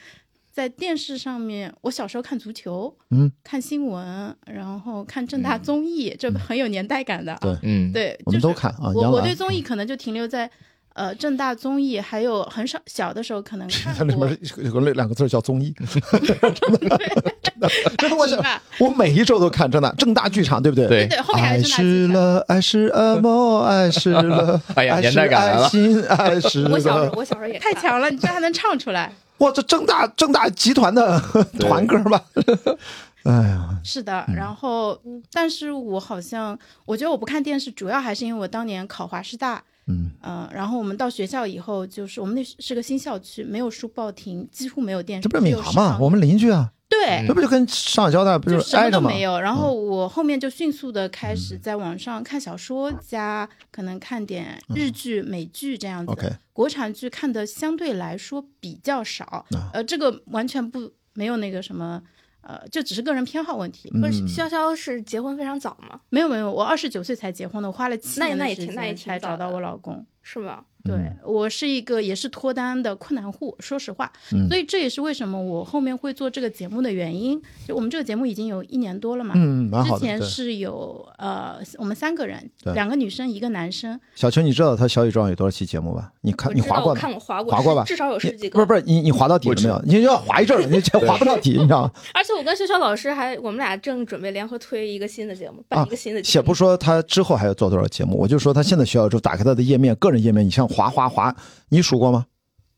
[0.51, 7.37] 在电视上面，我小时候看足球，嗯，看新闻，然后看正大综艺，这很有年代感的。
[7.39, 8.91] 对，嗯，对，我们都看啊。
[8.93, 10.49] 我我对综艺可能就停留在，
[10.93, 14.25] 呃，正大综艺，还有很少小的时候可能 看过。
[14.27, 18.43] 里面有个两个字叫综艺， 真的，真的，我想
[18.79, 20.87] 我每一周都看正大正大剧场，对不对？
[20.87, 25.69] 对对，后面还是爱是了，爱是恶魔，爱是了， 哎呀，年代感来了。
[26.09, 29.13] 爱是我小时候，我小时候也太强了，你居然还能唱出来。
[29.39, 31.19] 哇，这正大正大集团的
[31.59, 32.23] 团歌吧？
[33.23, 34.25] 哎呀，是的。
[34.35, 34.97] 然后，
[35.31, 45.97] 但是我好像，我觉得我不看电视，主要还是因为我当年考华师大，嗯嗯，然后我们到学校以后，就是我们那是个新校区，没有书报亭，几乎没有电视，这不是闵行吗？
[45.99, 46.71] 我们邻居啊。
[46.89, 49.11] 对，这不就跟上海交大不是挨着吗？
[49.11, 49.39] 没有。
[49.39, 56.11] 然后我后面就迅速的开始在网上看小说，加可能看点日剧、美剧这样子。
[56.11, 59.45] OK，国产剧看的相对来说比较少。
[59.71, 62.01] 呃，这个完全不没有那个什么，
[62.41, 63.91] 呃，就只是个人偏好问题。
[63.91, 66.01] 不是潇潇是结婚非常早吗？
[66.09, 70.03] 没有没有，我二十九岁才结婚的，我花了七年的时间才找到我老公。
[70.23, 70.63] 是吗？
[70.89, 74.11] 对我是一个也是脱单的困难户，说实话，
[74.47, 77.41] 所以这也是为什么我后面会做这个节目的原因。
[77.67, 83.99] 就我们这个节目已经有一年多了嘛，嗯，之前是有呃，我们三个人，两个女生一个男生。
[84.15, 86.11] 小邱，你知道他小宇宙有多少期节目吧？
[86.21, 87.83] 你看你划过看我划过划过吧？
[87.83, 88.55] 至少有十几个。
[88.55, 89.81] 不是不是，你你划到底了没有？
[89.85, 91.91] 你就要划一阵儿，你划不到底，你知道吗？
[92.13, 96.21] 而且我跟潇潇老师还，我们俩正准备联合推一个新的节目，办一个新的。
[96.21, 101.35] 且不说他之后还要做多少节目，我就说他现在小宇宙打开他的页面，个人页面，你像划划划。
[101.69, 102.25] 你数过吗？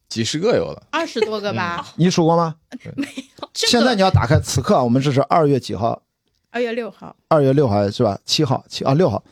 [0.10, 1.86] 几十个有了，二十多个吧。
[1.96, 2.56] 你数过吗？
[2.98, 3.08] 没
[3.40, 3.50] 有。
[3.54, 6.02] 现在你要打开，此刻我们这是二月几号？
[6.50, 7.16] 二月六号。
[7.30, 8.20] 二月六号是吧？
[8.26, 9.24] 七号，七啊六号。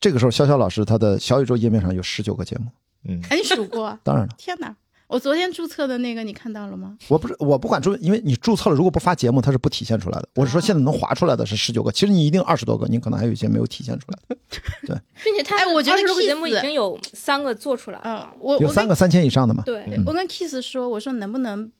[0.00, 2.70] 这个时候，潇潇老师他的小宇宙页面上有十九个节目。
[3.06, 3.98] 嗯，你数过？
[4.02, 4.34] 当然了。
[4.38, 4.74] 天哪！
[5.14, 6.98] 我昨天注册的那个你看到了吗？
[7.06, 10.28] 我不是我不管注，因为你注册了，如果不发节目，它是不体现出来的。
[10.34, 14.18] 我是说现在能划出来的是十九个，其实你一定二十多个，你可能还有一些没有体现出来。
[14.84, 19.62] 对，并且他哎我觉得这个节目已经有三个做出来嗯了，，我我有三个三千以上的嘛？
[19.64, 21.70] 对，我跟 Kiss 说，我说能不能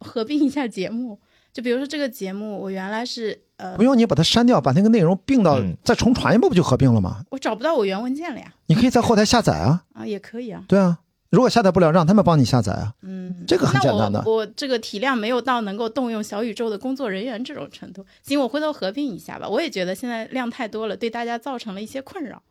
[0.00, 1.20] 合并一下节目？
[1.52, 7.22] 就比如说这个节目，我原来是呃不，用你把它删掉，把那个内容并到嗯再重传一步，不就合并了吗？
[7.32, 8.54] 我找不到我原文件了呀。
[8.64, 10.64] 你可以在后台下载啊，啊，也可以啊。
[10.66, 11.00] 对啊。
[11.30, 12.94] 如果下载不了，让他们帮你下载啊。
[13.02, 18.06] 嗯，这个很简单的我这个体量没有到能够动用小宇宙的工作人员这种程度。
[18.22, 19.48] 行，我回头合并一下吧。
[19.48, 22.42] 我也觉得现在量太多了，对大家造成了一些困扰。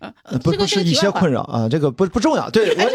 [0.00, 2.48] 呃，不不是一些困扰，啊，这个不不重要。
[2.50, 2.90] 对，我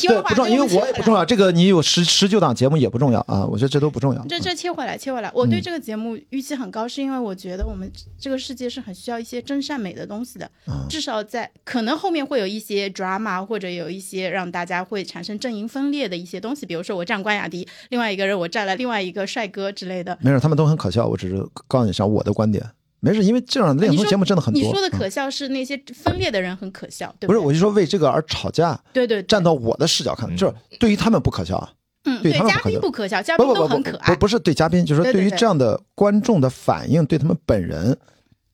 [0.00, 1.24] 对不重要，因为我也不重要。
[1.24, 4.24] 这个你有十十九档节目也不重要啊，我觉得这都不重要。
[4.28, 5.30] 这这切回来，切回来。
[5.34, 10.50] 我对嗯这个节目预期很高，是因为我觉得我们这个世界是很需要一些真善美的东西的。
[10.66, 20.16] 嗯至少在可能后面会有一些 drama，或者有一些让大家会产生阵营分裂的一些东西，比如说我站关雅迪，另外一个人我站了另外一个帅哥之类的。
[20.22, 22.64] 没事，他们都很可笑，我只是告诉你一下我的观点。
[23.00, 24.60] 没事，因为这样的恋综节目真的很多。
[24.60, 31.72] 你说的嗯可笑是那些分裂的人很可笑，对不是，我就说为这个而吵架，对对，对站到我的视角看，嗯就是对于他们不可笑啊。
[32.04, 34.14] 嗯，对他们嘉不可笑宾不可笑，嘉不宾不不不不都很可爱。
[34.14, 37.96] 不不是对嘉宾，就是说对于这样的观众的反应，对他们本人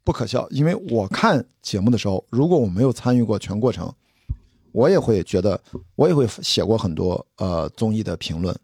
[0.03, 0.47] 不可笑。
[0.51, 3.93] 因为我看节目的时候，如果我没有参与过全过程，
[4.73, 5.61] 我也会觉得，
[5.95, 8.55] 我也会写过很多呃综艺的评论。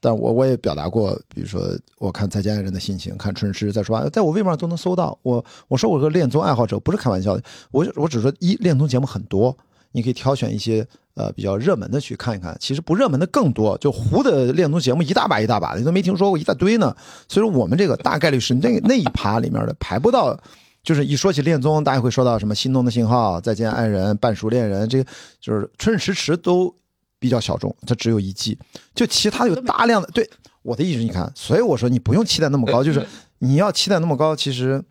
[0.00, 1.62] 但我我也表达过，比如说
[1.98, 5.18] 我看《再见爱人》的心情，看《春诗》再说，在我微博上都能搜到。
[5.22, 7.42] 我我说我是个恋综爱好者，不是开玩笑的。
[7.70, 9.56] 我我只说一恋综节目很多，
[9.92, 12.56] 你可以挑选一些呃比较热门的去看一看。
[12.60, 16.94] 其实不热门的更多，就糊的恋综节目一大把一大把的，你都没听说过一大堆呢。
[17.28, 20.38] 所以说我们这个大概率是那那一趴里面的排不到。
[20.84, 26.74] 就是一说起恋综，大家会说到什么《心动的信号》《再见爱人》《半熟恋人》，这个就是《春日迟迟》都
[27.18, 28.58] 比较小众，它只有一季。
[28.94, 30.28] 就其他有大量的，对
[30.62, 33.04] 我的意思，你看，所以我说你不用期待那么高， 就是
[33.38, 34.82] 你要期待那么高，其实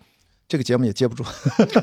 [0.48, 1.24] 这个节目也接不住。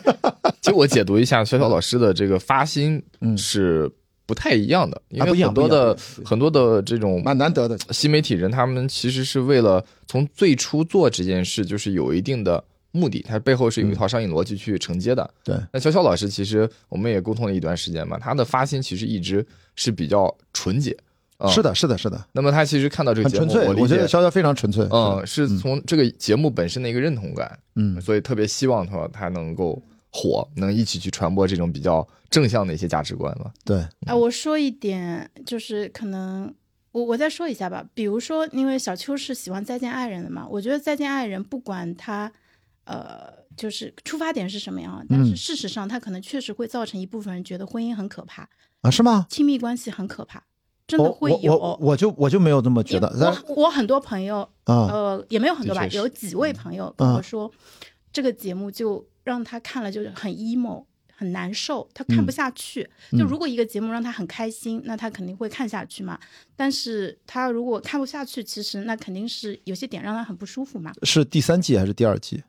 [0.61, 3.91] 其实我解读一下小小老师的这个发心嗯是
[4.27, 7.79] 不太一样的，因为很多的很多的这种蛮难得的。
[7.91, 12.65] 新媒体人，他们其实是为了从最初做这件事，就是有一定的
[12.95, 15.29] 目的，它背后是有一套商业逻辑去承接的。
[15.43, 19.45] 对，那潇潇老师其实我们也沟通了一段时间嘛，他的发心其实一直
[19.77, 20.97] 是比较纯洁。
[21.39, 21.61] 嗯是。
[21.61, 23.69] 的，是的，是的，那么他其实看到这个节目，很纯粹。
[23.69, 24.87] 我理解我觉得，潇潇非常纯粹。
[24.91, 33.51] 嗯，是从这个节目本身的一个认同感，嗯，所以特别希望他他能够火，能一起去传播这种比较正向的一些价值观嘛。
[33.65, 36.55] 对，啊，我说一点，就是可能
[36.93, 37.85] 我我再说一下吧。
[37.93, 42.33] 比如说，因为小秋是喜欢《再见爱人》的嘛，我觉得《再见爱人》不管他，
[42.85, 48.48] 呃，就是出发点是什么样，但是嗯事实上，他可能确实会造成一部分人觉得婚姻很可怕，
[48.82, 49.27] 啊，是吗？
[49.28, 50.43] 亲密关系很可怕，
[50.86, 51.56] 真的会有。
[51.56, 53.09] 我我就我就没有这么觉得。
[53.47, 57.51] 我我很多朋友，啊，呃，也没有很多吧，有几位朋友跟我嗯说，
[58.12, 60.85] 这个节目就让他看了就是很 emo。
[61.16, 62.82] 很难受，他看不嗯下去。
[63.12, 66.19] 就嗯如果一个节目让他很开心，那他肯定会看下去嘛。
[66.56, 70.93] 但是他如果看不下去，其实那肯定是有些点让他很不舒服嘛。
[71.05, 72.43] 是第三季还是第二季？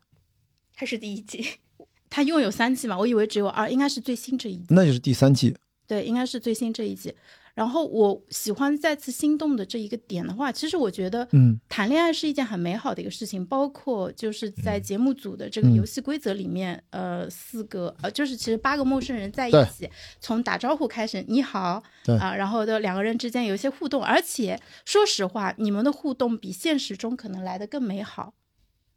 [0.76, 1.44] 还是第一季，
[2.10, 4.66] 他一共有三季嘛，我以为只有二，应该是最新这一季。
[4.70, 5.56] 那就是第三季。
[5.88, 7.16] 对，应该是最新这一季。
[7.54, 13.46] 然后我喜欢再次心动的这一个点的话，其实我觉得，嗯，谈恋爱是一件很美好的一个事情。
[13.46, 19.90] 包括就是在节目组的这个嗯游戏规则里面，呃，四个呃，就是其实八个陌生人在一起，
[20.20, 28.34] 从打招呼开始，你好，对啊、然后的两个人之间有一些互动，而且说实话，你们的互动比现实中可能来的更美好，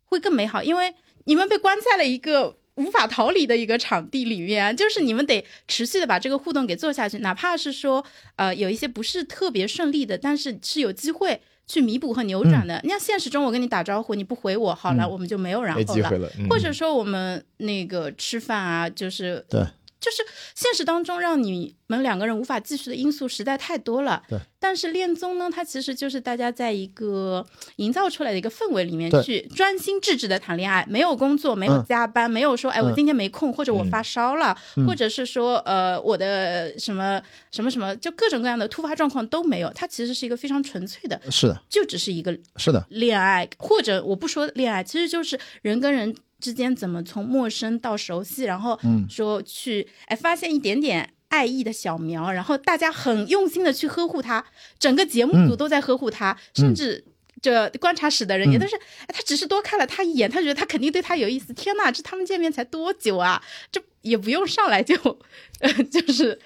[0.06, 0.92] 会更美好，因为
[1.28, 8.02] 你们被关在了一个无法逃离的一个场地里面，就是你们得持续的把这个互动给做下去，哪怕是说
[8.36, 12.80] 呃有一些不是特别顺利的，但是是有机会去弥补和扭转的。
[12.82, 16.30] 你像现实中我跟你打招呼，你不回我，好了，嗯我们就没有然后了。
[16.48, 19.62] 或者说我们那个吃饭啊，就是对，
[20.00, 20.18] 就是
[20.54, 24.22] 现实当中让你们两个人无法继续的因素实在太多了。
[24.28, 27.44] 对，但是恋综呢，它其实就是大家在一个
[27.76, 37.20] 营造出来的一个氛围里面去专心致志的谈恋爱，没有工作，没有嗯加班，没有说哎我嗯今天没空，或者我嗯发烧了，嗯或者是说呃我的什么
[37.50, 39.68] 什么什么，就各种各样的突发状况都没有。
[39.74, 54.44] 它其实是一个非常纯粹的，是的，就只是一个是的，恋爱，或者我不说恋爱，其实就是人跟人之间怎么从陌生到熟悉，然后嗯说去哎发现一点点爱意的小苗，然后大家很用心的去呵护它，
[54.78, 57.04] 整个节目组嗯都在呵护它，甚至。
[57.40, 61.52] 这观察室的人也嗯都是，哎，他只是多看了他一眼，他觉得他肯定对他有意思。
[61.52, 63.40] 天呐，这他们见面才多久啊？
[63.70, 64.96] 这也不用上来就，
[65.60, 66.36] 呃，就是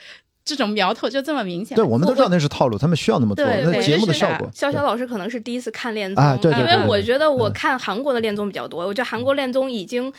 [0.44, 1.74] 这种苗头就这么明显。
[1.76, 4.48] 对，我们都知道那是套路，他们需要那么做，那节目的效果。
[4.52, 10.12] 潇潇老师可能是第一次看恋综，因为我觉得我看韩国的恋综比较多，我觉得韩国恋综已经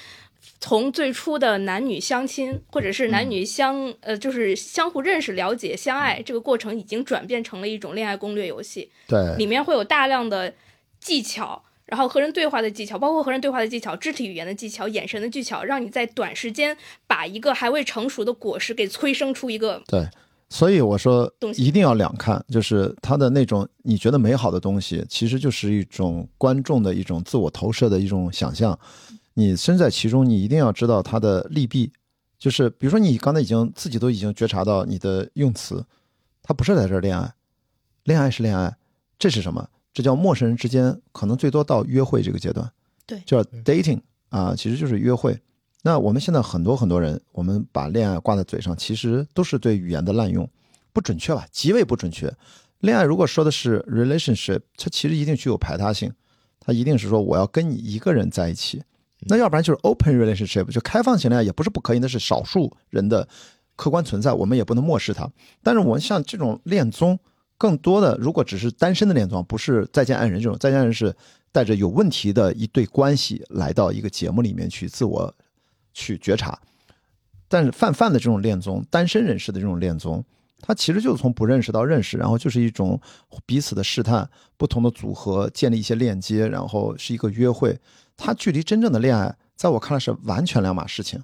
[0.59, 8.89] 从最初的男女相亲，或者是男女相呃，就是相互认识、了解、相爱这个过程，已经转变成了一种恋爱攻略游戏。
[9.07, 10.53] 对，里面会有大量的
[10.99, 11.62] 技巧。
[11.85, 19.81] 然后和人对话的技巧，包括和人对话的技巧、肢体语言的技巧、眼神的技巧，让你在短时间把一个还未成熟的果实给催生出一个。
[19.87, 20.07] 对，
[20.49, 28.77] 所以我说一定要两看，就是他的那种你觉得美好的东西，其实就是一种观众的一种自我投射的一种想象。
[29.33, 31.91] 你身在其中，你一定要知道它的利弊。
[32.37, 35.85] 就是比如说，你刚才已经自己都已经觉察到你的用词，
[36.41, 37.33] 它不是在这儿恋爱，
[38.03, 38.75] 恋爱是恋爱，
[39.17, 39.69] 这是什么？
[39.93, 42.67] 这叫陌生人之间可能最多到约会这个阶段，
[43.05, 45.39] 对，叫 dating 啊，其实就是约会。
[45.83, 50.49] 那我们现在很多很多人，我们把恋爱挂在嘴上，其实都是对语言的滥用，
[50.91, 51.45] 不准确吧？
[51.51, 52.33] 极为不准确。
[52.79, 56.11] 恋爱如果说的是 relationship，它其实一定具有排他性，
[56.59, 58.81] 它一定是说我要跟你一个人在一起。
[59.27, 63.27] 那要不然就是 open relationship，就开放型恋爱也不是不可以，那是少数人的
[63.75, 65.29] 客观存在，我们也不能漠视它。
[65.61, 67.19] 但是我们像这种恋综。
[67.63, 71.15] 更多的，如果只是单身的恋综，不是再见爱人这种，再见爱人是
[71.49, 75.33] 带着有问题的一对关系来到一个节目里面去自我
[75.93, 76.59] 去觉察。
[77.47, 80.21] 但是泛泛的这种恋综，单身人士的这种恋综，
[80.59, 82.99] 它其实就是从不认识到认识，然后就是一种
[83.45, 87.79] 彼此的试探，不同的组合建立一些链接，然后是一个约会。
[88.17, 91.23] 它距离真正的恋爱，在我看来是完全两码事情。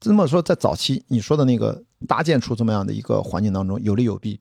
[0.00, 4.40] 这么说，在早期你说的那个搭建出这么样的一个环境当中，有利有弊。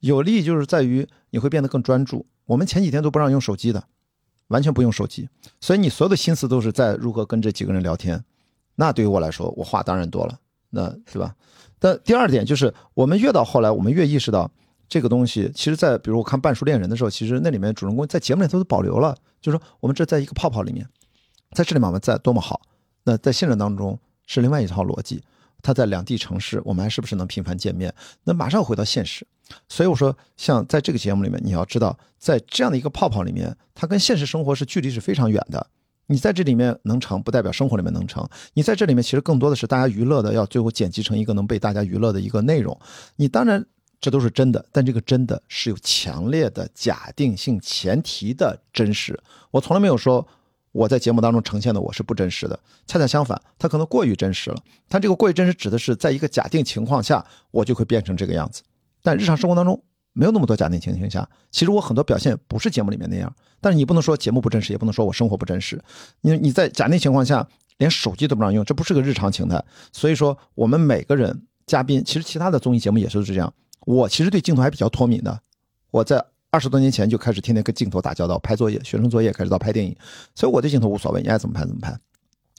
[0.00, 2.26] 有利就是在于你会变得更专注。
[2.46, 3.84] 我们前几天都不让用手机的，
[4.48, 5.28] 完全不用手机，
[5.60, 8.24] 所以你所有的心思都是在如何跟这几个人聊天。
[8.74, 10.38] 那对于我来说，我话当然多了，
[10.70, 11.34] 那是吧？
[11.78, 14.50] 但第二点就是，我们越到后来，我们越意识到
[14.88, 20.86] 这个东西，其实，在比如我看《半熟恋人》的时候，其实那里面主人公在节目里头都保留了，就是说我们这在一个泡泡里面，
[21.52, 22.62] 在这里面我们在多么好。
[23.04, 25.22] 那在现实当中是另外一套逻辑。
[25.62, 27.94] 他在两地城市，我们还是不是能频繁见面？
[28.24, 29.26] 那马上回到现实，
[29.68, 35.66] 所以我说，像在这个节目里面，你要知道，在这样的一个泡泡里面，它跟现实生活是距离是非常远的。
[36.06, 38.26] 你在这里面能成，不代表生活里面能成。
[38.54, 42.78] 你在这里面其实更多的是大家娱乐的，要最后剪辑成一个能被大家娱乐的一个内容。
[43.16, 43.64] 你当然
[44.00, 49.20] 这都是真的，但这个真的是有强烈的假定性前提的真实。
[49.50, 50.26] 我从来没有说。
[50.72, 52.56] 我在节目当中呈现的我是不真实的，
[52.86, 54.62] 恰恰相反，它可能过于真实了。
[54.88, 58.62] 它这个过于真实指的是在一个假定情况下，我就会变成这个样子。
[59.02, 59.82] 但日常生活当中
[60.12, 63.34] 没有那么多假定情形下，其实我很多表现不是节目里面那样。
[63.60, 65.82] 但是你不能说节目不真实，也不能说我生活不真实。
[66.20, 67.46] 因为你在假定情况下
[67.78, 69.62] 连手机都不让用，这不是个日常情态。
[69.92, 73.52] 所以说，我们每个人嘉宾，其实其他的综艺节目也是这样。
[73.86, 75.40] 我其实对镜头还比较脱敏的，
[75.90, 76.24] 我在。
[76.52, 79.94] 二十多年前就开始天天跟镜头打交道，拍作业、学生作业，开始到拍电影，
[80.34, 81.96] 所以我对镜头无所谓，你爱怎么拍怎么拍。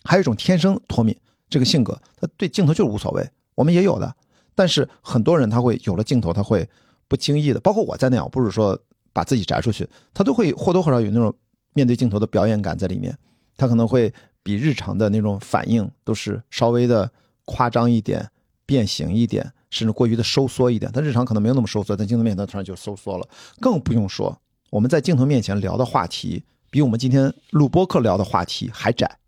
[0.06, 1.14] 还有一种天生脱敏
[1.50, 3.30] 这个性格，他对镜头就是无所谓。
[3.54, 4.16] 我们也有的，
[4.56, 6.68] 但是很多人他会有了镜头，他会
[7.08, 8.78] 不经意的，包括我在内，我不是说
[9.14, 11.34] 把自己摘出去，他都会或多或少有那种
[11.74, 13.18] 面对镜头的表演感在里面。
[13.58, 17.12] 他可能会比日常的那种反应都是稍微的
[17.46, 18.30] 夸张一点、
[18.66, 19.52] 变形一点。
[19.70, 23.26] 甚至过于的收缩一点，他日常可能没有那么收缩，在镜头面前突然就收缩了。
[23.62, 24.38] 更不用说
[24.70, 29.21] 我们在镜头面前聊的话题，比我们今天录播课聊的话题还窄。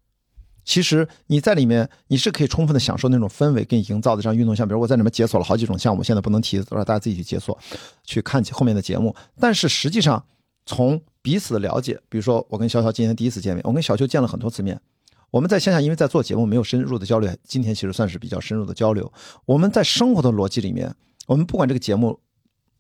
[0.64, 7.58] 其实你在里面，你是可以充分的享受那种氛围给你营造的这样运动项，比如我在里面解锁了好几种项目，现在不能提，让大家自己去解锁，
[8.04, 9.16] 去看后面的节目。
[9.40, 10.24] 但是实际上，
[10.66, 14.80] 从彼此的了解，比如说我跟潇潇今天第一次见面，我跟小秋见了很多次面。
[15.32, 17.36] 我们在线下，因为在做节目，没有深入的交流。
[17.44, 19.12] 今天其实算是比较深入的交流。
[19.46, 20.96] 我们在生活的逻辑里面，
[21.26, 22.20] 我们不管这个节目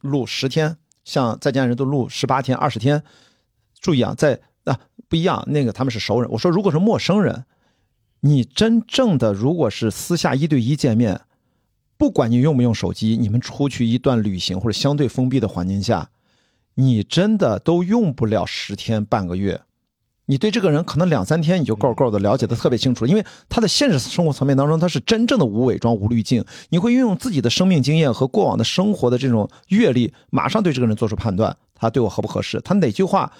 [0.01, 3.03] 录十天，像在家人都录十八天、二十天。
[3.81, 4.80] 注意啊，在啊
[5.10, 6.30] 不一样，那个他们是熟人。
[6.31, 7.43] 我说，如果是陌生人，
[8.26, 11.22] 你真正的如果是私下一对一见面，
[11.98, 16.10] 不管你用不用手机，你们出去一段旅行或者相对封闭的环境下，
[16.76, 19.62] 你真的都用不了十天半个月。
[20.26, 33.34] 你对这个人可能两三天你就够够的了解的特别清楚，因为他的现实生活层面当中他是真正的无伪装无滤镜，你会运用自己的生命经验和过往的生活的这种阅历，马上对这个人做出判断，他对我合不合适，他哪句话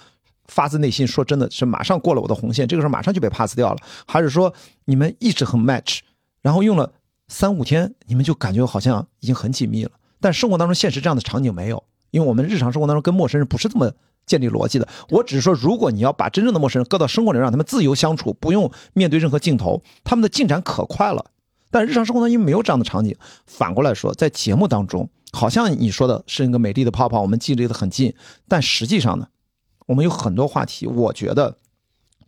[0.46, 4.52] 发自内心说真的是马上过了我的红线，这个时候马上就被 pass 掉了，还是说
[4.84, 6.00] 你们一直很 match，
[6.42, 6.92] 然后用了
[7.28, 9.90] 三五天，你们就感觉好像已经很紧密了，
[10.20, 13.92] 但生活当中现实这样的场景没有，因为我们日常生活当中跟陌生人不是这么。
[14.26, 21.26] 建立逻辑的，我只是说，如果你要把真正的陌生人搁到生活里，让他们自由相处，不用面对任何镜头，他们的进展可快了。
[21.70, 23.14] 但日常生活当中因为没有这样的场景，
[23.44, 28.14] 反过来说，在节目当中，好像你说的是一个美丽的泡泡，我们距离的很近，
[28.48, 29.28] 但实际上呢，
[29.86, 31.56] 我们有很多话题，我觉得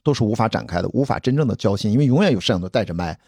[0.02, 3.18] 都是无法展开的，无法真正的交心，因为永远有摄像头带着麦，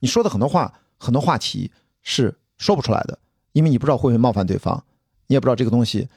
[0.00, 1.70] 你说的很多话，很多话题
[2.02, 3.18] 是说不出来的，
[3.52, 4.84] 因为你不知道会不会冒犯对方，
[5.26, 6.08] 你也不知道这个东西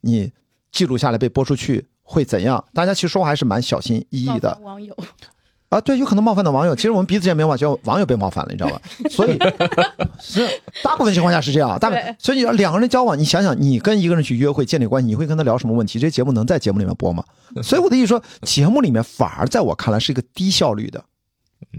[0.00, 0.32] 你
[0.70, 4.58] 记录下来被播出去会怎样，大家其实说话还是蛮小心翼翼的。
[4.62, 4.96] 网友。
[5.76, 6.74] 啊，对，有可能冒犯到网友。
[6.74, 8.80] 其实我们彼此间没有冒犯，网友被冒犯了，你知道吧？
[9.10, 9.38] 所以
[10.18, 10.48] 是
[10.82, 11.78] 大部分情况下是这样。
[11.78, 15.98] 大部分，所以你要两个人交往，你想想，你跟一个人去约会建立关系，你会跟他聊什么问题？
[15.98, 17.22] 这些节目能在节目里面播吗？
[17.62, 21.04] 所以我的意思说，节目里面反而在我看来是一个低效率的。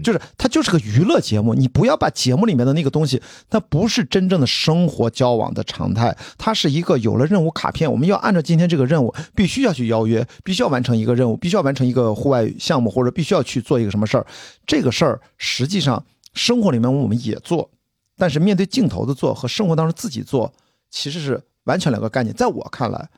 [0.02, 14.26] 就是它就是个娱乐节目，你不要把节目里面的那个东西，它不是真正的生活交往的常态，它是一个有了任务卡片，我们要按照今天这个任务，必须要去邀约，必须要完成一个任务，必须要完成一个户外项目，或者必须要去做一个什么事儿。
[14.66, 16.04] 这个事儿实际上
[16.34, 17.70] 生活里面我们也做，
[18.16, 20.52] 但是面对镜头的做和生活当中自己做
[20.90, 22.34] 其实是完全两个概念。
[22.34, 23.08] 在我看来，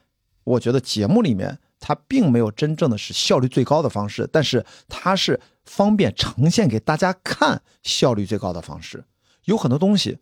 [0.44, 5.40] 我觉得节目里面它并没有真正的是效率最高的方式，但是它是。
[5.66, 9.05] 方便呈现给大家看，效率最高的方式，
[9.44, 10.19] 有很多东西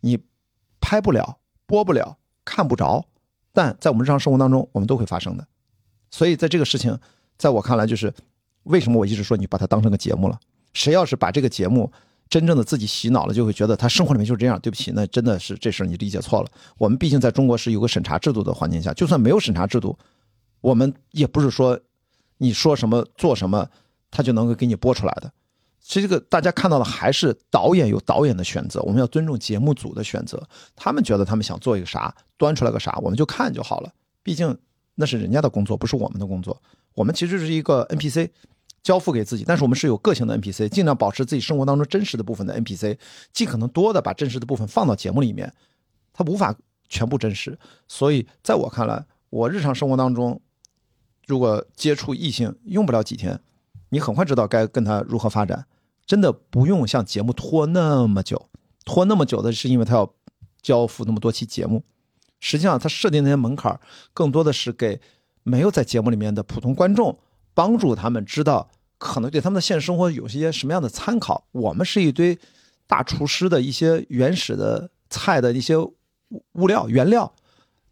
[0.00, 0.18] 你
[0.78, 3.06] 拍不了、播不了、看不着，
[3.50, 5.46] 但在我们日常生活当中，我们都会发生的。
[6.10, 6.98] 所以，在这个事情，
[7.38, 8.12] 在我看来，就是
[8.64, 10.38] 为什么我一直说你把它当成个节目了。
[10.74, 11.90] 谁要是把这个节目
[12.28, 14.60] 真正的自己洗脑了，就会觉得他生活里面就是这样。
[14.60, 16.50] 对不起，那真的是这事你理解错了。
[16.76, 19.98] 我们毕竟在中国是有个审查制度的环境下，就算没有审查制度，
[20.60, 21.80] 我们也不是说
[22.38, 23.68] 你说什么做什么。
[24.12, 25.32] 他就能够给你播出来的，
[25.80, 30.42] 其实这个大家看到的还是导演有导演的选择，我们要尊重节目组的选择。
[30.74, 33.92] 他们觉得他们想做一个啥，端出来个啥，我们就看就好了。
[34.24, 34.58] 毕竟
[34.96, 36.60] 那是人家的工作，不是我们的工作。
[36.94, 38.30] 我们其实是一个 NPC，
[38.82, 42.98] 交付给自己，但是我们是有个性的 NPC，尽量保持自己生活当中真实的部分的 NPC，
[43.32, 45.54] 尽可能多的把真实的部分放到节目里面。
[46.12, 46.52] 它无法
[46.88, 47.56] 全部真实，
[47.86, 50.40] 所以在我看来，我日常生活当中
[51.30, 53.40] 如果接触异性，用不了几天。
[53.90, 55.64] 你很快知道该跟他如何发展，
[56.04, 58.48] 真的不用像节目拖那么久，
[58.84, 60.12] 拖那么久的是因为他要
[60.60, 61.84] 交付那么多期节目。
[62.40, 63.78] 实际上，他设定那些门槛
[64.12, 65.00] 更多的是给
[65.44, 67.16] 没有在节目里面的普通观众，
[67.54, 71.44] 帮助他们知道可能对他们的现实生活有些什么样的参考。
[71.52, 72.36] 我们是一堆
[72.88, 77.32] 大厨师的一些原始的菜的一些物料原料，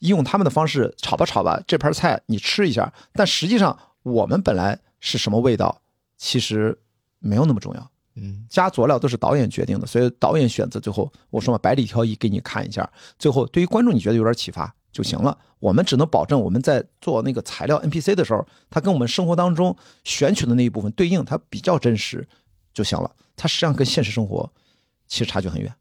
[0.01, 2.93] 用他们的方式炒吧炒吧，这盘菜你吃一下。
[3.13, 5.81] 但实际上，我们本来是什么味道？
[6.17, 6.77] 其实
[7.21, 12.89] 没有那么重要，嗯，加佐料都是导演决定的，所以导演选择最后我说嘛，百里挑一给你看一下，
[13.19, 15.39] 最后对于观众你觉得有点启发就行了。
[15.61, 22.27] 我们只能保证我们在做那个材料 NPC 的时候，它跟我们生活当中选取的那一部分对应，它比较真实
[22.73, 23.11] 就行了。
[23.37, 24.51] 它实际上跟现实生活
[25.07, 25.73] 其实差距很远。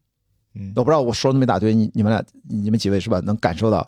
[0.54, 3.18] 嗯，我不知道我说那么一大堆，你你们俩你们几位是吧？
[3.20, 3.84] 能感受到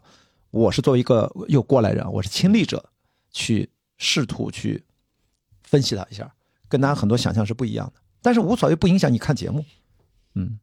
[0.51, 2.91] 我是作为一个又过来人，我是亲历者，
[3.31, 4.85] 去试图去
[5.63, 6.35] 分析他一下。
[6.69, 9.65] 跟大家很多想象是不一样的，但是无所谓，不影响你看节目。
[10.35, 10.61] 嗯，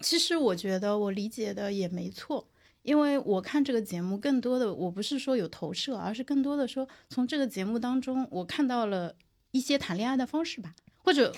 [0.00, 2.48] 其实我觉得我理解的也没错，
[2.82, 9.14] 因为我看这个节目，更多的我不是说有投射，而是更多的说从这个节目当中，我看到了
[9.50, 11.34] 一些谈恋爱的方式吧，或者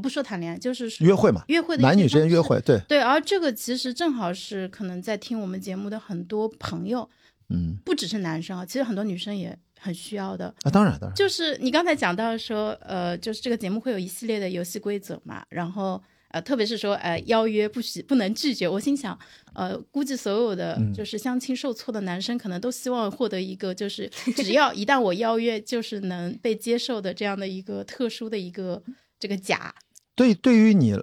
[0.00, 7.08] 不说谈恋爱，就是约会嘛，约会的男女之间约会，对对，而这个其实正好是可能在听我们节目的很多朋友，
[7.50, 9.58] 嗯，不只是男生啊，其实很多女生也。
[9.84, 18.68] 很需要的啊，当然当然，就是你刚才讲到说，呃，就是这个节目会有一系列的游戏规则嘛，然后呃，特别是说呃，邀约不许不能拒绝。
[18.68, 19.18] 我心想，
[19.54, 28.80] 呃，估计所有的就是相亲受挫的男生，可能都希望获得一个就是只要一旦我邀约，就是能被接受的这样的一个特殊的一个
[29.22, 29.72] 这个假。
[30.16, 31.00] 对，对于你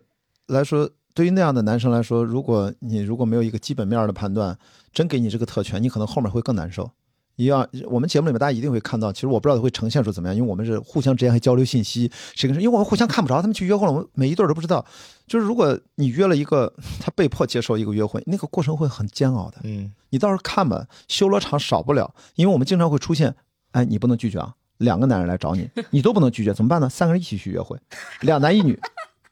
[0.48, 4.60] 来说，对于那样的男生来说，如果你如果没有一个基本面的判断，
[4.92, 6.92] 真给你这个特权，你可能后面会更难受。
[7.38, 14.86] 一样，我们节目里面大家一定会看到，其实我不知道会呈现出怎么样，因为我们是互相之间还交流信息，谁跟谁，因为我们互相看不着，他们去约会了，我们每一对都不知道。
[15.26, 19.60] 就是如果你约了一个，他被迫接受一个约会，那个过程会很煎熬的。
[19.64, 23.34] 嗯，你到时候看吧，修罗场少不了，因为我们经常会出现，
[23.72, 26.90] 哎，你不能拒绝啊，两个男人来找你， 你都不能拒绝，怎么办呢？
[26.90, 27.78] 三个人一起去约会，
[28.22, 28.78] 两男一女，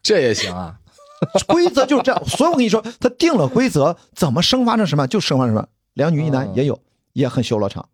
[0.01, 0.79] 这也行啊？
[1.47, 6.79] 规则就是这样，所以我跟你说，他定了规则，怎么生发成什么就生发成什么，两女一男也有，
[7.13, 7.89] 也很修罗场。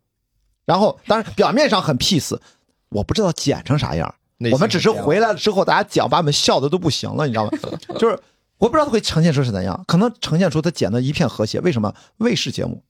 [0.65, 2.37] 然后，当然表面上很 peace，
[2.89, 4.13] 我不知道剪成啥样。
[4.51, 7.51] 我们只是回来了之后，大家讲，把我们笑的都不行了，你知道吗？
[7.97, 8.19] 就是
[8.57, 11.61] 我不知道会呈现出是怎样，可能呈现出他剪的一片和谐。
[11.61, 11.93] 为什么？
[12.17, 12.83] 卫视节目，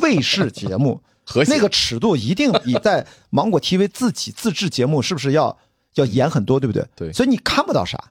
[0.00, 5.58] 卫视节目和那个尺度一定比在芒果 TV 自己自制节目是不是要
[5.96, 6.86] 要严很多，对不对？
[6.94, 7.12] 对。
[7.12, 8.02] 所以你看不到啥。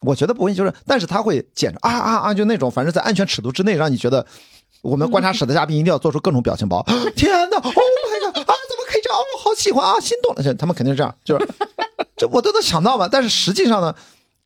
[0.00, 4.26] 我觉得不会，就是但是他会剪着啊啊啊，就那种，反正在安全尺度之内，让你觉得
[4.82, 6.82] 我们观察室的嘉宾一定要做出各种表情包。
[7.16, 9.18] 天哪，Oh my god 啊，怎么可以这样？
[9.18, 10.54] 我好喜欢啊，心动了。
[10.56, 11.48] 他们肯定是这样，就是
[12.18, 13.08] 这我都能想到吧。
[13.10, 13.94] 但是实际上呢，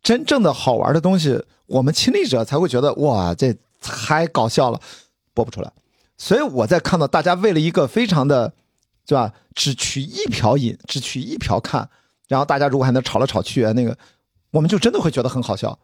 [0.01, 4.81] 真正的好玩的东西，我们亲历者才会觉得哇，这太搞笑了，
[5.35, 5.73] 播不出来。
[6.19, 8.53] 所以我在看到大家为了一个非常的，
[9.07, 9.33] 对吧？
[9.55, 11.89] 只取一瓢饮，只取一瓢看，
[12.27, 13.97] 然后大家如果还能吵来吵去，那个，
[14.51, 15.79] 我们就真的会觉得很好笑。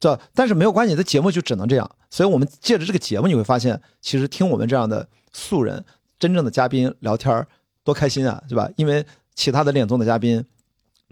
[0.00, 1.90] 这但是没有关系，的节目就只能这样。
[2.10, 5.84] 所以我们借着这个节目，你会发现，其实听我们这样的素人、
[6.18, 7.46] 真正的嘉宾聊天
[7.84, 8.68] 多开心啊，对吧？
[8.76, 10.44] 因为其他的恋综的嘉宾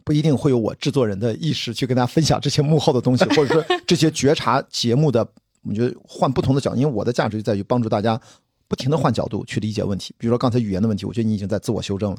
[0.05, 5.27] 不一定会有我制作人的意识去跟大家分享这些幕后的东西， 或者说这些觉察节目的，
[5.63, 8.21] 我觉得换不同的角度，因为我的价值就在于帮助大家。
[8.69, 12.19] 不停的换角度去理解问题，比如说刚才语言的问题，我觉得你已经在自我修正了，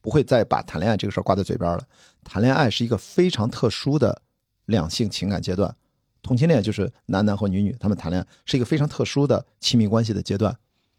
[0.00, 1.86] 不会再把谈恋爱这个事儿挂在嘴边了。
[2.24, 4.20] 谈恋爱是一个非常特殊的
[4.66, 5.74] 两性情感阶段，
[6.22, 10.56] 同性恋就是男男或女女他们谈恋爱是一个非常特殊的亲密关系的阶段，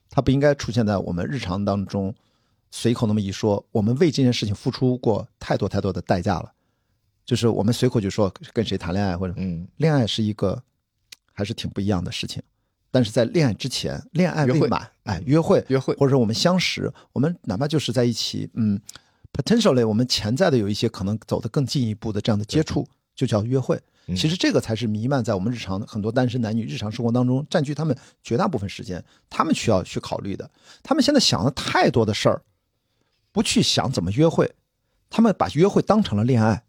[0.09, 2.15] 它不应该出现在我们日常当中，
[2.71, 6.53] 随口那么一说，我们为这件事情付出过太多太多的代价了，
[7.25, 10.63] 就是我们随口就说跟谁谈恋爱或者嗯，恋爱是一个
[11.33, 12.41] 还是挺不一样的事情。
[12.89, 18.79] 但是在恋爱之前，恋爱未满，哎，约会，约会，或者说我们相识，我们哪怕就是在一起，嗯
[19.33, 23.79] ，potentially 我们潜在的有一些可能走得更进一步的这样的接触，就叫约会。
[24.15, 27.93] 其实这个才是弥漫在我们日常很多单身男女日常生活当中，占据他们
[28.23, 30.49] 绝大部分时间，他们需要去考虑的。
[30.81, 32.41] 他们现在想了太多的事儿，
[33.33, 34.49] 不去想怎么约会，
[35.09, 36.63] 他们把约会当成了恋爱，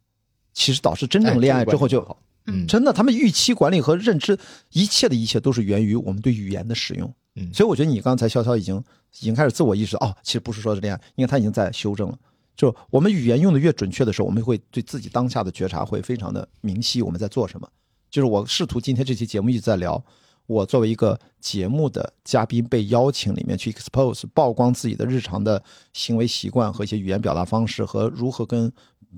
[0.53, 2.19] 其实导致真正恋爱之后就。
[2.49, 4.39] 嗯，真的，他们预期管理和认知，
[4.73, 7.15] 一切的一切都是源于我们对语言的使用。
[7.37, 8.77] 嗯，所以我觉得你刚才潇潇已经
[9.20, 12.19] 已经开始自我意识哦，其实不是说是这样，因为他已经在修正了。
[12.57, 17.69] 就我们语言用的越准确的时候，我们会对自己当下的觉察会非常的明晰，我们在做什么。
[18.11, 20.03] 就是我试图今天这期节目一直在聊，
[20.47, 25.62] 我作为一个节目的嘉宾被邀请里面去 expose 曝光自己的日常的
[25.93, 28.73] 行为习惯和一些语言表达方式，和如何跟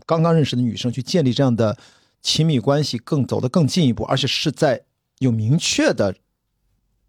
[0.05, 1.77] 刚刚认识的女生去建立这样的。
[2.23, 4.85] 亲密关系更走得更进一步，而且是在
[5.21, 6.15] 有明确的，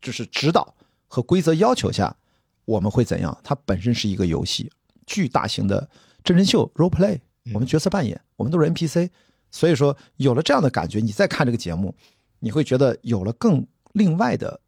[0.01, 0.73] 就是指导
[1.07, 2.15] 和规则要求下，
[2.63, 3.37] 我们会怎样？
[3.43, 4.71] 它本身是一个游戏，
[5.05, 5.89] 巨大型的
[6.23, 7.19] 真人秀 role play，
[7.53, 9.09] 我们角色扮演，我们都是 NPC，
[9.51, 11.93] 所以说有了这样的感觉，你再看这个节目，
[12.39, 14.61] 你会觉得有了更另外的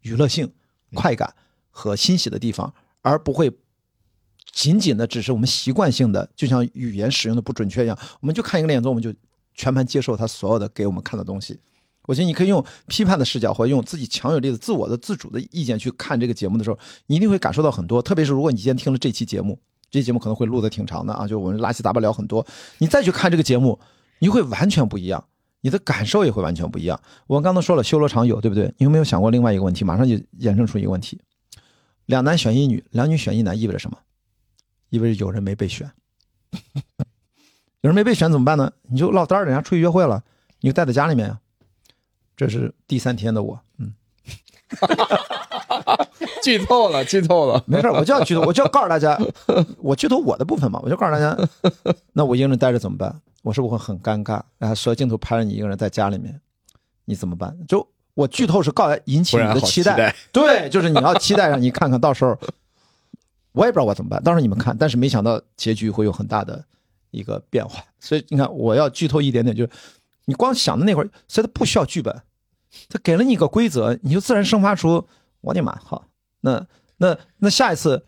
[0.00, 0.50] 娱乐性、
[0.94, 1.34] 快感
[1.68, 2.72] 和欣喜的地方，
[3.02, 3.50] 而不会
[4.50, 9.14] 仅仅的只是我们习惯性的，就像语言使用的不准确一样，我们就看一个恋综，我们就。
[9.54, 11.58] 全盘接受他所有的给我们看的东西，
[12.06, 18.00] 我觉得你可以用批判的视角，或者用自己强有力的自我的自主的意见去看这个节目的时候，你一定会感受到很多。
[18.00, 19.58] 特别是如果你今天听了这期节目，
[19.90, 22.46] 这期节目可能会录的挺长的啊，就我们拉稀杂八聊很多，
[22.78, 23.78] 你再去看这个节目，
[24.18, 25.22] 你会完全不一样，
[25.60, 27.00] 你的感受也会完全不一样。
[27.26, 28.72] 我刚才说了修罗场有，对不对？
[28.78, 29.84] 你有没有想过另外一个问题？
[29.84, 31.20] 马上就衍生出一个问题：
[32.06, 33.98] 两男选一女，两女选一男，意味着什么？
[34.88, 35.90] 意味着有人没被选。
[37.82, 38.70] 有人没被选怎么办呢？
[38.88, 40.22] 你就落单儿，人家出去约会了，
[40.60, 41.38] 你就待在家里面呀。
[42.36, 43.92] 这是第三天的我，嗯，
[46.42, 49.18] 剧透了，剧透了，没事我就要剧透，我就要告诉大家，
[49.78, 51.36] 我剧透我的部分嘛，我就告诉大家，
[52.14, 53.20] 那我一个人待着怎么办？
[53.42, 54.40] 我是不是会很尴尬？
[54.58, 56.40] 然后蛇镜头拍着你一个人在家里面，
[57.04, 57.56] 你怎么办？
[57.66, 62.38] 就我剧透是告引起你的期待，对，就是你要期待让你看看到时候，
[63.52, 66.64] 我也不知道我怎么办，到时候你们看，但是没想到结局会有很大的。
[67.10, 69.70] 一个变化，所以你看，我要剧透一点点，就是
[70.26, 72.22] 你光想的那会儿，所以他不需要剧本，
[72.88, 75.06] 他给了你一个规则，你就自然生发出，
[75.40, 76.06] 我的妈，好，
[76.40, 76.66] 那
[76.98, 78.06] 那那下一次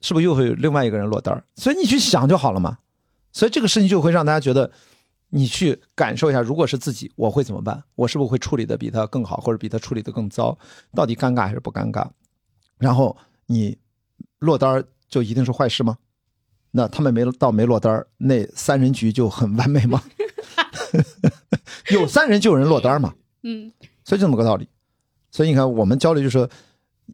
[0.00, 2.78] 是不是又会有另外一个人落单所以你去想就好了嘛。
[3.32, 4.72] 所以这个事情就会让大家觉得，
[5.28, 7.84] 你去感受一下，如果是自己，我会怎么办？
[7.94, 10.56] 我是不是会处理的比他更好，或者比他处理的更糟？
[10.94, 12.08] 到底尴尬还是不尴尬？
[12.78, 13.76] 然后你
[14.38, 15.98] 落单就一定是坏事吗？
[16.76, 20.02] 那他们没到没落单那三人局就很完美吗？
[21.90, 23.14] 有三人就有人落单嘛。
[23.44, 23.72] 嗯，
[24.04, 24.68] 所以就这么个道理。
[25.30, 26.46] 所以你看，我们交流就是说，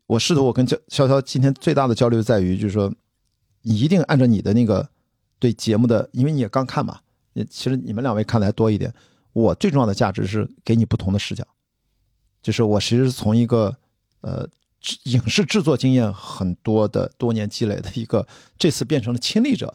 [0.09, 2.93] 我试图我跟潇潇潇今天最大的交流在于，就是说，
[3.63, 4.89] 你一定按照你的那个
[5.39, 6.99] 对节目的，因为你也刚看嘛，
[7.35, 8.93] 也其实你们两位看的还多一点。
[9.33, 11.47] 我最重要的价值是给你不同的视角，
[12.43, 13.77] 就是我其实是从一个
[14.23, 14.49] 呃。
[15.05, 18.27] 影视制作经验很多的多年积累的一个，
[18.59, 19.75] 这次变成了亲历者，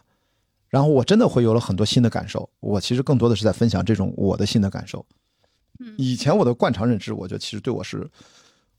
[0.69, 2.49] 然后我真的会有了很多新的感受。
[2.59, 5.05] 我其实更多的是在分享这种我的新的感受。
[5.97, 8.09] 以前我的惯常认知，我觉得其实对我是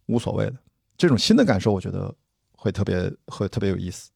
[0.06, 0.54] 无所谓的。
[0.96, 2.12] 这种新的感受，我觉得
[2.52, 4.10] 会特别会特别有意思。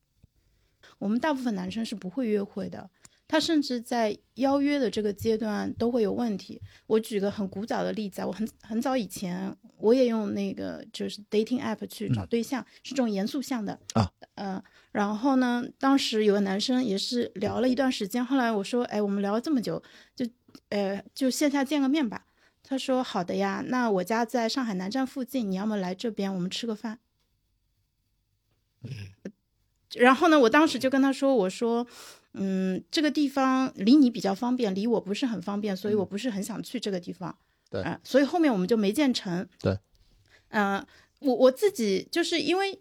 [0.98, 2.90] 我们大部分男生是不会约会的。
[3.32, 6.60] 他甚至在邀约的这个阶段都会有问题。
[6.86, 19.82] 我举个很古早的例子啊，我很很早以前我也用那个就是 dating app 去找对象，是这种严肃向的啊，嗯，然后呢，当时有个男生也是聊了一段时间，后来我说，哎，我们聊了这么久，
[20.14, 20.28] 就
[20.68, 22.26] 呃就线下见个面吧。
[22.62, 26.98] 他说好的呀，那我家在上海南站附近，你要么来这边，我们吃个饭。
[29.94, 31.86] 然后呢，我当时就跟他说：“我说，
[32.34, 37.36] 嗯，这个地方离你比较方便，离我不是很方便，所以我不是很想去这个地方。
[37.70, 39.46] 对，所以后面我们就没建成。
[39.60, 39.78] 对，
[40.48, 40.84] 嗯，
[41.20, 42.80] 我我自己就是因为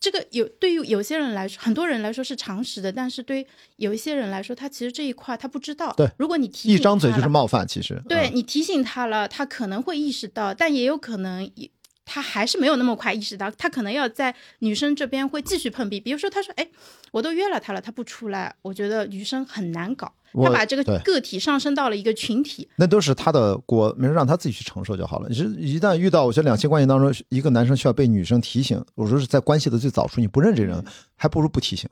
[0.00, 3.46] 这个有对于有些人来说，很多人来说是常识的，但是对
[3.76, 5.92] 有一些人来说，他其实这一块他不知道。
[5.94, 11.50] 对，如果你提一张嘴就是冒犯，其实对你提醒他了，他可能会意识到，但也有可能
[12.10, 16.00] 他还是没有那么快意识到，他可能要在女生这边会继续碰壁。
[16.00, 16.66] 比如说，他说：“哎，
[17.12, 20.10] 我都约了他了，他不出来，我觉得女生很难搞。”
[20.42, 25.28] 他把这个个体上升到了一个群体，那都是他的锅，没事让他自己去承受就好了。
[25.28, 30.82] 你是一旦遇到，我觉得两性关系当中，一个男生需要被女生提醒，我说是在关系的最早处，你不认这人，
[31.14, 31.88] 还不如不提醒，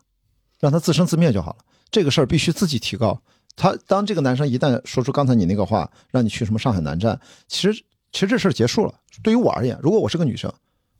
[0.60, 1.58] 让他自生自灭就好了。
[1.90, 3.20] 这个事儿必须自己提高。
[3.56, 7.84] 他当这个男生一旦说出刚才你那个话，让你去什么上海南站，其实。
[8.16, 8.94] 其实这事儿结束了。
[9.22, 10.50] 对于我而言，如果我是个女生，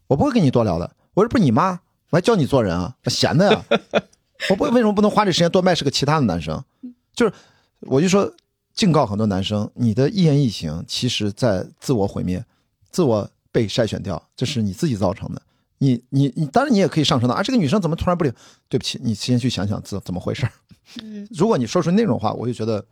[0.07, 0.91] 我不会跟你多聊的。
[1.15, 1.71] 我这不是你妈，
[2.11, 3.65] 我还教你做人啊，闲的呀。
[4.51, 6.63] 我不为什么不能花这时间多卖是个其他的男生？
[7.15, 7.33] 就是，
[7.81, 8.31] 我就说，
[8.75, 12.45] 警告很多男生，你的一言一行，其实在自我毁灭，
[12.91, 15.41] 自我被筛选掉，这是你自己造成的。
[15.79, 18.33] 你你你，当然你也可以上升到啊，这个女生怎么突然不理？
[18.69, 20.47] 对不起，你先去想想怎怎么回事。
[21.03, 22.85] 嗯，如果你说出那种话，我就觉得，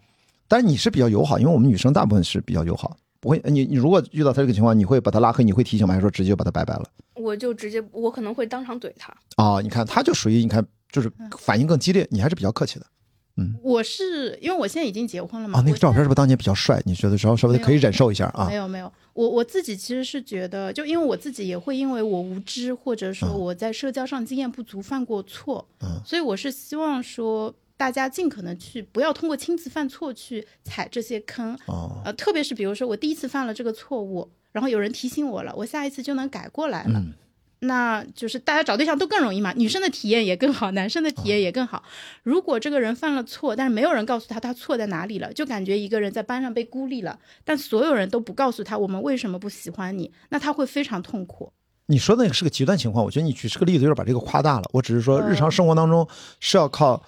[0.48, 2.96] 但是你是比较友好，因为我们女生大部分是比较友好。
[3.24, 5.94] 不会，你你如果遇到他这个情况，你会把他拉黑，你会提醒吗？
[5.94, 6.84] 还是说直接就把他拜拜了？
[7.14, 9.16] 我就直接，我可能会当场怼他。
[9.38, 12.06] 哦，你看，他就属于你看，就是反应更激烈。
[12.10, 12.84] 你还是比较客气的。
[13.38, 15.59] 嗯，我是因为我现在已经结婚了嘛。
[15.59, 16.82] 啊，那个照片是不是当年比较帅？
[16.84, 18.46] 你觉得稍稍微可以忍受一下啊？
[18.46, 27.55] 没有没有，我我自己其实是觉得，就因为我自己也会因为我无知，或者说我在社交上经验不足犯过错，嗯，所以我是希望说。
[27.76, 31.59] 大家尽可能去不要通过亲自犯错去踩这些坑，
[32.05, 37.02] 呃，特别是比如说我第一次犯了这个错误，然后有人提醒我了，我下一次就能改过来了，
[37.60, 41.82] 那就是大家找对象都更容易嘛，女生的体验也更好，男生的体验也更好。
[42.22, 51.52] 如果这个人犯了错，但是没有人告诉他他错在哪里了，就感觉一个人在班上被孤立了，但所有人都不告诉他我们为什么不喜欢你，那他会非常痛苦。
[51.86, 54.64] 你说那个是个极端情况，我觉得你举这个例子有点把这个夸大了。
[54.72, 56.06] 我只是说日常生活当中
[56.38, 57.05] 是要靠。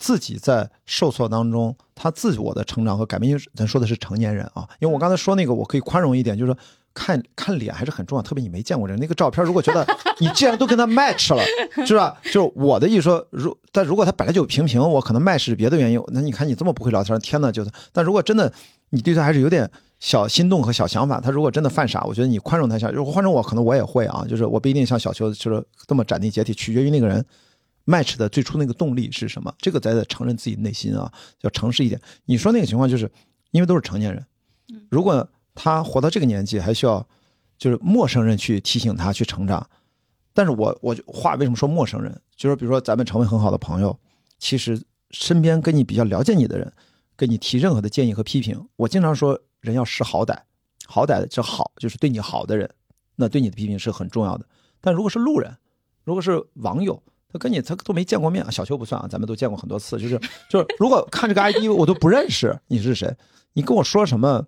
[0.00, 4.66] 自己在受挫当中，他自我的成长和改变，因为咱说的是成年人啊。
[4.80, 6.58] 因为我刚才说那个，我可以宽容一点，就是说
[6.94, 9.86] 看看脸还是很重要，特别你没见过人那个照片，如果觉得
[10.18, 11.44] 你既然都跟他 match 了，
[11.86, 12.18] 是吧？
[12.32, 16.02] 就是我的意思说，如但如果他本来就平平，我可能 match 是别的原因。
[16.08, 17.70] 那你看你这么不会聊天，天呐，就是。
[17.92, 18.50] 但如果真的
[18.88, 22.90] 你对他还是有点小心动和小想法，他如果真的犯傻，我觉得你宽容他一下。
[22.90, 27.22] 如果换成我，可能我也会啊，就是我不一定像小邱就是这么斩钉截铁，取决于那个人。
[27.90, 29.52] Match 的最初那个动力是什么？
[29.58, 32.00] 这个咱得承认自己内心啊，要诚实一点。
[32.24, 33.10] 你说那个情况，就是
[33.50, 34.24] 因为都是成年人，
[34.88, 37.06] 如果他活到这个年纪，还需要
[37.58, 39.68] 就是陌生人去提醒他去成长。
[40.32, 42.20] 但是我我话为什么说陌生人？
[42.36, 43.98] 就是比如说咱们成为很好的朋友，
[44.38, 44.80] 其实
[45.10, 46.72] 身边跟你比较了解你的人，
[47.16, 50.38] 跟你提任何的建议和批评，我经常说人要识好歹，
[50.86, 52.70] 好歹这好就是对你好的人，
[53.16, 54.46] 那对你的批评是很重要的。
[54.80, 55.54] 但如果是路人，
[56.04, 59.98] 如果是网友，他跟你他都没见过面，小邱不算啊，咱们都见过很多次。
[59.98, 63.14] 就是就是，如果看这个 ID 我都不认识你是谁，
[63.52, 64.46] 你跟我说什么，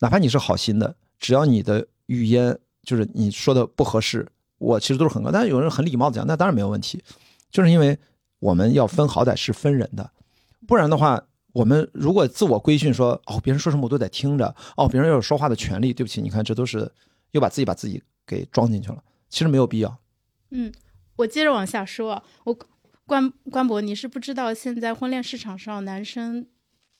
[0.00, 4.26] 哪怕你是好心的，只要你的语言就是你说的不合适，
[4.58, 5.30] 我其实都是很高。
[5.30, 7.02] 但是有人很礼貌的讲，那当然没有问题，
[7.50, 7.96] 就是因为
[8.40, 10.10] 我们要分好歹是分人的，
[10.66, 11.22] 不然的话，
[11.52, 16.90] 我们如果自我规训说哦，别人说什么我都得听着，哦，别人要有说话的权利，对不起，你看这都是
[17.30, 19.96] 又把自己把自己给装进去了，其实没有必要。
[20.50, 20.72] 嗯。
[21.18, 22.58] 我接着往下说，我
[23.06, 26.46] 关关博，你是不知道现在婚恋市场上男生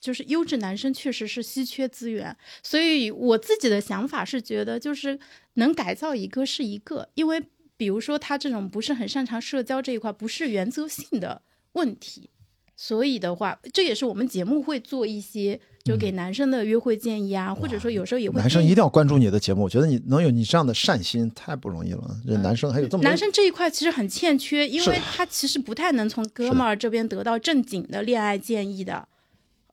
[0.01, 5.19] 就是优质男生确实是稀缺资源，所以我自己的想法是觉得就是
[5.55, 7.43] 能改造一个是一个，因为
[7.77, 11.43] 比如说他这种不是很擅长社交这一块，不是原则性的
[11.73, 12.31] 问题。
[12.77, 18.39] 所以的话，这也是我们节目会做一些，就给男生的约会建议啊，或者说有时候也会。
[18.39, 22.17] 男生一定要关注你的节目，我觉得你能有你这样的善心太不容易了。
[22.27, 29.09] 这男生还有这么男生这一块其实很欠缺，因为他其实不太能从哥们儿这边得到正经的恋爱建议的，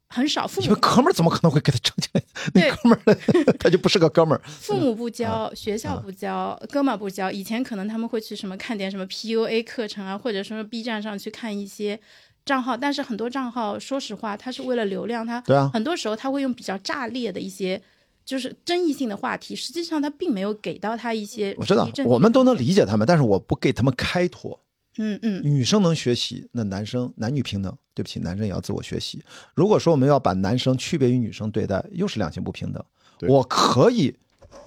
[0.08, 0.48] 很少。
[0.48, 2.22] 父母哥们儿怎么可能会给他正经？
[2.54, 4.42] 那哥们儿他就不是个哥们儿。
[4.46, 7.30] 父母不教，学校不教，哥们儿不教。
[7.30, 12.00] 以前可能他们会去什么看点什么 PUA 课程啊，或者说 B 站上去看一些。
[12.46, 17.82] 账号，但是很多账号，说实话，他是为了流量，他对啊，很多时候他会用比较炸裂的一些。
[18.24, 21.54] 就是争议性的话题，实际上他并没有给到他一些。
[21.60, 24.60] 我知道，我们都能理解他们，但是我不给他们开脱。
[24.98, 27.72] 嗯嗯，女生能学习，那男生男女平等。
[27.94, 29.24] 对不起，男生也要自我学习。
[29.54, 32.84] 如果说我们要把男生区别于女生对待，又是两性不平等。
[33.28, 34.18] 我可以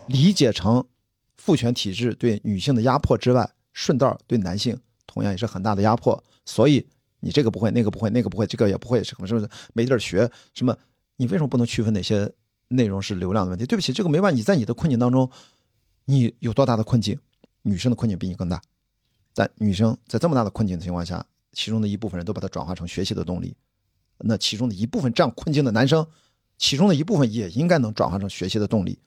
[0.07, 0.85] 理解成
[1.37, 6.23] 父权体制对女性的压迫之外，顺道对男性同样也是很大的压迫。
[6.47, 6.87] 所以
[7.21, 10.77] 你这个不会，那个不会，那个不会，这个也不会，什么什么没地儿学，什么？
[11.17, 12.33] 你为什么不能区分哪些？
[12.71, 14.37] 内容是流量的问题，对不起，这个没办法。
[14.37, 15.31] 你在你的困境当中，
[16.05, 17.19] 你有多大的困境？
[17.63, 18.61] 女生的困境比你更大，
[19.33, 23.57] 但女生在这么大的困境的情况下，其中的一部分人都把它转化成学习的动力，
[24.19, 26.07] 那其中的一部分这样困境的男生，
[26.59, 28.99] 其中的一部分也应该能转化成学习的动力。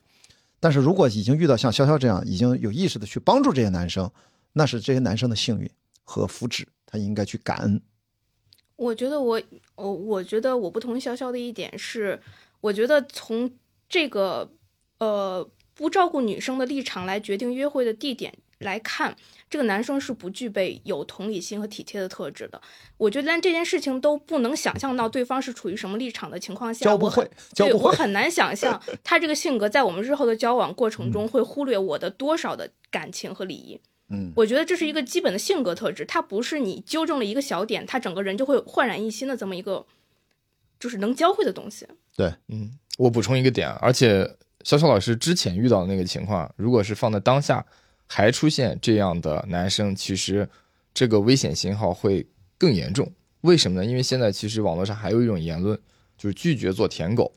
[0.59, 4.09] 但是如果已经遇到像潇潇这样已经有意识的去帮助这些男生，
[4.53, 5.69] 那是这些男生的幸运
[6.03, 7.79] 和福祉，他应该去感恩。
[8.81, 9.41] 我觉得我，
[9.75, 12.19] 我我觉得我不同意潇潇的一点是。
[12.61, 13.51] 我觉得从
[13.89, 14.47] 这个
[14.99, 19.15] 呃不照顾女生的立场来决定约会的地点来看，
[19.49, 22.61] 这个男生是不具备有同理心和体贴的特质的。
[22.97, 33.81] 我觉得但这件事情都不能想象到对方是处于什么立场的情况下，教不会，对我很难想象 他这个性格在我们日后的交往过程中会忽略我的多少的感情和礼仪。
[34.11, 39.85] 嗯，我觉得这是一个基本的性格特质，他不是你纠正了一个小点，他整个人就会焕然一新的这么一个，
[40.79, 41.87] 就是能教会的东西。
[42.15, 44.23] 对，嗯，我补充一个点，而且
[44.63, 47.65] 潇潇老师之前遇到的那个情况，如果是放在当下，
[48.05, 50.47] 还出现这样的男生，其实
[50.93, 52.27] 这个危险信号会
[52.57, 53.09] 更严重。
[53.41, 53.85] 为什么呢？
[53.85, 55.79] 因为现在其实网络上还有一种言论，
[56.17, 57.31] 就是拒绝做舔狗。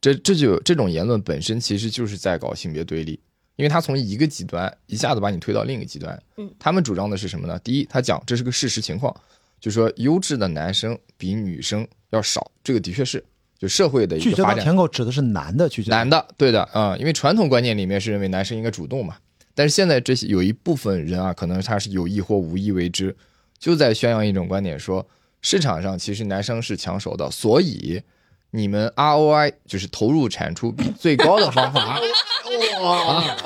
[0.00, 3.18] 这这就这种言论本身其实就是在搞性别对立，
[3.58, 6.22] 因为他从一个极端一下子把你推到另一个极端。
[6.38, 7.58] 嗯，他们主张的是什么呢？
[7.58, 9.14] 第一，他讲这是个事实情况，
[9.60, 13.22] 就说优质的男生比女生要少，这个的确是。
[13.58, 19.16] 就社会的一个发展，舔狗指的是男的拒绝男的，对的啊，因为传统观念里面是认为男生应该主动嘛。
[19.52, 23.16] 但是现在这些有一部分人啊，可能他是有意或无意为之，
[23.58, 25.04] 就在宣扬一种观点，说
[25.42, 28.00] 市场上其实男生是抢手的，所以
[28.50, 32.00] 你们 ROI 就是投入产出比最高的方法，
[32.82, 33.36] 哇，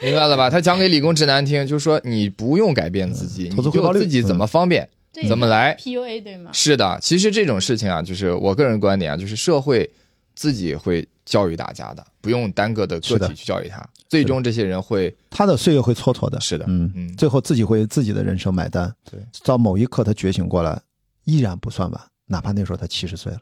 [0.00, 0.48] 明白了吧？
[0.50, 4.88] 他讲给理工直男听，就是说你不用改变自己，你就自己怎么方便。
[5.28, 6.50] 怎么来？PUA 对吗？
[6.52, 9.88] 是的，其实这种事情啊，就是我个人观点啊，就是社会
[10.36, 13.84] 自己会教育大家的，不用单个的个体去教育他。
[14.08, 16.40] 最终这些人会，他的岁月会蹉跎的。
[16.40, 18.90] 是的，嗯嗯，最后自己会自己的人生买单。
[19.10, 20.80] 对，到某一刻他觉醒过来，
[21.24, 23.40] 依然不算晚，哪怕那时候他七十岁了，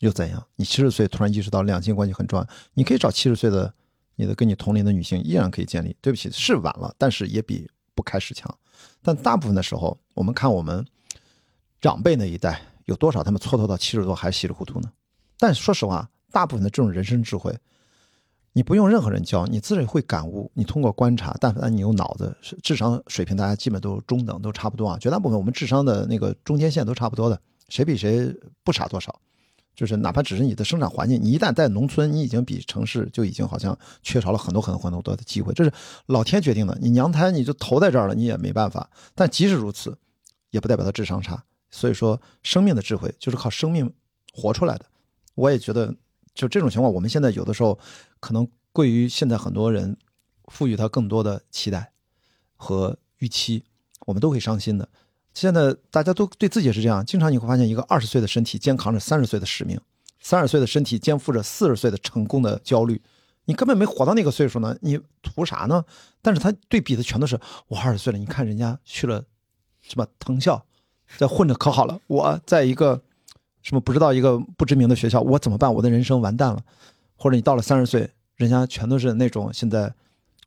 [0.00, 0.46] 又怎样？
[0.56, 3.72] 你七十岁突然意识到两性关系很重要，你可以找七十岁的
[4.16, 5.96] 你的跟你同龄的女性，依然可以建立。
[6.00, 8.52] 对不起，是晚了，但是也比不开始强。
[9.02, 10.84] 但大部分的时候，我们看我们。
[11.78, 13.22] 长辈那一代有多少？
[13.22, 14.90] 他们蹉跎到七十多还稀里糊涂呢？
[15.38, 17.54] 但说实话，大部分的这种人生智慧，
[18.54, 20.50] 你不用任何人教，你自己会感悟。
[20.54, 24.98] 你通过观察，但凡你有脑子，智商水平大家基本都中等，都差不多啊。
[24.98, 29.20] 绝大部分我们智商的那个中间线都差不多的，谁比谁不差多少。
[29.76, 35.70] 就是哪怕只是你的生长环境，你一旦在农村，你已经比城市就已经好像缺少了很多很多很多的机会，这是
[36.06, 36.76] 老天决定的。
[36.80, 38.88] 你娘胎你就投在这儿了，你也没办法。
[39.14, 39.96] 但即使如此，
[40.50, 41.44] 也不代表他智商差。
[41.70, 43.92] 所以说，生命的智慧就是靠生命
[44.32, 44.86] 活出来的。
[45.34, 45.94] 我也觉得，
[46.34, 47.78] 就这种情况，我们现在有的时候
[48.18, 49.94] 可能过于现在很多人
[50.46, 51.92] 赋予他更多的期待
[52.54, 53.62] 和预期，
[54.06, 54.88] 我们都会伤心的。
[55.36, 59.78] 现在大家都对自己也是这样，经常你会发现，一个二十岁的身体肩扛着三十岁的使命，
[60.18, 62.98] 三十岁的身体肩负着四十岁的成功的焦虑。
[63.44, 65.84] 你根本没活到那个岁数呢，你图啥呢？
[66.22, 67.38] 但是他对比的全都是
[67.68, 69.22] 我二十岁了，你看人家去了
[69.82, 70.64] 什么藤校。
[71.18, 73.02] 在混着可好了，我在一个
[73.60, 75.72] 什么不知道一个不知名的学校，我怎么办？
[75.74, 76.62] 我的人生完蛋了。
[77.14, 79.92] 或者你到了三十岁，人家全都是那种现在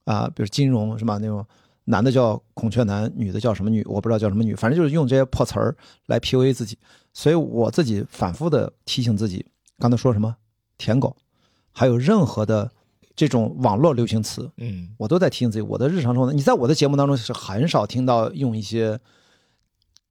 [0.05, 1.19] 啊，比如金融是吧？
[1.19, 1.45] 那种
[1.89, 3.83] 男的叫孔雀男，女的叫什么女？
[3.85, 5.75] 我不知道叫什么女，反正就是用这些破词儿
[6.05, 6.77] 来 PUA 自己。
[7.13, 9.45] 所以我自己反复的提醒自己，
[9.79, 10.35] 刚才说什么
[10.77, 11.15] 舔狗，
[11.71, 12.71] 还有任何的
[13.15, 15.61] 这种网络流行词，嗯，我都在提醒自己。
[15.61, 18.99] 我的日常中，你在我的节目当中是很少听到用一些。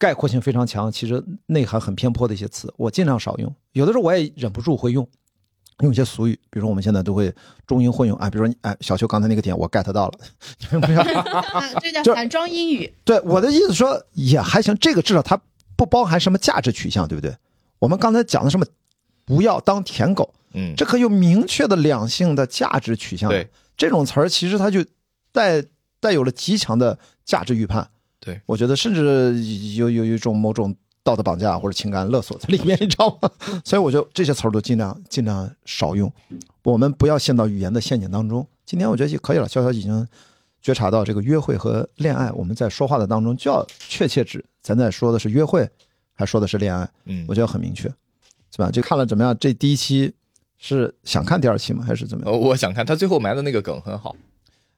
[0.01, 3.53] 概括性非常强，其实内涵很偏颇的一些词，我尽量少用。
[3.73, 5.05] 有的时候我也忍不住会用，
[5.81, 7.33] 用一些俗语，比如说我们现在都会
[7.67, 8.29] 中英混用啊。
[8.29, 10.19] 比如说，哎，小邱刚才那个点我 get 到了，
[11.81, 12.93] 这叫反装英语。
[13.05, 15.41] 对，我的意思说也还行，这个至少它
[15.77, 17.35] 不包含什么价值取向，对不对？
[17.79, 18.67] 我们刚才讲的什么，
[19.25, 23.31] 不要当舔狗，嗯，这可有明确的两性的价值取向。
[23.31, 24.85] 对，这种词儿其实它就
[25.31, 25.63] 带
[26.01, 27.89] 带有了极强的价值预判。
[28.19, 29.41] 对，我觉得甚至
[29.77, 33.31] 有有一种某种道德绑架或者情感勒索在 里面，你知道吗？
[33.65, 36.13] 所以我就这些词儿都尽量尽量少用，
[36.63, 38.47] 我们不要陷到语言的陷阱当中。
[38.67, 40.07] 今天我觉得就可以了，潇潇已经
[40.61, 45.67] 觉察到这个约会和恋爱，我们在说话的当中就要确切指咱在说的是约会，
[46.15, 47.89] 还说的是恋爱，嗯我觉得很明确，
[48.51, 48.71] 是吧？
[48.71, 49.35] 就看了怎么样？
[49.41, 50.13] 这第一期
[50.59, 51.83] 是想看第二期吗？
[51.87, 52.35] 还是怎么样？
[52.35, 54.15] 呃，我想看他最后埋的那个梗很好，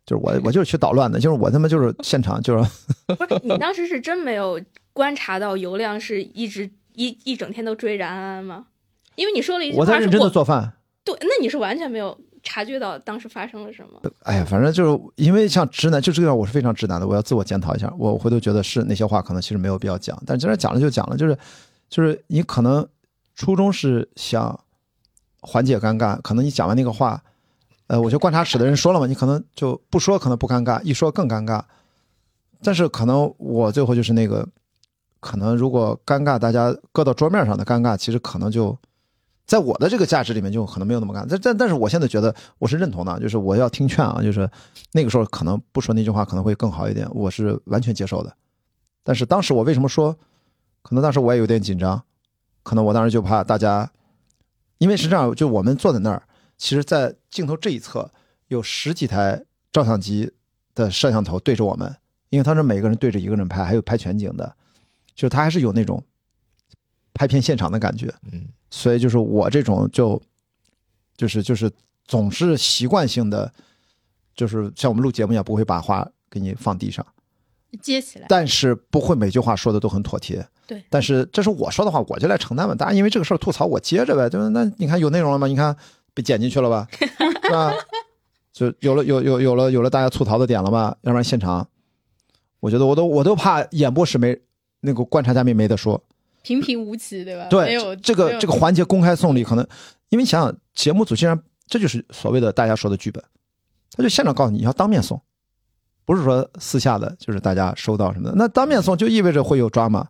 [0.07, 2.71] 就是我我就是去捣乱的，就是我他妈就是现场就是
[3.07, 4.61] 不是你当时是真没有
[5.01, 8.67] 观察到尤亮是一直一一整天都追着安安吗？
[9.15, 10.75] 因为你说了一句我在认真的做饭。
[11.03, 13.99] 对，那你是完全没有察觉到当时发生了什么。
[14.25, 17.91] 哎呀，反正就是因为像直男，就这个我是非常直男的，我要自我检讨一下。
[17.99, 21.35] 我回头觉得是那些话可能其实没有必要讲，但既然讲了就讲了，就是
[21.89, 22.87] 就是你可能
[23.35, 24.61] 初衷是想
[25.41, 27.23] 缓解尴尬，可能你讲完那个话，
[27.87, 31.63] 呃，我就观察室的人说了嘛，你可能就不说可能不尴尬，一说更尴尬。
[32.63, 34.47] 但是可能我最后就是那个，
[35.21, 38.77] 可能如果尴尬，大家搁到桌面上的尴尬，其实可能就
[39.47, 41.27] 在我的这个价值里面就可能没有那么尴尬。
[41.29, 44.51] 但但但是我现在觉得我是认同的，就是我要听劝啊，就是
[44.93, 48.35] 那个时候可能不说那句话可能会更好一点，我是完全接受的。
[49.03, 50.17] 但是当时我为什么说，
[50.83, 52.03] 可能当时我也有点紧张，
[52.63, 53.91] 可能我当时就怕大家，
[54.79, 56.23] 因为是这样，就我们坐在那儿，
[56.57, 58.11] 其实，在镜头这一侧
[58.49, 59.43] 有十几台
[59.73, 60.33] 照相机
[60.75, 61.97] 的摄像头对着我们，
[62.29, 64.55] 因为他是每个人对着一个人拍，还有拍全景的，
[65.15, 66.03] 就他还是有那种
[67.15, 68.13] 拍片现场的感觉。
[68.33, 70.21] 嗯，所以就是我这种就
[71.17, 71.71] 就是就是
[72.05, 73.53] 总是习惯性的，
[74.35, 77.07] 就是像我们录节目一样，不会把话给你放地上，
[77.83, 78.27] 接起来。
[78.29, 80.47] 但是不会每句话说的都很妥帖。
[80.67, 82.75] 对但是这是我说的话，我就来承担吧。
[82.77, 84.49] 大家因为这个事儿吐槽，我接着呗，对吧？
[84.51, 85.49] 那你看有内容了吗？
[85.49, 85.77] 你看
[86.15, 87.73] 被剪进去了吧， 是吧？
[88.53, 90.97] 就有了有有有了有了大家吐槽的点了吧？
[91.03, 91.69] 要不然现场，
[92.61, 94.41] 我觉得我都我都怕演播室没
[94.81, 96.03] 那个观察嘉宾没得说。
[96.43, 97.45] 平平无奇，对吧？
[97.45, 99.67] 没对有，这个有这个环节公开送礼，可能
[100.09, 103.23] 因为你想想，节目组竟然这就是所谓的大家说的剧本，
[103.93, 105.21] 他就现场告诉你你要当面送，
[106.07, 108.35] 不是说私下的，就是大家收到什么的。
[108.37, 110.09] 那当面送就意味着会有抓嘛？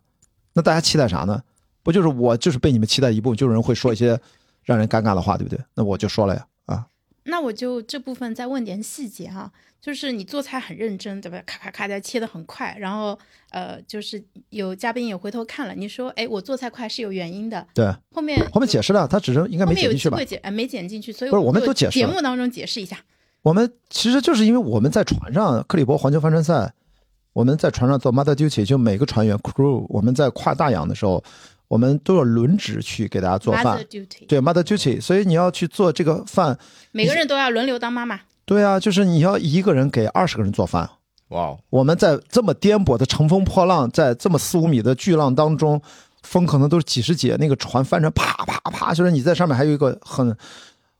[0.53, 1.41] 那大家期待啥呢？
[1.83, 4.19] 不就是我就是被你们期待一部分，就有人会说一些
[4.63, 5.59] 让人尴尬的话，对不对？
[5.73, 6.47] 那我就说了呀，啊，
[7.23, 11.41] 那我就这部分再问点细节哈、就是你做菜很认真，对吧？
[11.45, 13.17] 咔咔咔的切的很快，然后
[13.49, 20.23] 呃，就是有嘉宾也回头看了，你说，哎，我做菜快是有原因的，对，后面后面解释了，他只是应该没剪进去吧？
[20.23, 22.97] 解，哎，没剪进去，所以不是我们都解释了节目当中解释一下，
[23.43, 26.73] 我们其实就是因为我们在船上，克里伯环球帆船赛，
[27.33, 31.23] 我们在船上做 mother duty，就每个船员 crew，我们在跨大洋的时候，
[31.71, 33.85] 我们都有轮值去给大家做 mother 饭。
[33.89, 36.57] duty，对 mother duty，所以你要去做这个饭，
[36.91, 40.89] 每个人都要轮流当妈妈，对啊，就是你要一个人给二十个人做饭。
[41.29, 45.81] 哇哦，我们在这么颠簸的乘风破浪，在这么四五米的巨浪当中，
[46.23, 50.35] 风可能都是几十节，那个船翻成啪啪啪，就是你在上面还有一个很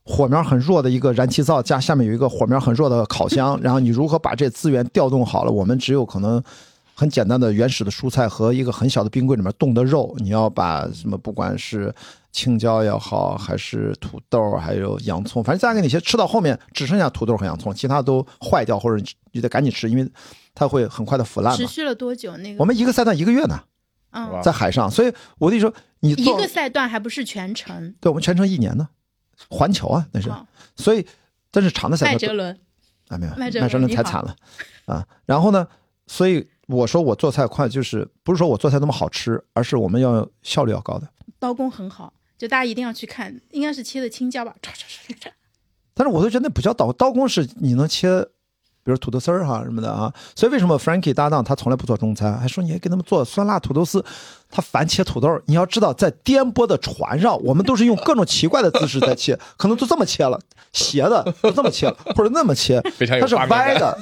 [0.04, 5.52] 火苗很弱的一个燃气灶，加下面有一个火苗很弱的烤箱，然后你如何把这资源调动好了？
[5.52, 6.42] 我们只有可能
[7.02, 11.92] 很简单的原始的蔬菜和一个很小的冰柜里面冻的肉，你要把什么不管是
[12.30, 20.08] 青椒也好，还是土豆，还有洋葱，反正加给你些吃到后面只剩下土豆和洋葱，其他都坏掉或者你得赶紧吃，因为
[20.54, 21.56] 它会很快的腐烂。
[21.56, 22.36] 持续了多久？
[22.36, 22.60] 那个？
[22.60, 23.60] 我们一个赛段一个月呢，
[24.12, 28.88] 嗯，在海上，所以我跟你说，你一个赛段还不是全程，对我们全程一年呢，
[29.50, 30.46] 环球啊那是，好
[30.76, 31.04] 所以
[31.50, 32.60] 但是长的赛段都麦哲伦，
[33.08, 34.36] 啊没有麦哲伦太惨了
[34.86, 35.66] 啊，然后呢，
[36.06, 41.08] 所以我说我做菜快，就是不是说我做菜那么好吃，而是我们要效率要高的。
[41.38, 45.30] 刀工很好，就大家一定要去看，应该是切的青椒吧，唰唰唰唰唰
[45.94, 48.22] 但是我都觉得那不叫刀，刀工是你能切，
[48.82, 50.12] 比如土豆丝儿哈什么的啊。
[50.34, 54.02] 所以为什么 Frankie 搭档他从来不做中餐，还说你还给他们做酸辣土豆丝，
[54.48, 55.40] 他烦切土豆。
[55.46, 60.40] 你要知道，在颠簸的船上，我们都是用各种奇怪的姿势在切，可能都这么切了，
[60.72, 63.98] 斜的都这么切了，或者那么切，非常有它是歪的，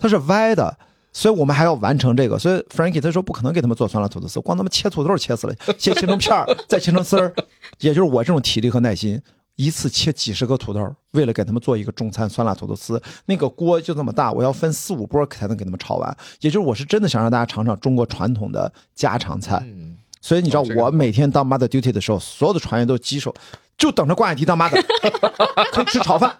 [0.00, 0.76] 它是歪的。
[1.14, 7.32] 所以我们还要完成这个，所以 Frankie 他说不可能给他们做酸辣土豆丝，光他们切土豆切死了， 先切成片儿，再切成丝儿，
[7.78, 9.18] 也就是我这种体力和耐心，
[9.54, 16.16] 一次切几十个土豆，为了给他们做一个中餐酸辣土豆丝，那个锅就这么大，我要分四五波才能给他们炒完。
[16.40, 19.62] 也就是我是真的想让大家尝尝中国传统的家常菜。
[19.64, 23.32] 嗯，所以你知道我每天当 mother duty 的时候，所有的船员都棘手，
[23.78, 24.82] 就等着挂雅迪当 mother，
[25.70, 26.36] 可以吃炒饭，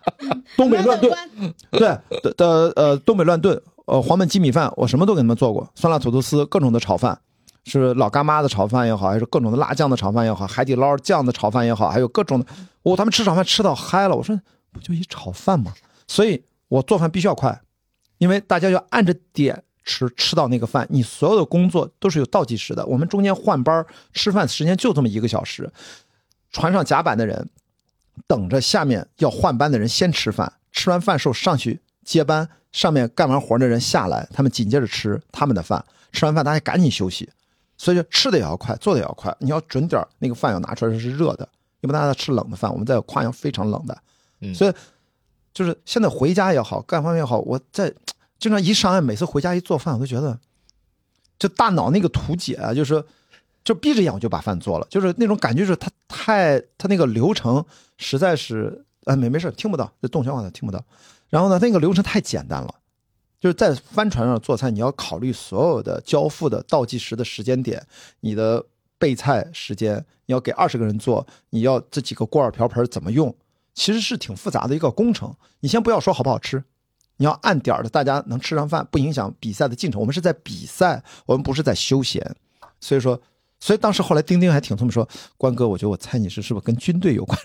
[0.56, 1.16] 东北乱炖，
[1.70, 1.80] 对
[2.22, 7.20] 的的呃东北乱炖，呃黄焖鸡米饭，我什么都给他们做过，酸辣土豆丝，各种的炒饭。
[7.66, 12.46] 是老干妈的炒饭也好，还是各种的辣酱的炒饭也好，海底捞酱的炒饭也好，还有各种的，
[12.82, 14.14] 我、他们吃炒饭吃到嗨了。
[14.14, 14.38] 我说
[14.70, 15.72] 不就一炒饭吗？
[16.06, 17.58] 所以我做饭必须要快，
[18.18, 22.84] 因为大家要按着点吃，吃到那个饭，你所有的工作都是有倒计时的。
[22.84, 25.72] 我们中间换班吃饭时间就这么一个小时，
[26.50, 27.48] 船上甲板的人
[28.26, 37.28] 等着下面要换班的人先吃饭，吃完饭时候上去接班，上面干完活的人下来，他们紧接着吃他们的饭，吃完饭大家赶紧休息。
[37.76, 39.36] 所以吃的也要快，做的也要快。
[39.40, 41.48] 你要准点那个饭要拿出来是热的，
[41.80, 42.70] 要不大家吃冷的饭。
[42.70, 44.72] 我们在跨洋非常冷的，所以
[45.52, 47.92] 就是现在回家也好，干方面也好，我在
[48.38, 50.38] 经常一上岸，每次回家一做饭，我都觉得
[51.36, 53.04] 就大脑那个图解啊，就是
[53.64, 57.62] 就闭着眼我就把饭做了，就是那种感觉是它太它那个流程
[57.98, 60.82] 实在是呃没没事听不到，这动圈话他听不到。
[61.28, 62.74] 然后呢，那个流程太简单了。
[63.40, 67.86] 就是在帆船上做菜，你要考虑所有的交付的倒计时的时间点，
[68.20, 68.64] 你的
[68.98, 73.34] 备菜时间，你要给二十个人做，你要这几个锅碗瓢盆怎么用，
[73.74, 75.34] 其实是挺复杂的一个工程。
[75.60, 76.64] 你先不要说好不好吃，
[77.18, 80.00] 你要按点的，大家能吃上饭，不影响比赛的进程。
[80.00, 82.34] 我们是在比赛，我们不是在休闲。
[82.80, 83.20] 所以说，
[83.64, 85.08] 所以当时后来丁丁还挺聪明，说
[85.38, 87.38] 关哥，我觉得我猜你是是不是跟军队有关？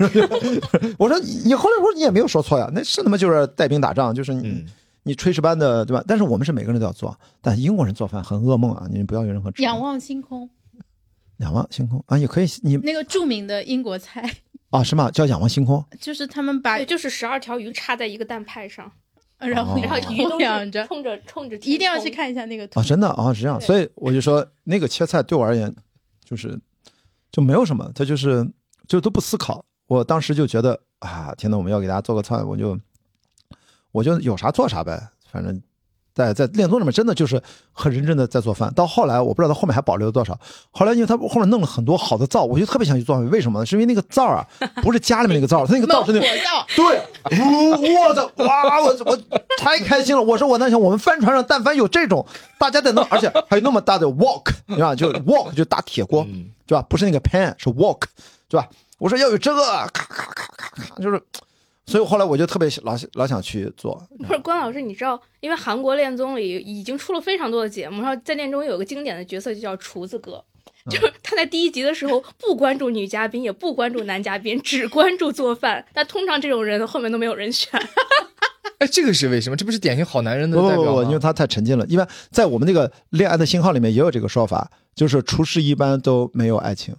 [0.99, 4.65] 我说你后来我说你也没有说错呀，那是他妈就是带兵打仗，就是你。
[5.03, 6.03] 你炊事班的对吧？
[6.05, 8.85] 但是我们是每个人都要做，但英国人做饭很噩梦啊！
[8.91, 10.47] 你们不要有任何仰望星空，
[11.37, 12.47] 仰望星空啊，也可以。
[12.63, 14.29] 你那个著名的英国菜
[14.69, 15.09] 啊，什么？
[15.11, 18.91] 叫仰望星空，就是他们把就是十二条鱼插在一个蛋派上，
[19.39, 20.37] 然后然后鱼都
[20.69, 22.83] 着冲着冲着，一定要去看一下那个图啊！
[22.83, 23.59] 真的啊，是这样。
[23.59, 25.73] 所以我就说，那个切菜对我而言，
[26.29, 26.59] 就是
[27.31, 28.45] 就没有什么，他就是
[28.87, 29.63] 就都不思考。
[29.87, 32.77] 我当时就觉得啊，天呐，我们要给大家做个菜，我就。
[33.91, 35.59] 我就有啥做啥呗，反正，
[36.13, 37.41] 在在练宗里面真的就是
[37.71, 38.73] 很认真的在做饭。
[38.73, 40.37] 到后来我不知道他后面还保留了多少。
[40.71, 43.29] 后来因为他后面弄了很多好的灶，我就特别想去做饭。
[43.29, 43.65] 为什么呢？
[43.65, 44.45] 是因为那个灶啊，
[44.81, 46.25] 不是家里面那个灶，他那个灶是那 个
[46.75, 47.01] 对，
[47.97, 49.17] 我的哇，我我
[49.57, 50.21] 太开心了。
[50.21, 52.25] 我说我那想我们帆船上但凡有这种，
[52.57, 54.93] 大家在那，而且还有那么大的 wok，对吧？
[54.95, 56.25] 就 wok 就打铁锅，
[56.65, 56.85] 对吧？
[56.89, 58.01] 不是那个 pan，是 wok，
[58.47, 58.67] 对吧？
[58.97, 59.61] 我说要有这个，
[59.93, 61.21] 咔咔咔咔咔，就是。
[61.89, 63.99] 所以后来我就特别老老想去做。
[64.19, 70.43] 不是关老师，你知道，因为韩国恋综里已经出了非常多的节目，然后在恋中有个经典的角色就叫厨子哥，
[70.87, 75.83] 就是他在第一集的时候不关注女嘉宾，也不关注男嘉宾，只关注做饭。
[75.91, 77.71] 但通常这种人后面都没有人选。
[78.77, 79.57] 哎，这个是为什么？
[79.57, 81.03] 这不是典型好男人的代表吗？
[81.03, 81.85] 因为他太沉浸了。
[81.87, 86.95] 一般在我们那个恋爱的信号里面也有这个说法，就是厨师一般都没有爱情，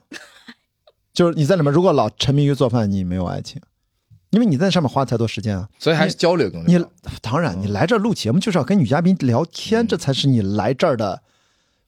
[1.15, 3.63] 就是你在里面如果老沉迷于做饭，你没有爱情。
[4.31, 6.85] 因为你在上面花太多时间啊，所以还是交流更你
[7.21, 11.21] 当然，你来这录节目就是要跟女嘉宾聊天，这才是你来这儿的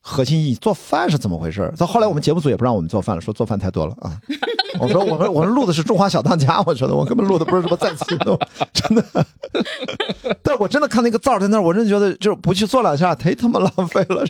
[0.01, 0.55] 核心意义。
[0.55, 1.73] 做饭是怎么回事？
[1.77, 4.19] 到后来我们节目组也不让我们做饭了，说做饭太多了啊。
[4.79, 8.37] 我说我们我们录的是《中华小当家》，我觉得我根本录的不是什么再次动，
[8.73, 9.25] 真的。
[10.41, 14.25] 但我真的看那个灶在那儿，我真的觉得就是不去做两下忒他妈浪费了。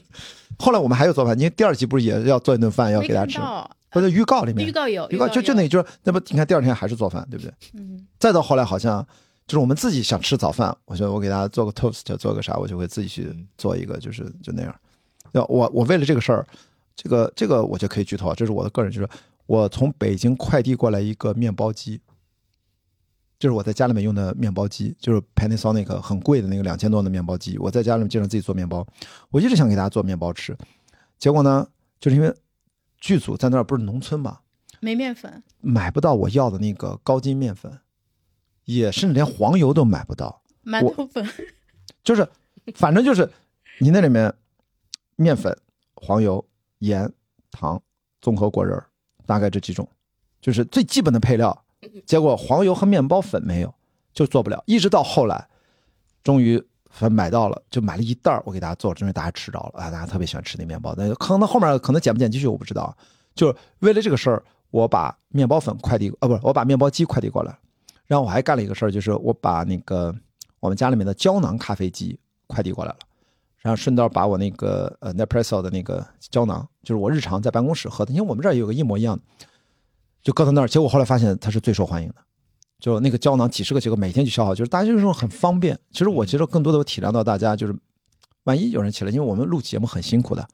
[0.59, 3.39] 后来我们还有做饭，因为第二集不是也要做一顿饭要给大家吃。
[3.91, 7.53] 或者预告里面，预告有，预告就就那，就是那不，你看第二天还是做饭，对不对？
[7.75, 8.03] 嗯。
[8.17, 9.05] 再到后来，好像
[9.45, 14.75] 就是我们自己想吃早饭，我觉得我给大家做个 toast，做个啥，我就会自己去做一个，就是就那样。
[15.33, 16.43] 要我我为了这个事儿，
[16.95, 19.07] 这个这个我就可以剧透，这是我的个人，就是
[19.45, 22.01] 我从北京快递过来一个面包机，
[23.43, 28.87] 就是我在家里面用的面包机，就是 Panasonic 很贵的那个两千多的面包机，我在家里面经常自己做面包，
[29.31, 30.57] 我一直想给大家做面包吃，
[31.19, 31.67] 结果呢，
[31.99, 32.33] 就是因为。
[33.01, 34.39] 剧组在那儿不是农村嘛？
[34.79, 37.79] 没面粉，买不到我要的那个高筋面粉，
[38.63, 40.41] 也甚至连黄油都买不到。
[40.63, 41.27] 馒头粉，
[42.01, 42.25] 就是，
[42.75, 43.29] 反正就是
[43.81, 44.33] 你那里面
[45.17, 45.53] 面粉、
[45.95, 46.47] 黄油、
[46.79, 47.11] 盐、
[47.51, 47.83] 糖、
[48.21, 48.81] 综合果仁
[49.25, 49.85] 大概这几种，
[50.39, 51.62] 就是最基本的配料。
[52.05, 53.73] 结果黄油和面包粉没有，
[54.13, 54.63] 就做不了。
[54.65, 55.47] 一直到后来，
[56.23, 56.63] 终于。
[57.09, 60.93] 买到了，就买了一袋儿，我给大家做，终于大家吃着了啊，大家特别喜欢吃那面包。
[60.95, 62.95] 那可能后面可能剪不剪继续我不知道，
[63.33, 67.57] 就是为了这个事儿，我把面包粉快递，呃，不是，我把面包机快递过来，
[68.05, 70.13] 然后我还干了一个事儿，就是我把那个
[70.59, 72.99] 我们家里面的胶囊咖啡机快递过来了，
[73.57, 79.23] 然后顺道把我那个呃 Nespresso 的那个胶囊，就是我日常在办公室喝的，因为我们这儿有个一模一样的，
[80.23, 82.15] 就搁在那儿，结果后来发现它是最受欢迎的。
[82.79, 85.77] 就那个胶囊几十个几个每天就消耗，就是大家就是很方便。
[85.91, 87.75] 其实我其实更多的我体谅到大家，就是
[88.43, 90.45] 万一有人起来，因为我们录节目很辛苦的，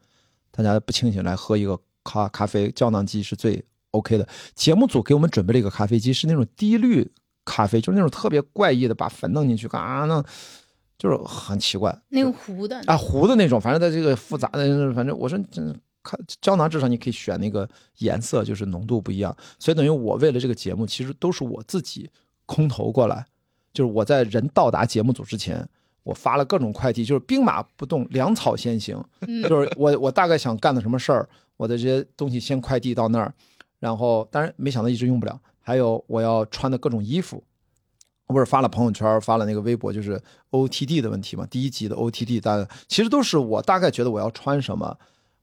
[0.51, 4.27] 大家不清醒来喝一个咖咖啡，胶囊机是最 OK 的。
[4.53, 7.11] 节目组给我们准备了一个咖啡机，是那种低滤
[7.45, 10.23] 咖啡，就是那种特别怪异的，把粉弄进去干啥呢？
[10.99, 11.99] 就是很奇怪。
[12.09, 15.75] 那个糊的啊，糊的那种，反正在这个复杂的，反正我说这。
[16.03, 19.35] 看胶囊，至少你可以选那个颜色，就是浓度不一样。
[19.57, 22.09] 所以等于我为了这个节目，其实都是我自己
[22.45, 23.25] 空投过来。
[23.71, 25.67] 就是我在人到达节目组之前，
[26.03, 28.99] 我发了各种快递，就是兵马不动，粮草先行。
[29.47, 33.31] 就是我我大概想干的什么事儿，我的这些东西先快递到那儿，
[33.79, 35.39] 然后当然没想到一直用不了。
[35.59, 37.43] 还有我要穿的各种衣服，
[38.25, 40.19] 我不是发了朋友圈，发了那个微博，就是
[40.49, 41.45] OTD 的问题嘛。
[41.45, 44.97] 第一集的 OTD，大家其实都是我大概觉得我要穿什么，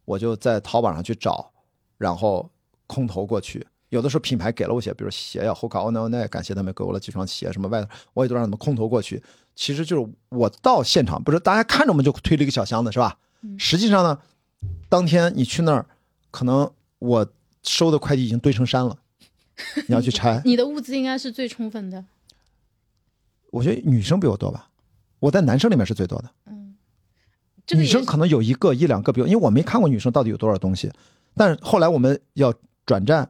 [0.07, 1.53] 我就在淘宝上去找，
[1.99, 2.51] 然后
[2.87, 3.67] 空投过去。
[3.91, 9.23] 有的时候品牌给了我些，比如鞋呀，Hoka、o n o n e 感谢他们给我了几双鞋，什么外头我也都让他们空投过去。
[9.55, 13.19] 其实就是我到现场，不是大家看着我们就推了一个小箱子，是吧？
[13.59, 14.19] 实际上呢，
[14.89, 15.87] 当天你去那儿，
[16.31, 17.27] 可能我
[17.63, 18.99] 收的快递已经堆成山了，
[19.87, 20.43] 你要去拆。
[20.45, 22.05] 你的物资应该是最充分的。
[23.53, 24.69] 我觉得女生比我多吧，
[25.21, 26.31] 我在男生里面是最多的。
[26.47, 26.66] 嗯，
[27.75, 30.93] 女生可能有一个一两个比我，因为我没看过女生到底有多少东西。
[31.35, 32.53] 但是后来我们要
[32.85, 33.29] 转站、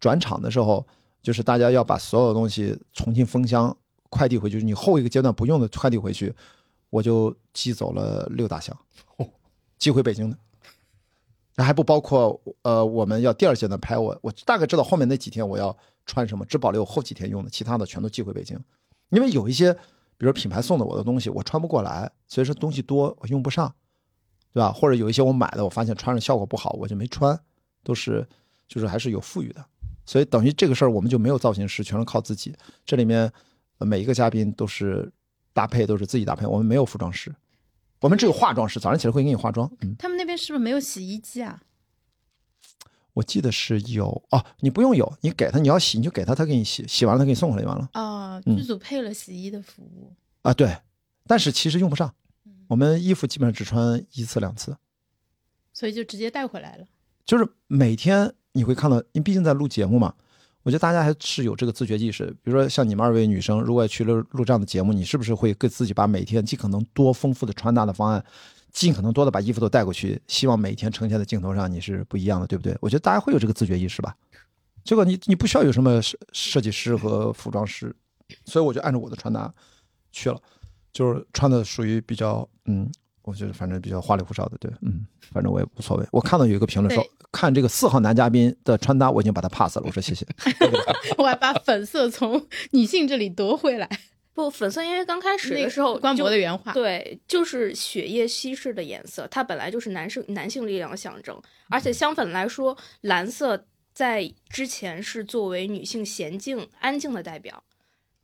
[0.00, 0.86] 转场的时候，
[1.22, 3.76] 就是大家要把所有东西重新封箱。
[4.10, 6.34] 快递回去，你后一个阶段不用的快递回去，
[6.88, 8.74] 我就寄走了六大箱，
[9.78, 10.38] 寄回北京的。
[11.56, 18.58] 那还不包括呃，我们要第二阶段拍我，我大概知道后面那几天我要穿什么，只保留后几天用的，其他的全都寄回北京。
[19.10, 19.76] 因为有一些，
[20.18, 23.74] 比如品牌送的我的东西，我穿不过来，所以说东西多我用不上，
[24.52, 24.70] 对吧？
[24.70, 27.40] 或者有一些我买的，我发现穿着效果不好，我就没穿，
[27.82, 28.28] 都是
[28.66, 29.64] 就是还是有富裕的。
[30.04, 32.54] 所以等于这个事儿我们就没有造型师，全是靠自己。
[32.84, 33.32] 这里面。
[33.80, 35.08] 每一个嘉宾都是
[35.52, 36.44] 搭配，都是自己搭配。
[36.44, 37.32] 我们没有服装师，
[38.00, 38.80] 我们只有化妆师。
[38.80, 39.70] 早上起来会给你化妆。
[39.82, 41.62] 嗯，他们那边是不是没有洗衣机啊？
[43.18, 47.88] 我记得是有哦，你不用有，你给他，你要洗你就给他，他给你洗，洗完了他给你送回来就完了。
[47.94, 50.12] 哦，剧组配了洗衣的服务
[50.42, 50.76] 啊，对，
[51.26, 52.14] 但是其实用不上，
[52.68, 54.76] 我们衣服基本上只穿一次两次，
[55.72, 56.86] 所以就直接带回来了。
[57.26, 60.14] 就是每天你会看到，因为毕竟在录节目嘛。
[60.62, 62.26] 我觉得大家还是有这个自觉意识。
[62.42, 68.24] 比如说，像你们二位女生，如果去了录这样的节目，你是不是会给自己把每天尽可能多丰富的穿搭的方案，
[68.72, 72.76] 尽可能多的把衣服都带过去，希望每天呈现在镜头上你是不一样的，对不对？
[72.80, 74.14] 我觉得大家会有这个自觉意识吧。
[74.84, 77.94] 结果你你不需要有什么设设计师和服装师，
[78.44, 79.52] 所以我就按照我的穿搭
[80.12, 80.40] 去了，
[80.92, 82.90] 就是穿的属于比较嗯。
[83.22, 86.06] 我觉得反正比较花里胡哨的，对，嗯，反正我也无所谓。
[86.10, 89.82] 我看到有一个评论说，看这个四号男嘉宾的穿搭，我已经把他 pass 了。
[89.84, 90.26] 我说谢谢。
[91.18, 93.86] 我还把粉色从女性这里夺回来。
[94.38, 101.36] 不，粉色因为刚开始的时候，官博的原话，对，就是血液稀释的颜色，它本来就是男生男性力量的象征。
[101.68, 107.64] 而且相反来说，蓝色在之前是作为女性娴静安静的代表，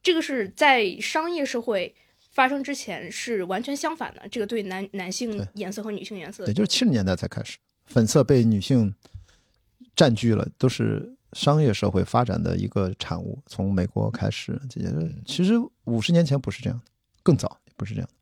[0.04, 1.92] 这个是在商业社会。
[2.30, 8.92] 发生之前是完全相反的，这个对男男性颜色和女性颜色，也就是七十年代才开始，粉色被女性
[9.94, 13.38] 占据了，都是商业社会发展的一个产物。
[13.44, 14.90] 从美国开始，这些
[15.26, 15.54] 其实
[15.84, 16.84] 五十年前不是这样的，
[17.22, 18.14] 更早也不是这样的。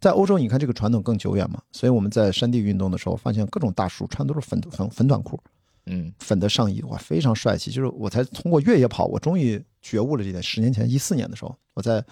[0.00, 5.40] 在欧洲，你看这个传统更久远嘛，所以我们在山地运动的时候，发现各种大叔穿都是粉粉粉短裤，
[5.86, 7.72] 嗯，粉的上衣，哇，非常帅气。
[7.72, 10.40] 就是我才通过越野跑，我终于觉悟了这点。
[10.42, 12.04] 十年前，一四年的时候，我在。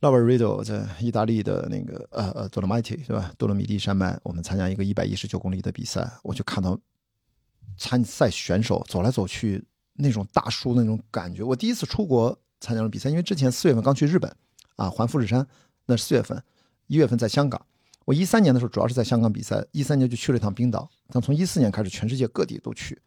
[0.00, 3.32] l o v e r i d o 在意大利的那个呃呃 Dolomiti 是吧？
[3.38, 6.78] 多洛米蒂山脉，我们参加一个一百一十九公里的比赛，我就看到
[7.76, 9.64] 参赛选手走来走去
[9.94, 11.42] 那种大叔那种感觉。
[11.42, 14.34] 我第一次出国参加了比赛，因为之前四月份刚去日本
[14.76, 15.46] 啊，环富士山，
[15.86, 16.42] 那是四月份，
[16.86, 17.60] 一月份在香港。
[18.04, 20.88] 我一三年的时候主要是在香港比赛，一三年就去了一趟冰岛。
[21.08, 23.00] 但从一四年开始，全世界各地都去，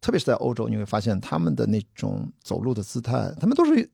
[0.00, 3.90] 特别是在欧洲，你会发现他们的那种走路的姿态，他们都是。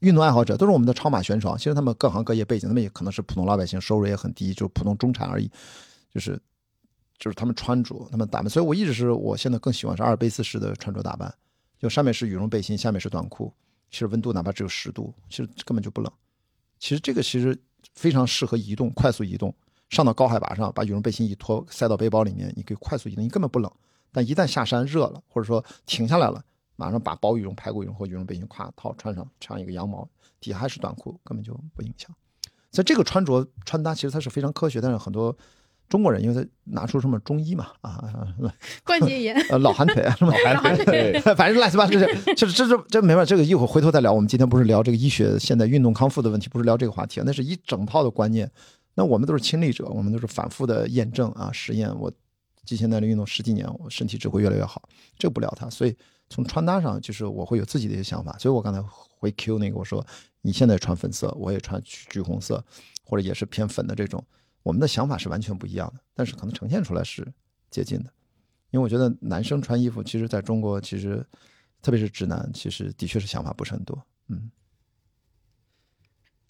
[0.00, 5.50] 运动爱好者都是我们的超马选手，其实他们各行各业背景，他们也可能是普通老百姓，收入也很低，就是普通中产而已。
[6.10, 6.40] 就是，
[7.20, 11.32] 就是他们穿着，他们打扮，所以我一直是我现在更喜欢是阿尔卑斯式的穿着打扮，
[11.78, 13.52] 就上面是羽绒背心，下面是短裤，
[13.90, 16.10] 其实温度哪怕只有十度，其实根本就不冷。
[16.78, 17.56] 其实这个其实
[17.94, 19.54] 非常适合移动，快速移动，
[19.90, 23.70] 上到高海拔上，把羽绒背心一脱，塞到背包里面，你可以快速移动，你根本不冷。
[24.10, 26.42] 但一旦下山热了，或者说停下来了。
[26.76, 30.08] 马上把薄羽绒、排骨羽绒或羽绒背心挎套穿上，穿一个羊毛，
[30.40, 32.10] 底下还是短裤，根本就不影响。
[32.72, 35.36] 所以这个穿着穿搭其实它是非常科学，但是很多
[35.90, 38.02] 中国人因为他拿出什么中医嘛啊，
[38.82, 44.10] 关节炎， 呃老寒腿啊 什么老寒腿，反正乱七八糟，这这这这这没办法，这个一会儿回头再聊。
[44.10, 48.50] 我们今天不是聊这个医学现代运动康复的问题，不是聊这个话题，那是一整套的观念。
[48.94, 51.94] 那我们都是亲历者，我们都是反复的验证啊实验。
[51.98, 52.10] 我
[52.64, 54.88] 极限耐力运动十几年，我身体只会越来越好，
[55.18, 55.94] 这个不聊它，所以。
[56.32, 58.80] 从穿搭上，就是我会有自己的一些想法，所以我刚才
[59.18, 60.06] 回 Q 那个，我说
[60.42, 62.64] 你现在穿粉色，我也穿橘红色，
[63.02, 64.24] 或者也是偏粉的这种，
[64.62, 67.26] 我们的想法是完全不一样的，但是可能呈现出来是
[67.70, 68.12] 接近的，
[68.70, 71.24] 因为我觉得男生穿衣服，其实在中国，其实
[71.80, 74.50] 特别是直男，其实的确是想法不是很多，嗯。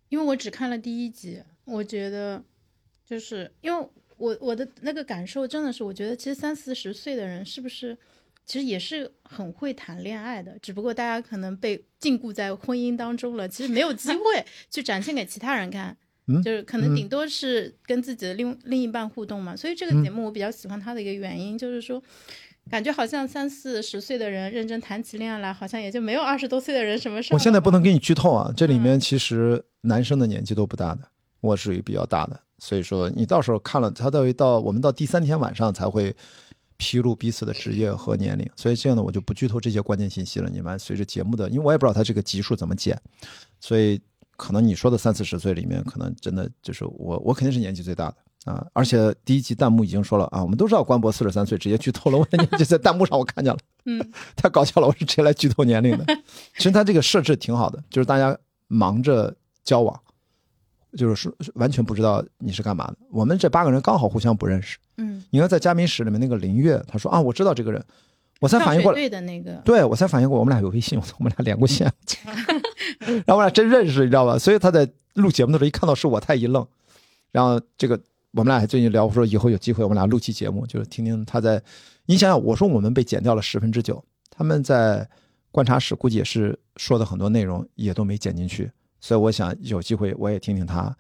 [0.09, 1.43] 因为我只看了第一集。
[1.67, 2.43] 我觉得
[3.07, 7.97] 就是因为我我的那个感受真的是，我觉得其实三四十岁的人是不是
[8.45, 15.97] 其实也是很会谈恋爱的，只不过大家可能被禁锢在婚姻当中了，其实没有机会去展现给其他人看。
[16.43, 22.03] 就是可能顶多是跟自己的另另一半互动嘛，所以这个节目我比较喜欢它的一个原因就是说，
[22.71, 27.35] 感觉好像三四十岁的人认真谈起恋爱来，好像也就没有二十多岁的人什么事。
[27.35, 31.03] 我现在不能给你剧透啊，这里面其实男生的年纪都不大的，
[31.41, 36.15] 我属于比较大的，所以说你到时候看了，他到到我们到第三天晚上才会
[36.77, 40.49] 披露彼此的职业和年龄，所以这样呢我就不剧透这些关键信息了。
[40.49, 43.01] 你们随着节目的，因为我也不知道他这个集数怎么剪，
[43.61, 44.01] 所以。
[44.41, 48.67] 可能你说的三四十岁里面，可能真的就是我，我肯定是年纪最大的啊！
[48.73, 54.01] 而且第一集弹幕已经说了啊，我们都知道官博四十三岁，直接剧透了我的年纪，在弹幕上我看见了，嗯，
[54.35, 56.07] 太搞笑了，我是直接来剧透年龄的。
[56.57, 58.35] 其实他这个设置挺好的，就是大家
[58.67, 60.01] 忙着交往，
[60.97, 62.97] 就是完全不知道你是干嘛的。
[63.11, 67.85] 我们这八个人刚好互相不认识，嗯，你看在嘉宾室里面那个林月，他说啊，我知道这个人。
[68.41, 71.93] 我才反应过来，对的那个，对我才反应过，我们俩有微信，我们俩连过线，
[73.27, 74.39] 然后我俩真认识，你知道吧？
[74.39, 76.67] 所以他在录节目的时候一看到是我，他一愣。
[77.33, 78.01] 然后这个
[78.33, 81.63] 我们俩还最近聊，我说以后有机会我们俩录期节目，就是听听他在。
[82.07, 85.09] 你想想，我说我们被剪掉了十分之九，他们在
[85.53, 88.69] 观察室估计也是说的很多内容也都没剪进去，
[89.01, 90.93] 所以我想有机会我也听听他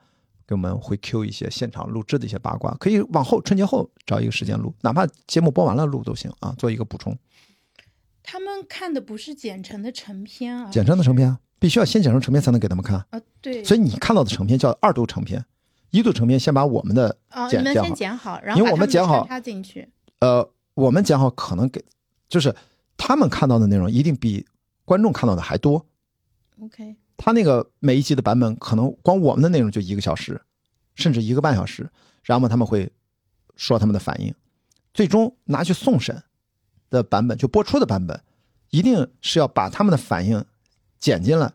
[0.47, 7.17] 给我们回 Q 一些现场录制的一些八卦，可以往后春节后找一个时间录，哪怕节目播完了录都行啊，做一个补充。
[8.23, 13.21] 他们看的不是剪成的成片啊，剪成的成片必须要先剪成成片才能给他们看啊。
[13.41, 15.45] 对，所以你看到的成片叫二度成片，
[15.91, 17.17] 一度成片先把我们的
[17.49, 19.89] 剪剪好，先剪好，然后因为我们剪好插进去。
[20.19, 21.85] 呃，我们剪好可能给，
[22.29, 22.53] 就是
[22.97, 24.45] 他们看到的内容一定比
[24.85, 25.87] 观众看到的还多。
[26.61, 30.41] OK，他那个每一集的版本可能光我们的内容就一个小时，
[30.97, 31.89] 甚至一个半小时，
[32.25, 32.91] 然后他们会
[33.55, 34.35] 说他们的反应，
[34.93, 36.23] 最终拿去送审。
[36.91, 38.21] 的版本就播出的版本，
[38.71, 40.45] 一定是要把他们的反应
[41.01, 41.53] 剪进来，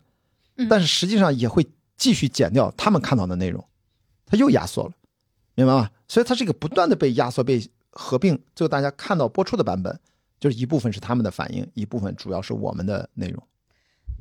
[0.70, 1.66] 但是实际上也会
[1.96, 3.64] 继续剪掉他们看到的内容，
[4.26, 4.92] 它又压缩了，
[5.54, 5.90] 明白吗？
[6.08, 9.98] 所以它是一个不断的被压缩、被合并，最后大家看到播出的版本，
[10.40, 13.42] 就是一部分是他们的反应，一部分主要是我们的内容。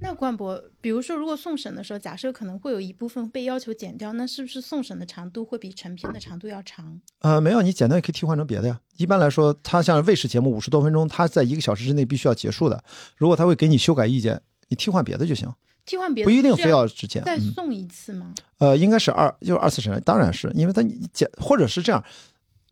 [0.00, 7.00] 那冠博，比如说，如果送审的时候，假设可能会有一部分被要求剪掉，那是不是送审的长度会比成片的长度要长？
[7.20, 8.78] 呃，没有，你剪掉也可以替换成别的呀。
[8.96, 12.82] 一般来说，它像卫视节目五十多分钟，它在一个小时之内必须要结束的。
[13.16, 15.52] 如果他会给你修改意见，你替换别的就行。
[15.86, 17.22] 替换别的不一定非要之前。
[17.24, 18.32] 再送一次吗？
[18.56, 20.82] 呃，应该是二，就是二次审查，当然是因为他
[21.12, 22.02] 检，或者是这样，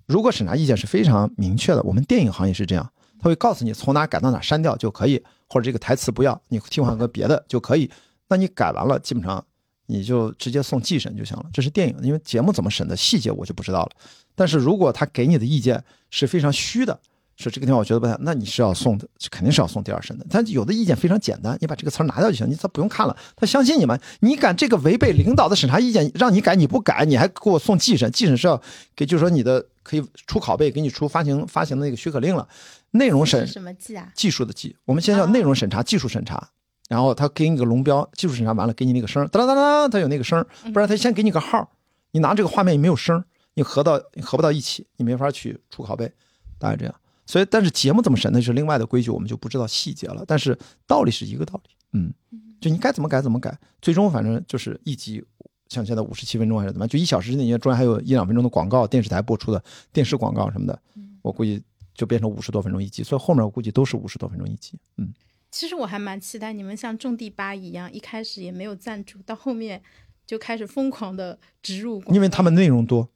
[0.07, 2.91] 如果审查意见是非常明确的，我们电影行业是这样。
[3.21, 7.91] 他会告诉你从哪改到哪删掉就可以，或者这个台词不要，你替换个别的就可以。
[8.29, 9.45] 那你改完了，基本上
[9.87, 11.45] 你就直接送季审就行了。
[11.53, 13.91] 这是电影，因为节目怎么审的细节我就不知道了。
[14.35, 16.99] 但是如果他给你的意见是非常虚的，
[17.37, 20.27] 说这个地方我觉得不太，那你是要送的，肯定是要送第二审的。
[20.31, 23.99] 但有的意见非常简单，你把这个词儿拿掉就行，你他不用看了，他相信你们。
[24.21, 28.61] 你敢这个违背领导的审查意见，让你改你不改，你还给我送季审，季审是要
[28.95, 32.47] 给，就是说你的可以出拷贝，给你出发行发行的那个许可令了。
[32.93, 34.09] 内容审什么技啊？
[34.15, 36.51] 技术的技，我们现在叫内容审查、技术审查。
[36.89, 40.45] 然后他给你个龙标，技术审查完了，给你那个声，当当当当，他有那个声，
[40.75, 41.71] 不然他先给你个号，
[42.11, 46.13] 你拿这个画面也没有声，你合到合不到一起，你没法去出拷贝，
[46.59, 46.95] 大概这样。
[47.27, 50.25] 所以，但是节目怎么审那是另外的规矩，我们就不知道细节了。
[50.27, 52.13] 但是道理是一个道理，嗯，
[52.61, 55.25] 就你该怎么改怎么改，最终反正就是一集，
[55.69, 59.63] 像现在五十七分钟还是怎么，就一小时之内，中间还有一两分钟的广告，电视台播出的
[59.93, 60.81] 电视广告什么的，
[61.23, 61.63] 我估计。
[61.95, 64.79] 就变成五十多分钟一集，所以后面我估计都是五十多分钟一集。
[64.97, 65.13] 嗯，
[65.51, 69.83] 其实我还蛮期待你们像种地吧一样，一开始也没有赞助，到后面
[70.27, 72.03] 就开始疯狂的植入。
[72.09, 73.07] 因为他们内容多，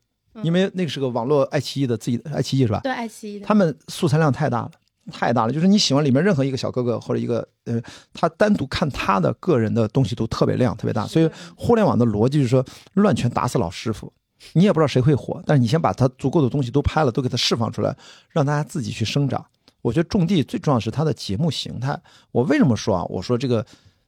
[0.43, 2.81] 因为那个是个网络爱奇艺的自己的爱奇艺是吧？
[2.83, 3.41] 对，爱奇艺。
[3.41, 4.71] 他们素材量太大了，
[5.11, 5.53] 太大了。
[5.53, 7.81] 就是你喜欢里面任何一个小哥哥或者一个呃，
[8.13, 11.07] 他单独看他的个人的东西都特别亮，特别大。
[11.07, 12.65] 所以互联网的逻辑就是说，
[12.95, 14.13] 乱拳打死老师傅。
[14.53, 17.97] 你也不知道谁会火，但是你先把他足够的东西都拍了，都给他释放出来，
[18.29, 19.45] 让大家自己去生长。
[19.81, 21.99] 我觉得种地最重要是它的节目形态。
[22.33, 23.05] 我为什么说啊？
[23.05, 23.65] 我说这个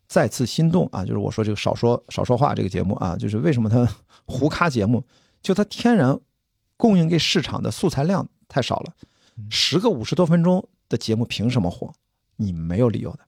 [0.06, 3.88] 再次心动啊，就是我说这个少说少说话这个节目啊，就是为什么它
[4.26, 5.02] 胡咖节目，
[5.42, 6.18] 就它天然
[6.76, 8.94] 供应给市场的素材量太少了。
[9.50, 11.92] 十个五十多分钟的节目凭什么火？
[12.36, 13.20] 你没有理由的，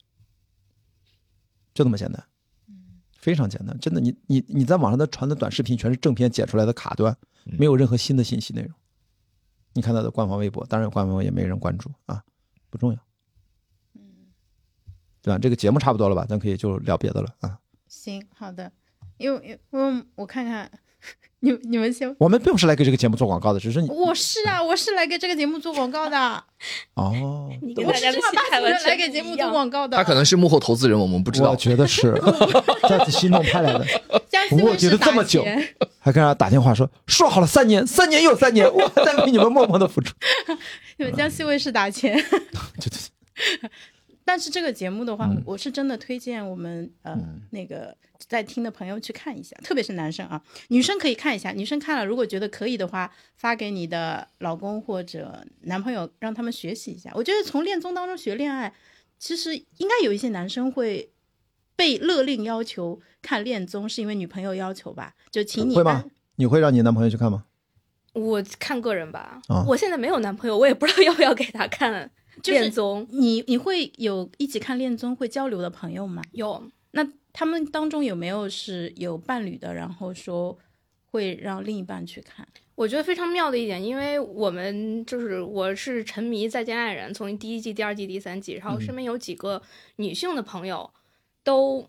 [1.73, 2.25] 就这么简单。
[3.13, 7.15] 非常简单，真的，你你你在网上的传的短视频全是正片剪出来的卡段，
[7.45, 8.73] 没有任何新的信息内容。
[9.75, 12.25] 你看他的官方微博，当然官方也没人关注啊，
[12.71, 12.99] 不重要。
[13.95, 14.01] 嗯，
[15.21, 15.39] 对吧？
[15.39, 16.25] 这个节目差不多了吧？
[16.25, 17.61] 咱可以就聊别的了啊。
[17.89, 18.73] 行，好的，
[19.19, 20.71] 因为因为我看看
[21.43, 26.45] 你你们先，我们并不是来给这个节目做广告的，只是你我是啊，我是来给这个节目做广告的。
[26.95, 28.13] 哦，你跟我是大
[28.51, 29.97] 家的来给节目做广告的。
[29.97, 31.57] 他可能是幕后投资人，我们不知道我。
[31.57, 32.13] 觉得是
[32.89, 33.87] 再次心动派来的，
[34.53, 35.57] 我觉得卫视打这么久钱
[35.99, 40.15] 还跟人家打电话说说好了三年，三年又三年，我还在为你们默默的付出。
[40.97, 42.15] 你们江西卫视打钱。
[42.15, 42.91] 对对
[43.61, 43.71] 对，
[44.31, 47.19] 但是这个节目的话，嗯我是真的推荐我们呃、
[47.51, 47.93] 那个
[48.29, 57.11] 在听的朋友去看一下，特别是男生啊，女生可以看一下，女生看了如果觉得可以的话，发给你的老公或者男朋友，让他们学习一下。
[57.17, 58.73] 我觉得从恋综当中学恋爱，
[59.19, 61.11] 其实应该有一些男生会
[61.75, 65.17] 被勒令要求看恋综，是因为女朋友要求吧？
[65.33, 66.05] 就请你会吗？
[66.37, 67.47] 你会让你男朋友去看吗？
[68.13, 72.11] 我看个人吧，啊我现在没有男朋友，我也不知道要不要给他看就是
[72.45, 73.07] 恋综。
[73.11, 76.23] 你你会有一起看恋综会交流的朋友吗？
[76.33, 80.59] 有，那他们当中有没有是有伴侣的，然后说
[81.11, 82.47] 会让另一半去看？
[82.75, 89.61] 我觉得非常妙的一点，因为我们就是我是沉迷《再见爱人》，从第一季、第二季、第三季，然后身边有几个
[89.97, 90.91] 女性的朋友，
[91.45, 91.87] 都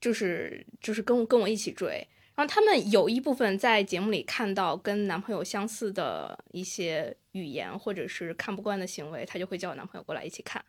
[0.00, 10.64] 就是就是跟我跟我一起追，然后他们有一部分在节目里看到跟男朋友相似的一些语言或者是看不惯的行为，她就会叫我男朋友过来一起看，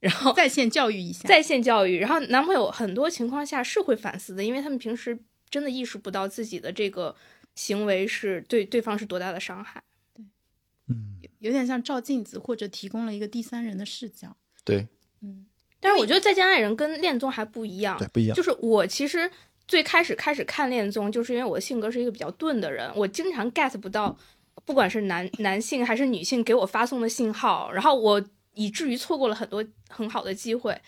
[0.00, 1.28] 然后在线教育一下。
[1.28, 5.18] 在线教育，然后男朋友很多情况下是会反思的，因为他们平时
[5.50, 7.14] 真的意识不到自己的这个
[7.54, 9.82] 行为是对对方是多大的伤害。
[10.88, 14.36] 嗯，有点像照镜子，或者提供了一个第三人的视角。
[14.64, 14.88] 对，
[15.20, 15.46] 嗯，
[15.78, 18.36] 但是我觉得《再见爱人》跟恋综还不一样对，，不一样。
[18.36, 19.30] 就是我其实
[19.68, 24.16] 最开始开始看恋综，就是因为我的性格是一个比较钝的人，我经常 get 不到，
[24.64, 28.22] 不管是男男性还是女性给我发送的信号，然后我
[28.54, 30.80] 以至于错过了很多很好的机会。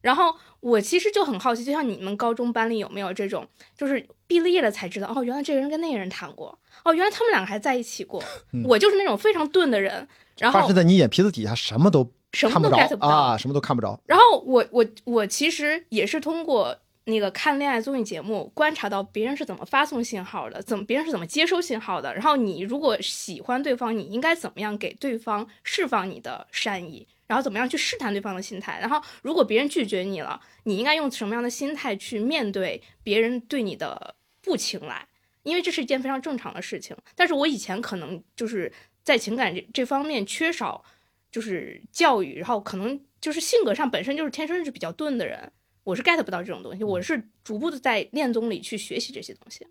[0.00, 3.46] 然后我其实就很好奇，就像你们高中班里有没有这种，
[3.76, 8.22] 就是毕了业了才知道，哦，原来这个人跟那个人谈过，哦，原来他们两个还在一起过。
[8.64, 10.08] 我就是那种非常钝的人，
[10.38, 14.00] 然后发生在你眼皮子底下，什么都什么都看不 get 着不到啊，什么都看不着。
[14.06, 16.74] 然后我我我其实也是通过
[17.10, 22.14] 那个看恋爱综艺节目观察到别人是怎么发送信号的，怎么别人是怎么接收信号的。
[22.14, 28.78] 然后你如果喜欢对方，你应该怎么样给对方释放你的善意，然后怎么样去试探对方的心态。
[28.80, 35.06] 然后如果别人拒绝你了，你应该用什么样的心态去面对别人对你的不青睐？
[35.42, 36.96] 因为这是一件非常正常的事情。
[37.14, 38.72] 但是我以前可能就是
[39.02, 40.84] 在情感这这方面缺少。
[41.32, 45.52] 就是教育，然后可能就是性格上本身就是天生是比较钝的人，
[45.90, 49.66] 我是 get 不到这种东西，我是逐步的在恋综里去学习这些东西。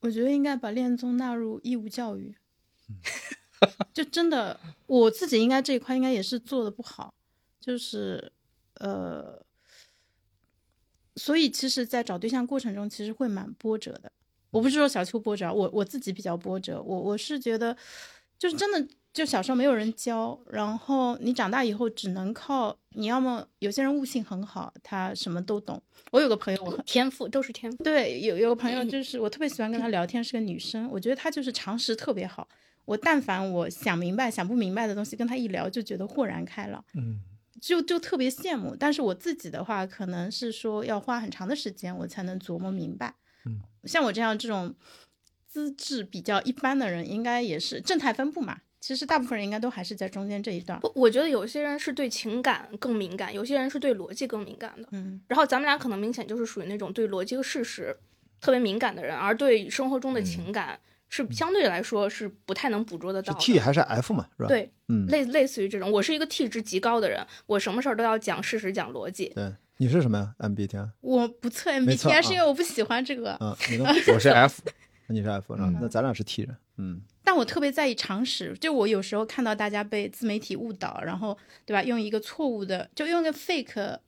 [0.00, 2.34] 我觉得应该把恋综纳入义务教育。
[3.94, 7.14] 就真的，我自己应该这一块应该也是做的不好，
[7.58, 8.32] 就是
[8.74, 9.42] 呃，
[11.16, 14.12] 所以其实，在找对象过程中，其实会蛮波折的。
[14.50, 16.82] 我不是说小秋波折，我我自己比较波折。
[16.82, 17.74] 我我是觉得，
[18.38, 25.82] 就是真的，就小时候没有人教，然后你长大以后只能靠你要么有些人悟性很好，他什么都懂。
[26.12, 32.48] 我有个朋友，我天赋都是天赋，对，有有个朋友 就是我特别喜欢跟他聊天，是个女生，我觉得她就是常识特别好。
[32.84, 37.20] 我但凡我想明白、想不明白的东西，跟她一聊就觉得豁然开朗，嗯，
[37.60, 38.76] 就就特别羡慕。
[38.76, 43.14] 但是我自己的话，可能是说要花很长的时间，我才能琢磨明白。
[43.44, 44.74] 嗯，像我这样这种
[45.46, 48.60] 资质比较一般的人，应该也是正态分布嘛。
[48.80, 50.80] 其实大部分人应该都还是在中间这一段。
[50.80, 54.88] 不，我觉得有些人是对情感更敏感，有些人是对逻辑更敏感的。
[54.92, 57.94] 嗯，然后咱们俩可能明显就是属于那种对逻辑和事实
[58.40, 63.40] 特别敏感的人，而对生活中的情感是相对来说是不太能捕捉得到的。
[63.40, 69.30] T 还是 F 嘛，是吧？，对，嗯，类类似于这种，我是一个 T 值极高的人，我什么事儿都要讲事实、讲逻辑。
[69.34, 73.36] 对，你是什么呀？MBTI 我不测 MBTI 啊是因为我不喜欢这个。
[73.40, 73.90] 嗯，你呢？
[74.14, 74.62] 我是 F，
[75.08, 75.68] 你是 F 是吧？
[75.68, 83.98] 嗯那咱俩是 T 人，嗯，但我特别在意常识，就我有时候看到大家被自媒体误导，然后对吧，用一个错误的，就用一个 fake，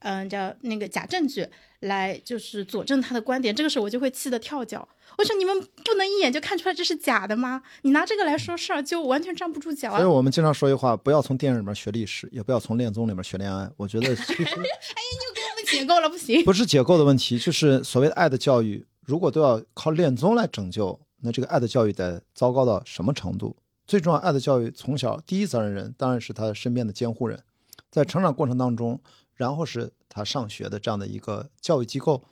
[0.00, 1.46] 嗯、叫那个假证据
[1.80, 4.88] 来就是佐证他的观点，这个时候我就会气得跳脚。
[5.18, 7.60] 我说你们不能一眼就看出来这是假的吗？
[7.82, 9.98] 你拿这个来说事儿，就完全站不住脚啊！
[9.98, 13.68] 所以我们经常说一句话，不要从电影里面学历史，也不要从恋综里面学恋爱。
[13.76, 16.42] 我觉得其实 给我们解构了，不行。
[16.44, 23.56] 不是解构的问题，就是所谓的爱的教育，如果都要靠恋综来拯救，那这个爱的教育得糟糕到什么程度？
[23.86, 27.42] 最重要，爱的教育从小第一责任人当然是他身边的监护人，
[27.90, 29.00] 在成长过程当中，
[29.34, 32.22] 然后是他上学的这样的一个教育机构，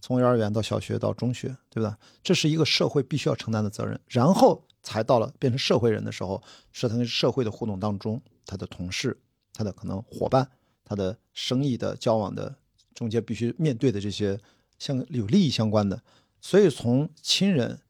[0.00, 1.98] 从幼儿园到小学到中学，对吧？
[2.22, 9.18] 这是一个社会必须要承担的责任，然后才到了变成社会人的时候，是他跟社会的互动当中，他的同事、
[9.52, 10.48] 他的可能伙伴、
[10.84, 12.54] 他的生意的交往的
[12.94, 14.38] 中间必须面对的这些
[14.78, 16.02] 相有利益相关的，
[16.40, 17.80] 所以从亲人、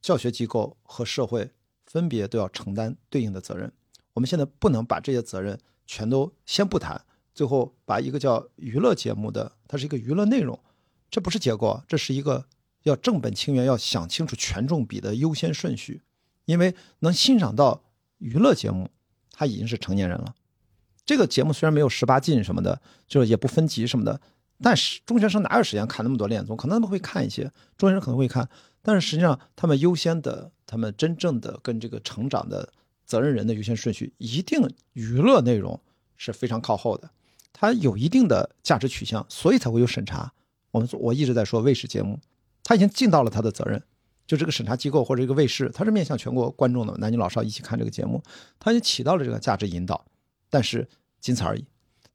[0.00, 1.50] 教学机构和社会
[1.86, 3.72] 分别都要承担对应的责任。
[4.12, 7.00] 我们现在不能把这些责任全都先不谈，
[7.34, 10.58] 最后把一个叫娱乐节目的，它是一个娱乐内容，
[11.10, 12.46] 这不是结构，这是一个
[12.82, 16.02] 要正本清源，要想清楚权重比的优先顺序。
[16.46, 17.84] 因为能欣赏到
[18.18, 18.90] 娱乐节目，
[19.30, 20.34] 他已经是成年人了。
[21.04, 24.20] 这个节目虽然没有十八禁什么的，就是也不分级什么的，
[24.60, 26.56] 但是中学生哪有时间看那么多恋综？
[26.56, 28.48] 可能他们会看一些，中学生可能会看，
[28.82, 32.72] 但是实际上他们优先的，他们真正的跟这个成长的
[33.04, 35.80] 责任人的优先顺序，一定娱乐内容
[36.16, 37.10] 是非常靠后的，
[37.52, 40.32] 它有一定的价值取向，所以才会有审查。
[40.70, 42.18] 我们我一直在说卫视节目，
[42.62, 43.82] 他已经尽到了他的责任。
[44.26, 48.22] 就这个审查机构或者一个卫视，它是面向全国观众的，男女老少一起看这个节目，
[48.60, 50.04] 它就起到了这个价值引导，
[50.48, 50.88] 但是
[51.20, 51.64] 仅此而已，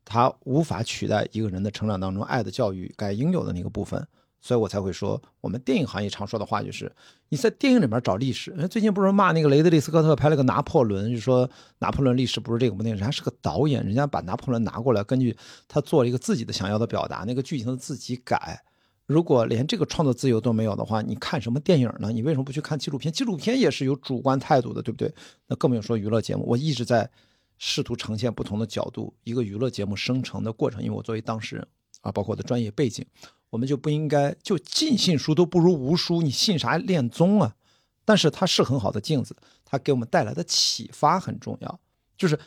[0.05, 4.07] 它无法取代一个人的成长当中爱的教育该应有的那个部分，
[4.45, 6.95] 所以我才会说，我们电影行业常说的话就是，
[7.29, 8.51] 你在电影里面找历史。
[8.69, 11.49] 最近不是骂那个雷德利·斯科特拍了个拿破仑，就说
[11.79, 15.35] 拿破仑历史不是这个部电影，人家是个导演，人家把拿破仑拿过来，根据
[15.67, 18.63] 他做了一个自己的想要的表达，那个剧情自己改。
[19.07, 22.11] 如果连这个创作自由都没有的话，你看什么电影呢？
[22.11, 23.11] 你为什么不去看纪录片？
[23.11, 25.11] 纪录片也是有主观态度的，对不对？
[25.47, 26.45] 那更不用说娱乐节目。
[26.45, 27.09] 我一直在
[27.57, 30.83] 试图呈现不同的角度，一个娱乐节目生成的过程。
[30.83, 31.67] 因为我作为当事人
[32.01, 33.03] 啊，包括我的专业背景，
[33.49, 37.55] 我们就不应该就尽信书都不如无书，你信啥恋综啊？
[38.03, 41.79] 但是它是很好的镜子，它给我们带来的启发很重要。
[42.17, 42.39] 就是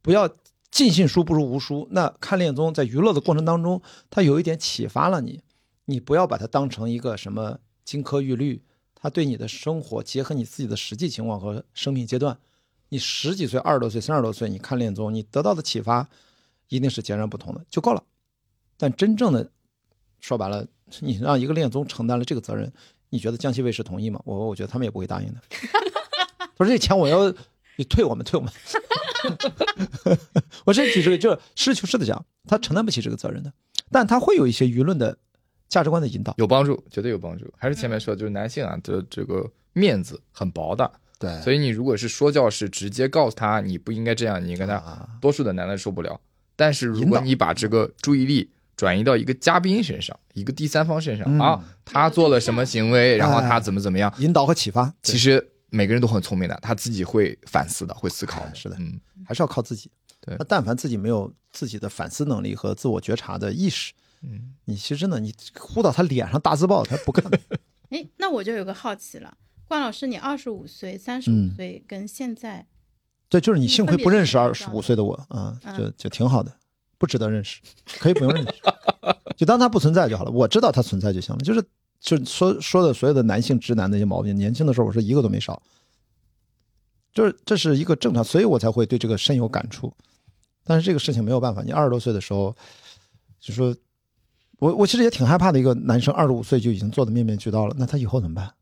[0.00, 0.28] 不要
[0.70, 1.88] 尽信书不如无书。
[1.90, 5.42] 那看恋综在娱乐的过程当中，它有一点启发了你。
[5.86, 8.62] 你不要把它当成一个什么金科玉律，
[8.94, 12.38] 它对你的生活结合你自己的实际情况和生命阶段，
[12.90, 16.08] 你十几岁、二十多岁、三十多岁，你看恋综，你得到的启发
[16.68, 18.04] 一定是截然不同的，就够了。
[18.76, 19.50] 但真正的
[20.22, 20.66] 说白了，
[21.00, 22.72] 你让一个恋综承担了这个责任，
[23.10, 24.18] 你觉得江西卫视同意吗？
[24.24, 25.40] 我我觉得他们也不会答应的。
[26.56, 27.30] 他说这钱我要
[27.76, 28.50] 你退我们，退我们。
[30.64, 33.52] 我这举这个，就实事求是的讲，他承担不起这个责任的，
[33.90, 35.18] 但他会有一些舆论的。
[35.68, 37.50] 价值观的引导有帮助，绝对有帮助。
[37.56, 41.40] 还是前面说，就是男性啊这这个面子很薄的，对。
[41.40, 46.20] 所以你如果是说教式，直接告诉他你不应该这样，你跟他，多数的男的受不了。
[46.56, 54.92] 但是如果你把这个注意力转移到一个嘉宾身上，一个第三方身上啊，他做了什么行为，然后他怎么怎么样，引导和启发。
[55.02, 58.46] 其实每个人都很聪明的，他自己会反思的，会思考。
[58.54, 59.90] 是的，嗯，还是要靠自己。
[60.20, 60.36] 对。
[60.36, 63.92] 他但凡自己没有自己的反思能力和自我觉察的意识。
[64.22, 67.28] 嗯，你其实真的，你呼到他脸上大字报，他不看。
[67.90, 69.36] 哎，那我就有个好奇了，
[69.66, 72.66] 关老师，你二十五岁、三十五岁跟现在，
[73.28, 76.54] 对，就是你幸亏不认识二十五岁的我啊，就就挺好的，
[77.02, 77.60] 不值得认识，
[77.98, 78.54] 可以不用认识，
[79.36, 80.30] 就当他不存在就好了。
[80.30, 81.60] 我知道他存在就行了，就是
[81.98, 85.60] 就说说的所有的男性直男那些毛病，年轻的时候我说一个都没少，
[87.12, 89.92] 就是这是一个正常，所以我才会对这个深有感触。
[90.62, 92.54] 但是这个事情没有办法，你二十多岁的时候
[93.40, 93.74] 就说。
[94.58, 98.54] 我我其实也挺害怕的，一个男生二十五岁就已经做的面面俱到了，那他以后怎么办？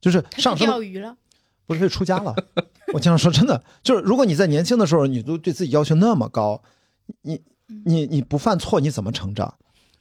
[0.00, 1.16] 就是上升钓鱼了，
[1.66, 2.32] 不是出家了？
[2.92, 6.62] 我经常说真的，就是如果你在年轻的时候你都对自己要求那么高，
[7.22, 7.40] 你
[7.84, 9.54] 你你不犯错你怎么成长？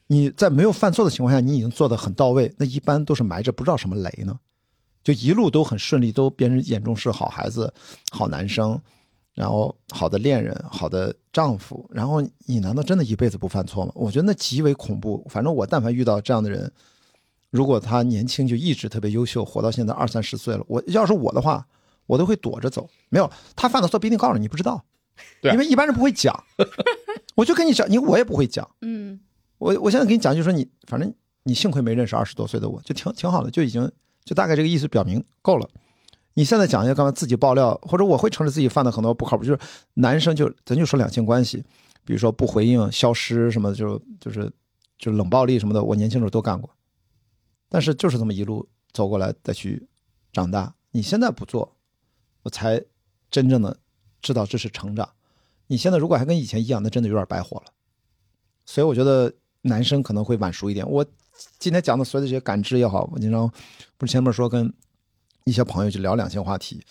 [0.07, 4.39] 你在没有犯错的情况下你已经做的很到位，那一般都是埋着不知道什么雷呢，
[5.03, 7.73] 就一路都很顺利，都别人眼中是好孩子、
[8.11, 8.79] 好男生。
[9.35, 13.91] 然后好的恋人，好的丈夫，然后你难道真的一辈子不犯错吗？
[13.95, 15.25] 我觉得那极为恐怖。
[15.29, 16.69] 反正我但凡遇到这样的人，
[17.49, 21.65] 如果他年轻就一直特别优秀，活到现在二三十岁了，我要是我的话，
[22.05, 22.89] 我都会躲着走。
[23.07, 24.83] 没有他犯的错，不一定告诉你，你不知道，
[25.41, 26.43] 对，因为一般人不会讲。
[27.35, 28.69] 我就跟你讲，你我也不会讲。
[28.81, 29.19] 嗯，
[29.57, 31.13] 我我现在跟你讲，就是说你反正
[31.43, 33.89] 你幸亏没认识二十多岁的我，就挺挺好的，就已经
[34.23, 35.69] 就大概这个意思表明够了。
[36.33, 39.59] 你现在讲一下，刚才自己爆料，或者我会承认自己犯的很多不靠谱，就是
[39.95, 41.63] 男生就咱就说两性关系，
[42.05, 44.51] 比如说不回应、消失什么，就就是
[44.97, 46.69] 就冷暴力什么的，我年轻时候都干过。
[47.67, 49.87] 但是就是这么一路走过来再去
[50.31, 51.75] 长大，你现在不做，
[52.43, 52.81] 我才
[53.29, 53.77] 真正的
[54.21, 55.09] 知道这是成长。
[55.67, 57.65] 你现在如果还跟以前一样，那真的有点白活了。
[58.65, 60.89] 所以我觉得男生可能会晚熟一点。
[60.89, 61.05] 我
[61.57, 63.51] 今天讲的所有的这些感知也好，我经常
[63.97, 64.73] 不是前面说跟。
[65.45, 66.85] 一些朋友去聊两性话题，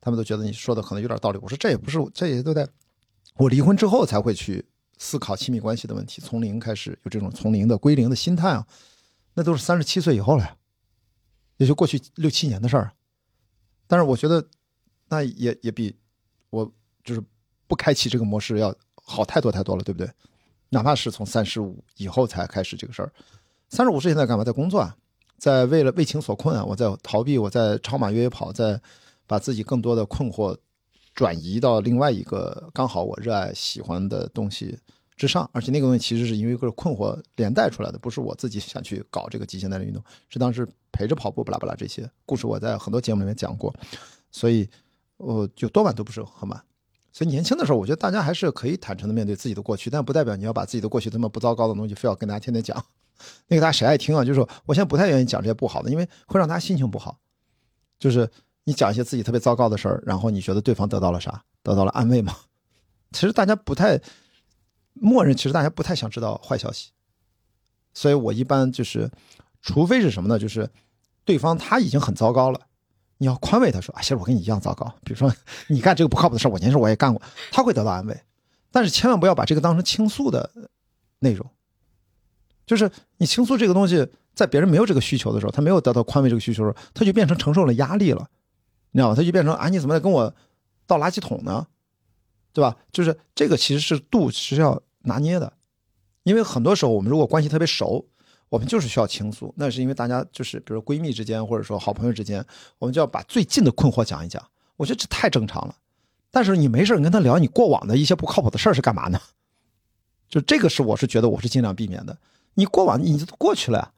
[0.00, 1.38] 他们都觉得你说的可能有点道理。
[1.42, 2.68] 我说这也不是，这也都在
[3.36, 4.66] 我离婚之后才会去
[4.98, 8.66] 思考亲密关系的问题，从零开始有这种从零的归零的心态啊，
[9.34, 10.56] 那都是三十七岁以后了，
[11.58, 12.90] 也就过去六七年的事儿。
[13.86, 14.44] 但是我觉得
[15.08, 15.94] 那也也比
[17.04, 17.22] 就是
[17.66, 20.10] 不开启这个模式要好太多太多了，对不对？
[20.68, 23.12] 哪怕是从三十五以后才开始这个事儿，
[23.68, 24.44] 三十五岁现在干嘛？
[24.44, 24.96] 在工作啊。
[25.38, 28.78] 在为了为情所困啊，我在逃避，我在超马越野跑，在
[29.26, 30.54] 把自己更多的困惑
[31.14, 34.78] 转移到另外一个刚好我热爱喜欢的东西
[35.16, 43.74] 之上，而且那个东西其实是因为一个困惑连带出来的，不是我自己想去搞这个极限耐力运动，是当时陪着跑步，巴拉巴拉这些故事我在很多节目里面讲过，
[44.30, 44.68] 所以
[45.16, 46.64] 我就多晚都不是很晚。
[47.12, 52.84] 所以年轻的时候，我觉得大家还是可以坦诚的面对自己的过去，但不代表你要把自己的过去这么不糟糕的东西非要跟大家天天讲。
[53.48, 54.24] 那个大家谁爱听啊？
[54.24, 57.18] 就是，我现在不太愿意讲这些不好的，因为会让大家心情不好。
[57.98, 58.30] 就是
[58.64, 61.42] 你讲一些自己特别糟糕的事儿，然后你觉得对方得到了啥？
[61.62, 62.34] 得到了安慰吗？
[63.12, 64.00] 其实大家不太
[64.94, 66.92] 默认，其实大家不太想知道坏消息。
[67.92, 69.10] 所以我一般就是，
[69.60, 70.38] 除非是什么呢？
[70.38, 70.70] 就是
[71.24, 72.60] 对方他已经很糟糕了。
[73.22, 74.90] 你要宽慰他说：“啊，其实我跟你一样糟糕。
[75.04, 75.30] 比如说，
[75.66, 77.20] 你干这个不靠谱的事，我年轻时候我也干过。”
[77.52, 78.18] 他会得到安慰，
[78.70, 80.50] 但是千万不要把这个当成倾诉的
[81.18, 81.46] 内容。
[82.66, 88.26] 就是你倾诉这个东西，在别人没有这个需求的时候，他没有得到宽慰这个需求的时候，他就变成承受了压力了，
[88.92, 89.14] 你知道吗？
[89.14, 90.34] 他就变成啊，你怎么在跟我
[90.86, 91.66] 倒垃圾桶呢？
[92.54, 92.74] 对吧？
[92.90, 95.52] 就是这个其实是度是要拿捏的，
[96.22, 98.06] 因为很多时候我们如果关系特别熟。
[98.50, 102.44] 我们就是需要倾诉，那是因为大家就是，比如闺蜜之间，或者说好朋友之间，
[102.78, 104.44] 我们就要把最近的困惑讲一讲。
[104.76, 105.74] 我觉得这太正常了。
[106.30, 109.20] 但是你没事你跟他聊你过往的一些不靠谱的事儿是干嘛呢？
[110.28, 112.18] 就这个是我是觉得我是尽量避免的。
[112.54, 113.92] 你过往你都过去了呀，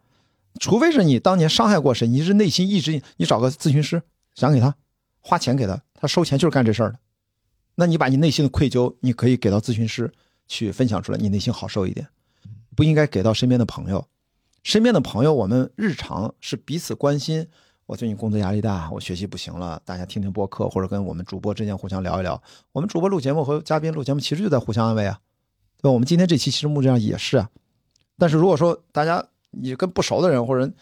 [0.61, 4.03] 除非是你当年伤害过谁，你是内心一直你找个咨询师
[4.35, 4.74] 想给他
[5.20, 6.99] 花钱给他，他收钱就是干这事儿的。
[7.74, 10.12] 那你把你内心的愧疚，你可以给到咨询师
[10.47, 12.07] 去分享出来，你内心好受一点，
[12.77, 14.07] 不应该给到身边的朋友。
[14.62, 17.47] 身边的朋友，我们日常是彼此关心。
[17.86, 22.40] 我最近工作压力大，我学习不行了，大家听听播客，或者跟我们主播之间互相聊一聊。
[22.70, 25.18] 我们主播录节目和嘉宾录节目，其实就在互相安慰啊。
[25.78, 25.90] 对吧？
[25.90, 27.51] 我们今天这期其实目的上也是啊。
[28.16, 30.72] 但是如果说大家你跟不熟的人，或者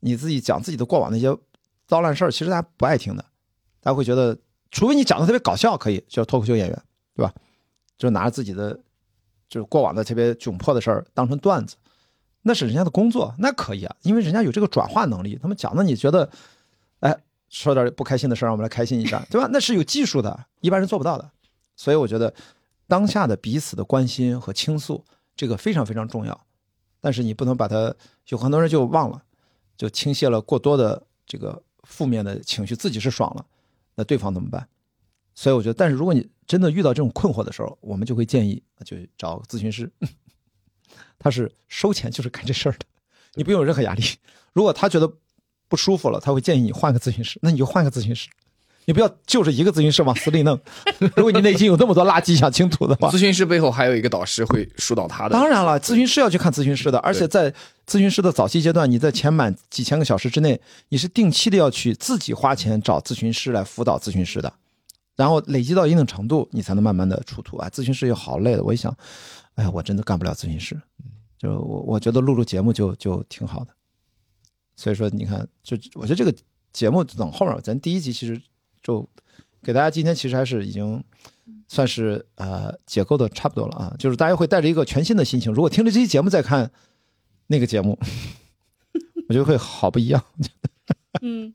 [0.00, 1.34] 你自己讲自己的过往那些
[1.86, 3.24] 糟烂事儿，其实大家不爱听的。
[3.80, 4.36] 大家会觉得，
[4.70, 6.82] 除非你讲的特别搞笑，可以叫脱口秀演员，
[7.14, 7.32] 对吧？
[7.96, 8.78] 就拿着自己的
[9.48, 11.76] 就是过往的特别窘迫的事儿当成段子。
[12.48, 15.36] 那是人家的工作，那可以啊，因为人家有这个转化能力。
[15.42, 16.30] 他们讲的你觉得，
[17.00, 17.12] 哎，
[17.48, 19.48] 说点不开心的事让我们来开心一下，对吧？
[19.52, 21.28] 那是有技术的，一般人做不到的。
[21.74, 22.32] 所以我觉得，
[22.86, 25.04] 当下的彼此的关心和倾诉，
[25.34, 26.46] 这个非常非常重要。
[27.00, 27.92] 但是你不能把它，
[28.28, 29.20] 有很多人就忘了，
[29.76, 33.44] 就倾泻了过多的这个负面的情绪，自己是爽了，
[33.96, 34.68] 那对方怎么办？
[35.34, 39.90] 所以我觉得，但是如果你真的遇到这种困惑的时候，我们就会建议，就找咨询师。
[41.18, 42.86] 他是收钱就是干这事儿的，
[43.34, 44.02] 你不用有任何压力。
[44.52, 45.10] 如果他觉得
[45.68, 48.28] 不舒服了，他会建议你换个咨询师，那你就换个咨询师。
[48.88, 50.56] 你不要就着一个咨询师往死里弄。
[51.16, 55.30] 如果你内心有那么多垃圾想倾吐的话， 咨询师背后还有一个导师会疏导他的。
[55.30, 57.50] 当然了，咨询师要去看咨询师的，而且在
[57.84, 60.60] 咨询师的早期阶段，你在前满几千个小时之内，
[60.90, 64.52] 你是定期的要去自己花钱找咨询师来辅导咨询师的，
[65.16, 67.68] 然后累积到一定程度，你才能慢慢的出图啊。
[67.68, 68.96] 咨询师又好累的，我一想。
[69.56, 70.80] 哎呀，我真的干不了咨询师，
[71.36, 73.74] 就我我觉得录录节目就就挺好的，
[74.76, 76.34] 所以说你看，就我觉得这个
[76.72, 78.40] 节目等后面，咱第一集其实
[78.82, 79.08] 就
[79.62, 81.02] 给大家今天其实还是已经
[81.68, 86.70] 算是呃解构的差不多了啊，就是大家会带着一个全新的心情，如果听着这期节目再看
[87.46, 87.98] 那个节目，
[89.28, 90.22] 我觉得会好不一样。
[91.22, 91.54] 嗯。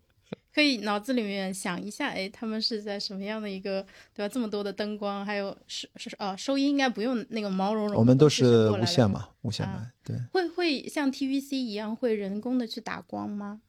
[0.53, 4.29] 可以脑子里面想一下，哎，他们是在什么样的一个，对吧？
[4.31, 7.95] 这么多的灯光，还有收是啊，收音应该不用那个毛茸茸。
[7.97, 10.17] 我们都是无线嘛，无线麦，对。
[10.33, 13.61] 会会像 TVC 一样会人工的去打光吗？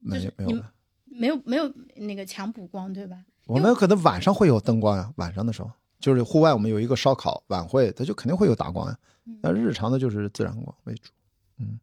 [0.00, 0.62] 没有没有
[1.04, 3.24] 没有没有那个强补光对吧？
[3.46, 8.98] 我们可能晚上会有灯光呀，晚上的时候就是户外，我们有一个烧烤晚会，它就肯定会有打光呀。
[9.42, 11.10] 那日常的就是自然光为主，
[11.58, 11.78] 嗯，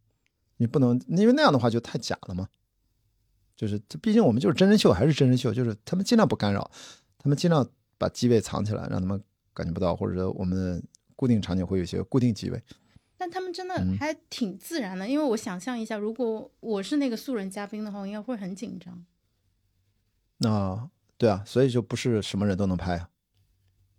[0.58, 2.48] 你不能因为那样的话就太假了嘛。
[3.56, 6.70] 就是，毕竟我们就是真人秀，还是真人秀，就是他们尽量不干扰，
[7.20, 7.68] 他们尽量
[7.98, 9.22] 把机位藏起来，让他们
[9.54, 10.84] 感觉不到，或者说我们
[11.16, 12.62] 固定场景会有一些固定机位。
[13.16, 19.06] 但他们真的还挺自然的，因为我想象一下，如果我是那个素人嘉宾的话，我应该会很紧张。
[20.40, 23.10] 那对啊，所以就不是什么人都能拍啊，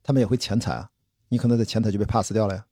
[0.02, 0.90] 他们也会前台啊，
[1.28, 2.66] 你可能在前台就被 pass 掉了呀，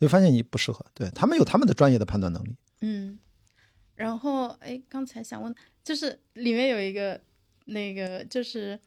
[0.00, 2.56] 就发现你不适合，对他们有他们的专业的判断能力。
[2.80, 3.18] 嗯。
[3.98, 5.52] 然后，哎，刚才想问，
[5.82, 7.20] 就是里面有一个
[7.64, 8.78] 那个，就是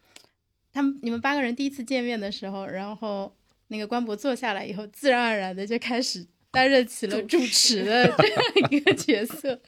[0.71, 3.35] 他们你们八个人第一次见面的时候，然后
[3.67, 9.59] 那个关博坐下来以后，自然而然的就开始担任起了主持的 这样一个角色，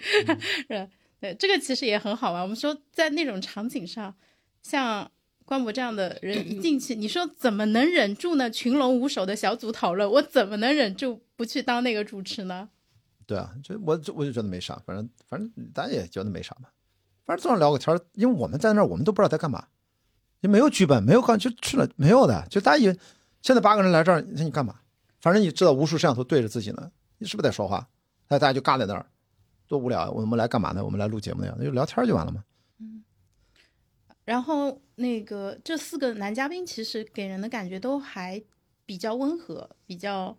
[0.69, 0.89] 是
[1.19, 2.41] 对，这个其实也很好玩。
[2.41, 4.15] 我们说在那种场景上，
[4.61, 5.11] 像
[5.43, 8.49] 关博这样的人一进去，你说怎么能忍住呢？
[8.49, 12.69] 群龙无首的小组讨论，我怎么能忍住不去当那个主持呢？
[13.25, 16.69] 对啊，就我就我就觉得没啥，反正反正咱也觉得没啥嘛，
[17.25, 19.67] 反正坐那聊个天因为我们在那儿，我们都不知道在干嘛，
[20.41, 22.99] 也没有剧本，没有干就去了没有的，就大家以为
[23.41, 24.79] 现在八个人来这儿，那你干嘛？
[25.19, 27.87] 反正你知道无数摄像头对着自己呢，你是不是在说话？
[28.27, 29.05] 那大家就尬在那儿，
[29.67, 30.09] 多无聊啊！
[30.09, 30.83] 我们来干嘛呢？
[30.83, 32.43] 我们来录节目的呀，那就聊天就完了嘛。
[32.79, 33.03] 嗯，
[34.25, 38.41] 然后那个这四个男嘉宾其实给人的感觉都还
[38.85, 40.35] 比较温和，比较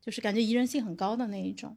[0.00, 1.76] 就是感觉宜人性很高的那一种。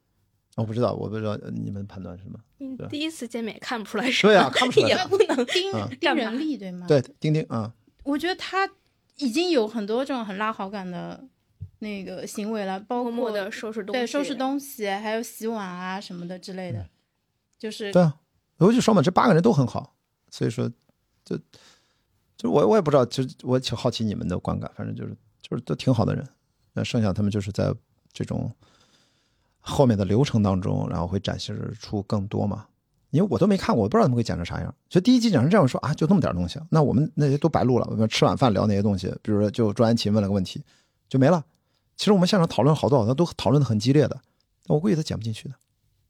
[0.56, 2.38] 我不知道，我不知道你们判断是什么。
[2.58, 4.26] 你，第一次见面也看不出来是。
[4.26, 4.88] 对啊，看不出来。
[4.88, 6.86] 也不能盯盯人力，对吗？
[6.86, 7.72] 对，钉钉啊。
[8.02, 8.68] 我觉得他
[9.16, 11.24] 已经有很多这种很拉好感的
[11.78, 16.86] 那个行为了，包括的收拾东西，对，收拾东西，还有洗碗啊什么的之类的。
[17.58, 18.18] 就是对啊，
[18.58, 19.96] 我就说嘛，这八个人都很好，
[20.30, 20.70] 所以说，
[21.24, 21.38] 就
[22.36, 26.28] 就我我也不知道，就我挺好奇你们的观感，反正就是就是都挺好的人。
[26.74, 27.74] 那剩下他们就是在
[28.12, 28.54] 这种。
[29.62, 32.66] 后面的流程当中，然后会展示出更多嘛？
[33.10, 34.74] 因为我都没看过，我不知道他们会剪成啥样。
[34.90, 37.86] 所以第一集剪成这样说啊，就那么点东西，那我们那些都白录了。
[37.90, 40.62] 我们吃晚饭聊那些东西，比如说就朱安琪问了个问题，
[41.08, 41.44] 就没了。
[41.96, 44.18] 其实我们现场讨论好多好多，都讨论的很激烈的，
[44.66, 45.54] 我估计他剪不进去的。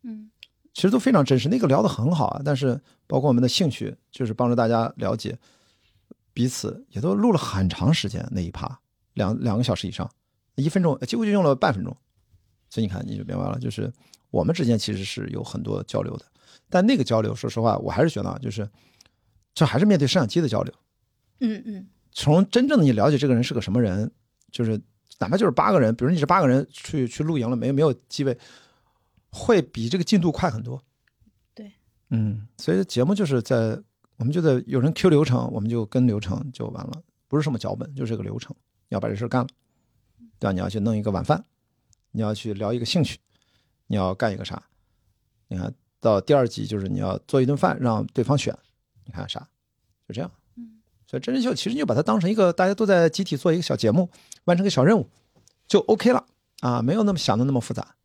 [0.05, 0.31] 嗯，
[0.73, 2.43] 其实都非常真实，那个聊的很好啊。
[2.45, 5.37] 但是包括我们的兴趣，就是帮助大家了解
[6.33, 8.79] 彼此，也都录了很长时间那一趴，
[9.15, 10.09] 两两个小时以上，
[10.55, 11.95] 一分钟几乎就用了半分钟。
[12.73, 13.93] 所以你看，你就明白了，就是
[14.31, 16.25] 我们之间其实是有很多交流的，
[16.71, 18.67] 但那个交流，说实话，我还是觉得啊，就是
[19.53, 20.73] 这还是面对摄像机的交流。
[21.41, 21.87] 嗯嗯。
[22.13, 24.11] 从真正的你了解这个人是个什么人，
[24.51, 24.81] 就是
[25.19, 28.39] 哪怕就是八个人，比如你这八个人去去露营了，没没有机位，
[29.29, 30.83] 会比这个进度快很多。
[31.55, 31.71] 对。
[32.09, 33.79] 嗯，所以节目就是在
[34.17, 38.57] 我们就在有人 Q 流程，我们就跟流程就完了，不是什么脚本，就是个流程，
[38.89, 39.49] 要把这事干了，
[40.39, 40.53] 对吧？
[40.53, 41.45] 你要去弄一个晚饭。
[42.13, 43.19] 你要去聊一个兴趣，
[43.89, 44.63] 你要干一个啥？
[45.49, 48.57] 你看到第二集就是你要做一顿饭让对方选，
[49.05, 49.41] 你看啥？
[50.07, 50.31] 就这样。
[50.57, 54.09] 嗯，所以真人秀其实你就把它当成一个大家都在集体做一个小节目，
[54.45, 55.09] 完成个小任务，
[55.67, 56.27] 就 OK 了
[56.61, 57.97] 啊，没有那么想的那么复杂。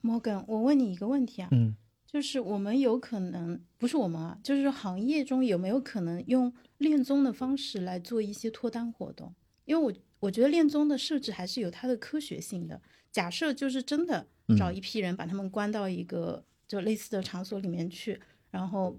[0.00, 1.74] 摩根，我问你一个问题啊，嗯，
[2.06, 9.34] 就是我们有可能不是我们啊，就是行业中有没有可能用恋综的方式来做一些脱单活动？
[9.64, 12.80] 因为我我觉得恋综的设置还是有它的科学性的。
[13.12, 14.26] 假设就是真的
[14.58, 18.96] 找一批人把他们关到一个就类似的场所里面去，然后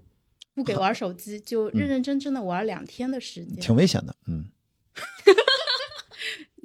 [0.54, 4.46] 不给玩手机，就认认真真的玩两天的时间，挺危险的， 嗯。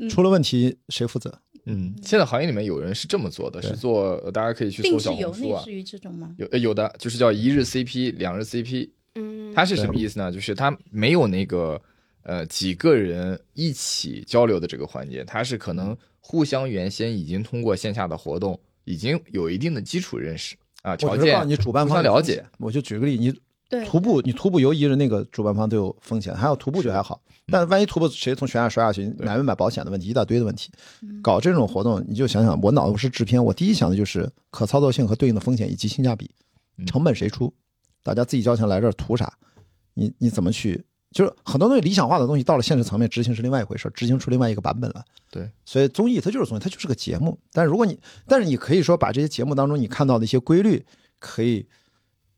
[0.09, 1.41] 出了问题谁负责？
[1.65, 6.35] 嗯，现在行业里面有人是这么做的，是做大家可以去搜小红书啊，类似于这种吗？
[6.37, 10.31] 有有的就是叫一日 CP、两日 CP，嗯，它是什么意思呢？
[10.31, 11.81] 就是它没有那个
[12.27, 15.97] 呃几个人一起交流的这个环节，它是可能。
[16.29, 22.43] 互相原先已经通过线下的活动，已经有一定的基础认识啊，条件你主办方了解。
[22.57, 30.69] 我就举个例，你徒步，你徒步游一日，那个主办方都有风险，还有徒步就还好，但万一徒步谁从悬崖摔下去，买没买保险的问题，一大堆的问题。
[31.23, 36.29] 搞这种活动，你就想想，我脑子是制片，我第一想的就是可操作性和对应的风险以及性价比，
[36.85, 37.53] 成本谁出？
[38.03, 39.31] 大家自己交钱来这儿图啥？
[39.93, 40.83] 你你怎么去？
[41.11, 45.03] 就是很多东西理想化的东西，到了现实层面执行是另外一回事，执行出另外一个版本了。
[45.31, 47.37] 对，所以综艺它就是综艺，它就是个节目。
[47.51, 50.85] 但是如果你，但是你可以说把这些节目当中你看到的一些规律，
[51.19, 51.67] 可以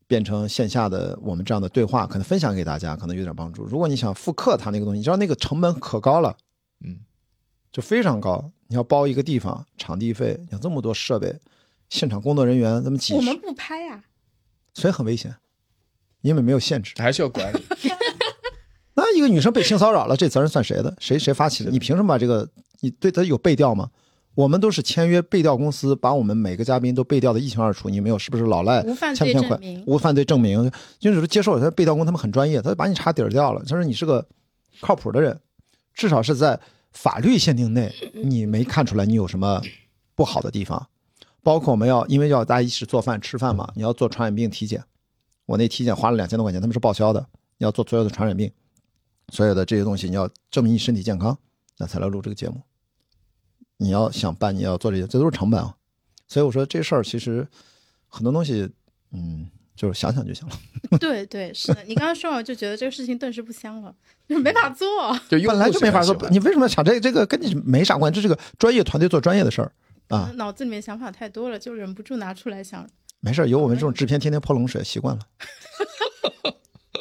[0.07, 3.65] 变成线下的我们这样的对话，可能分享给大家，可能有点帮助。
[3.65, 6.37] 如果你想复刻它那个东西，你知道那个成本可高了，
[6.85, 6.99] 嗯，
[7.71, 8.51] 就非常高。
[8.67, 11.39] 你要包一个地方，场地费，要这么多设备，
[11.89, 14.03] 现场工作人员这么几十，我们不拍呀，
[14.75, 15.35] 所以很危险，
[16.21, 17.59] 因为没有限制，还是要管理。
[18.95, 20.93] 那一个女生被性骚扰了，这责任算谁的？
[20.99, 21.71] 谁谁发起的？
[21.71, 22.49] 你凭什么把这个？
[22.81, 23.89] 你对她有背调吗？
[24.35, 27.89] 我们都是签约背调公司，把我们每个嘉宾都背调的一清二楚。
[27.89, 28.81] 你没有是不是老赖？
[28.83, 29.83] 无犯罪证明。
[29.85, 30.71] 无犯罪证明。
[30.97, 33.61] 就是接受他背调工，他们很专业，他就把你查底儿掉了。
[33.67, 34.25] 他说你是个
[34.79, 35.37] 靠谱的人，
[35.93, 36.57] 至少是在
[36.93, 39.61] 法律限定内，你没看出来你有什么
[40.15, 40.87] 不好的地方。
[41.43, 44.81] 包括我们要因为要大家一起做饭吃饭嘛，你要做传染病体检，
[45.47, 47.25] 我那体检花了两千多块钱，他们是报销的。
[47.57, 48.49] 你要做所有的传染病。
[49.31, 51.37] 所有的这些东西，你要证明你身体健康，
[51.77, 52.61] 那才来录这个节目。
[53.77, 55.75] 你要想办，你要做这些，这都是成本啊。
[56.27, 57.47] 所以我说这事儿其实
[58.07, 58.69] 很多东西，
[59.11, 60.55] 嗯，就是想想就行了。
[60.99, 61.83] 对对，是的。
[61.83, 63.95] 你刚刚说完，就觉得这个事情顿时不香了，
[64.27, 64.87] 就是没法做。
[65.29, 68.21] 就本来就没法做，你为什么要想这这个跟你没啥关系？
[68.21, 69.71] 这是个专业团队做专业的事儿
[70.09, 70.31] 啊。
[70.35, 72.85] 脑子里面想法太多了，就忍不住拿出来想。
[73.21, 75.21] 没事，有我们这种制片天天泼冷水，习惯了。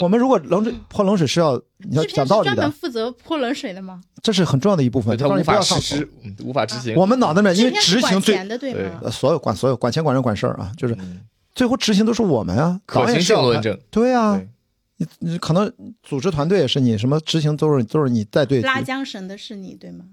[0.01, 4.01] 我们如果冷水泼冷水是要你要讲道理的是专门，负责泼冷水的吗？
[4.23, 5.17] 这是很重要的一部分。
[5.17, 5.81] 他无法上。
[5.81, 6.95] 实施，嗯无法执行。
[6.95, 8.75] 我们脑袋里面因为执行最钱的对
[9.11, 11.21] 所有管所有管钱管人管事儿啊，就是嗯
[11.55, 14.41] 最后执行都是我们啊，可行导演是论证，对啊，
[14.99, 20.05] 你你可能组织团队也是你，什么执行都是都是你带队拉缰绳的是你对吗？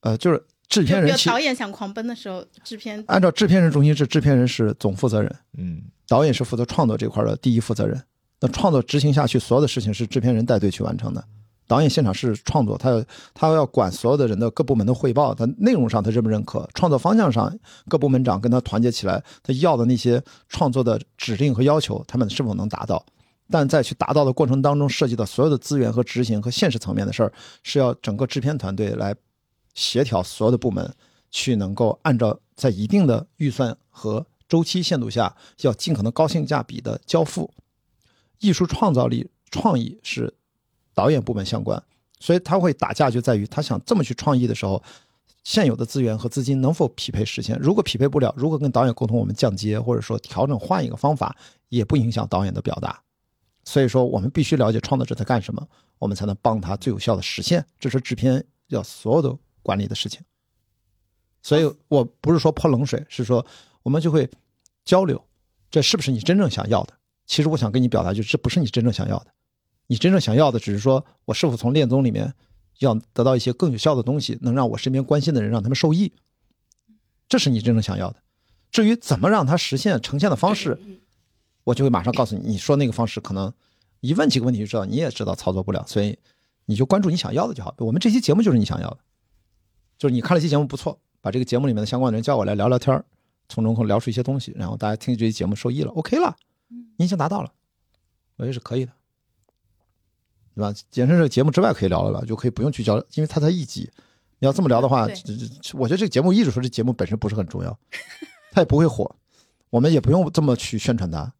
[0.00, 8.02] 呃，就是制片人其导演想狂奔的时候，制片按照制片人中心制，制片人是总负责人，嗯，导演是负责创作这块的第一负责人。
[8.42, 11.24] 那创作执行下去，所有的事情是制片人带队去完成的。
[11.68, 17.56] 导演现场是创作，他要他要管所有的人的各部门的汇报，他内容上他认不认可，创作方向上
[17.88, 23.02] 各部门长跟他团结起来，他要的那些创作的指令和要求，他们是否能达到？
[23.48, 29.14] 但在去达到的过程当中，涉及到所有的资源和执行和现实层面的事儿，是要整个制片团队来
[29.72, 30.92] 协调所有的部门，
[31.30, 37.48] 去能够按照在一定的预算和周期限度下，要尽可能高性价比的交付。
[38.42, 40.34] 艺术创造力、创意是
[40.92, 41.82] 导演部门相关，
[42.20, 44.82] 所以他会打架就在于他想这么去创意的时候，
[45.44, 47.56] 现有的资源和资金能否匹配实现？
[47.58, 51.34] 如果匹配不了，如果跟导演沟通，我们降阶或者说调整换一个方法，
[51.68, 53.00] 也不影响导演的表达。
[53.64, 55.64] 所以说，我们必须了解创作者在干什么，
[55.98, 57.64] 我们才能帮他最有效的实现。
[57.78, 60.20] 这是制片要所有的管理的事情。
[61.42, 63.46] 所以我不是说泼冷水，是说
[63.84, 64.28] 我们就会
[64.84, 65.24] 交流，
[65.70, 66.94] 这是不是你真正想要的？
[67.32, 69.28] 其实我想跟你表达，就是这不是你真正想要的。
[69.86, 72.30] 你真正想要的只是说我是否从恋综里面
[72.80, 76.12] 要得到一些更有效的东西，能让我身边关心的人让他们受益，
[77.30, 78.22] 这是你真正想要的。
[78.70, 80.78] 至于怎么让它实现呈现的方式，
[81.64, 83.50] 我就会马上告诉你，你说那个方式可能
[84.00, 86.18] 一问几个问题就知道，你也知道操作不了，所以
[86.66, 87.74] 你就关注你想要的就好。
[87.78, 88.98] 我们这期节目就是你想要的，
[89.96, 93.02] 就是你看了期节目不错，把这个节目里面的相关的人叫过来聊聊天
[93.48, 96.36] 从中可聊出一些东西，然后大家听这期节目受益了，OK 了，
[96.96, 97.52] 你已经达到了，
[98.36, 98.92] 我觉得是可以的，
[100.54, 100.72] 对吧？
[100.90, 103.90] 简直是节目之外可以聊了吧，就可以不用去交，因为它才一集。
[104.38, 105.06] 你要这么聊的话，
[105.74, 107.78] 我觉得这个节目一直说这节目本身不是很重要，
[108.50, 109.14] 它也不会火，
[109.70, 111.32] 我们也不用这么去宣传它，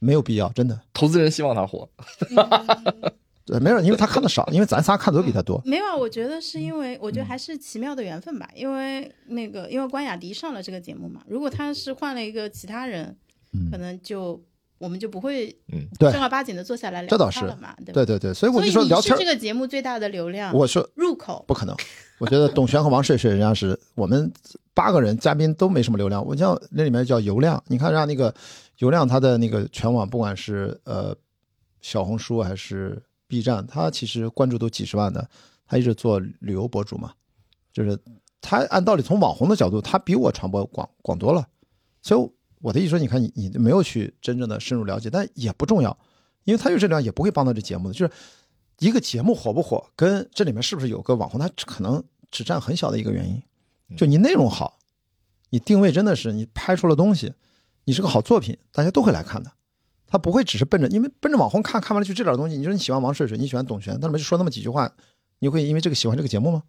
[0.00, 0.80] 没有必要，真的。
[0.92, 1.88] 投资人希望他火，
[3.46, 5.62] 对，没有，因为他看的少，因为咱仨看的都比他多。
[5.64, 13.16] 没有啊，我觉得是因为我觉得还是奇妙的缘分吧，因为那个因为关雅迪上了这个节目嘛，如果他是换了一个其他人，
[13.70, 14.42] 可能就
[14.78, 17.40] 我们就不会嗯，对正儿八经的坐下来聊这倒是
[17.84, 17.92] 对？
[17.92, 21.76] 对对对，所以我就说聊天是这，个节目最大的流量，我说入口不可能。
[22.18, 24.32] 我觉得董璇和王睡睡人家是我们
[24.74, 28.34] 八个人嘉宾都没什么流量，我叫那里面叫油量，你看让那个
[28.78, 31.16] 油量他的那个全网，不管是呃
[31.80, 35.28] 小红书还是 B 站，他其实关注都几十万的，
[35.66, 37.12] 他一直做旅游博主嘛，
[37.72, 37.96] 就是
[38.40, 41.46] 他按道理从网红的角度，他比我传播广广多了，
[42.02, 45.96] 所以我的意思说，你看你你没有去真正的深入了解，但也不重要，
[46.44, 48.12] 因为他有这量也不会帮到这节目的，就是
[48.78, 53.42] 一个节目火不火，跟这里面是不是有个网红，他可能只占很小的一个原因。
[53.96, 54.78] 就你内容好，
[55.50, 57.32] 你定位真的是你拍出了东西，
[57.84, 59.52] 你是个好作品，大家都会来看的。
[60.06, 62.56] 他不会只是奔着，因为奔着网红看看完了就这点东西。
[62.56, 64.90] 你说你喜欢王睡睡，你喜欢董璇，他们就说那么几句话，
[65.38, 66.62] 你会因为这个喜欢这个节目吗？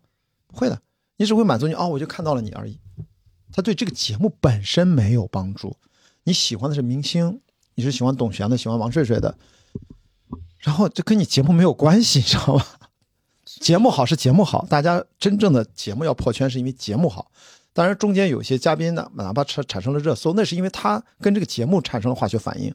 [0.47, 0.81] 不会的，
[1.15, 2.77] 你只会满足你哦，我就看到了你而已。
[3.51, 5.75] 他对这个节目本身没有帮助。
[6.23, 7.41] 你喜欢的是明星，
[7.75, 9.37] 你是喜欢董璇的，喜欢王睡睡的，
[10.59, 12.65] 然后这跟你节目没有关系，你知道吧？
[13.45, 17.31] 节目好是节目好，大家真正的节目要破圈，是因为节目好。
[17.73, 22.73] 当然，中间有些嘉宾呢，哪怕产产生了热搜，那是因为他跟这个节目产生了化学反应。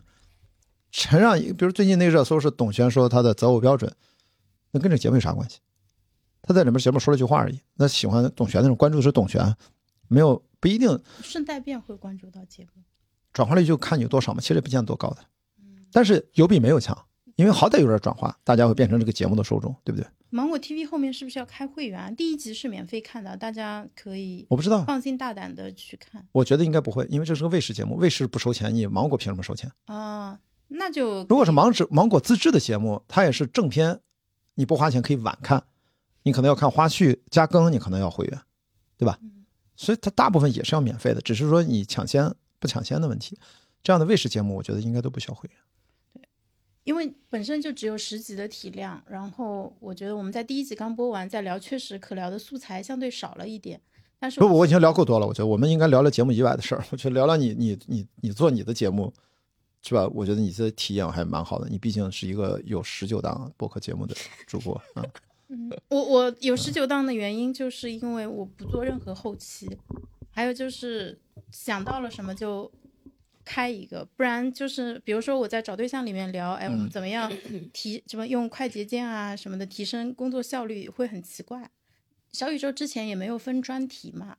[0.91, 3.93] 陈让，比如最近那个热搜是董璇说他的择偶标准，
[4.71, 5.59] 那跟这节目有啥关系？
[6.43, 7.61] 他在里面节目说了句话而已。
[7.75, 9.55] 那喜欢董璇的人关注的是董璇，
[10.09, 12.83] 没有不一定顺带便会关注到节目。
[13.35, 15.19] 转化率就看你有多少嘛，其实也不见得多高的。
[15.93, 16.97] 但是有比没有强，
[17.37, 20.09] 因为好歹有点转化，大家会变成这个节目的受众，对不对？
[20.31, 22.11] 芒果 TV 后面是不是要开会员啊？
[22.11, 29.71] 第一集是免费看的，大家可以我不知道，放心大胆的去看我觉得应该不会，因为这是个卫视节目，卫视不收钱，你芒果凭什么收钱？
[29.85, 30.41] 啊。
[30.69, 34.01] 那就如果是芒果芒果自制的节目，它也是正片，
[34.55, 35.63] 你不花钱可以晚看，
[36.23, 38.41] 你可能要看花絮加更，你可能要会员，
[38.97, 39.19] 对吧？
[39.77, 43.39] 所以它大部分也是要免费的，只是说你抢先不抢先的问题。
[43.83, 46.25] 这样的卫视节目，我觉得应该都不需要会员。
[46.85, 53.81] 因为本身就只有十集的体量，然后我觉得我们在第一集刚播完再聊，确实可聊的素材相对少了一点。
[54.19, 56.85] 但是不不，我已经聊够多了，我觉得我们应该聊聊节目以外的事儿。
[56.91, 59.13] 我觉得聊聊你你你你做你的节目，
[59.83, 60.07] 是吧？
[60.15, 61.69] 我觉得你的体验还蛮好的。
[61.69, 64.15] 你毕竟是一个有十九档播客节目的
[64.47, 65.03] 主播啊。
[65.89, 69.69] 我我有十九档的原因，就是因为我不做任何后期，
[70.31, 71.19] 还有就是
[71.51, 72.71] 想到了什么就
[73.45, 77.31] 开一个，不然就是比如说我在找对象里面聊，哎，我们怎么样
[77.73, 81.71] 提什么用快捷键啊什么的提升工作效率，会很奇怪。
[82.33, 84.39] 小宇宙之前也没有分专题嘛。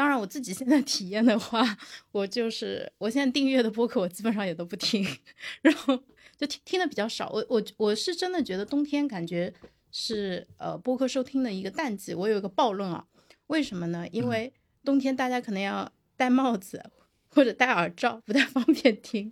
[0.00, 1.62] 当然，我自己现在体验的话，
[2.10, 5.06] 我就是我现在订阅的播客，我基本上也都不听，
[5.60, 5.94] 然后
[6.38, 7.28] 就听听的比较少。
[7.28, 9.52] 我我我是真的觉得冬天感觉
[9.92, 12.14] 是呃播客收听的一个淡季。
[12.14, 13.04] 我有一个暴论啊，
[13.48, 14.08] 为什么呢？
[14.10, 14.50] 因为
[14.82, 16.82] 冬天大家可能要戴帽子
[17.28, 19.30] 或者戴耳罩，不太方便听。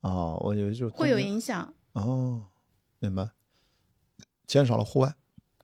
[0.00, 1.72] 哦，我以为就会有影响。
[1.92, 2.46] 哦，
[2.98, 3.30] 明白，
[4.44, 5.14] 减少了户外，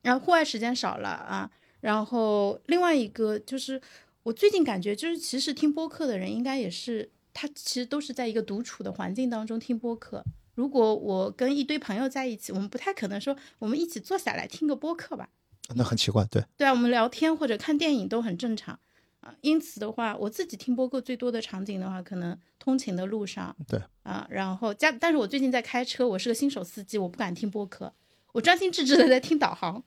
[0.02, 1.50] 然后户外时间少了啊。
[1.80, 3.82] 然后另外一个就是。
[4.26, 10.24] 我最近感觉就是，其实听播客的人应该也是，他其实都是在一个独处的环境当中听播客。
[10.56, 15.28] 如果我跟一堆朋友在一起，我们不太可能说我们一起坐下来听个播客吧？
[15.76, 16.42] 那很奇怪，对。
[16.56, 18.76] 对啊，我们聊天或者看电影都很正常
[19.20, 19.32] 啊。
[19.42, 23.54] 因此的话，我自己听播客最多的场景的话，可能通勤的路上。
[23.68, 23.80] 对。
[24.02, 27.92] 啊，然后加，但是我最近在开车，我是个新手司机，我不敢听播客，
[28.36, 29.82] 我专心致志的在听导航。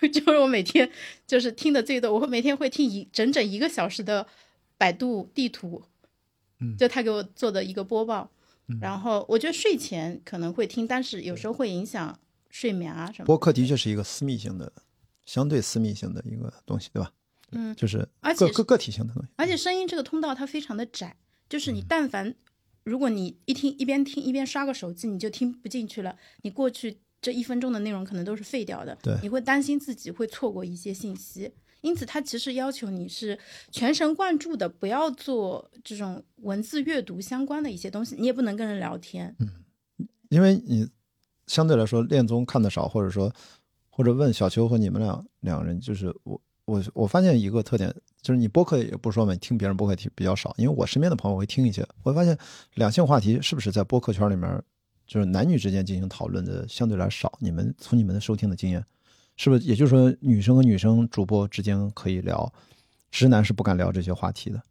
[0.12, 0.90] 就是我每天
[1.26, 4.26] 就是听的最多，我会每天会听一整整一个小时的
[4.76, 5.82] 百度地图，
[6.60, 8.30] 嗯，就他给我做的一个播报，
[8.80, 12.18] 然后我觉得睡前可能会听，但是有时候会影响
[12.50, 13.24] 睡眠啊什么。
[13.24, 14.70] 播客的确是一个私密性的、
[15.24, 17.10] 相对私密性的一个东西，对吧？
[17.52, 21.16] 嗯，就是而且个个体性的东西，而且声音这个通道它非常的窄，
[21.48, 22.34] 就是你但凡
[22.82, 26.98] 如果你一听一边听一边刷个手机，你就听不进去了，你过去。
[27.24, 33.38] 这一分钟的内容可能都是废掉的，对，你会担心自己会错过一些信息，因此他其实要求你是
[33.70, 39.48] 全神贯注的，不要做这种文字阅读相关的一些东西，你也不能跟人聊天，嗯，
[40.28, 40.86] 因为你
[41.46, 43.34] 相对来说恋综看的少，或者说
[43.88, 52.36] 或者问小邱和你们俩两个人，就是我我我发现一个特点，就是你播客也不说嘛，你听别人播客听比较少，因为我身边的朋友会听一些，我会发现
[52.74, 54.62] 两性话题是不是在播客圈里面。
[55.06, 58.82] 就是男女之间进行讨论的相对来少，你们从你们的收听的经验，
[59.36, 62.50] 是不是也就是说女生和女生主播之间可以聊，
[63.10, 64.62] 直男是不敢聊这些话题的，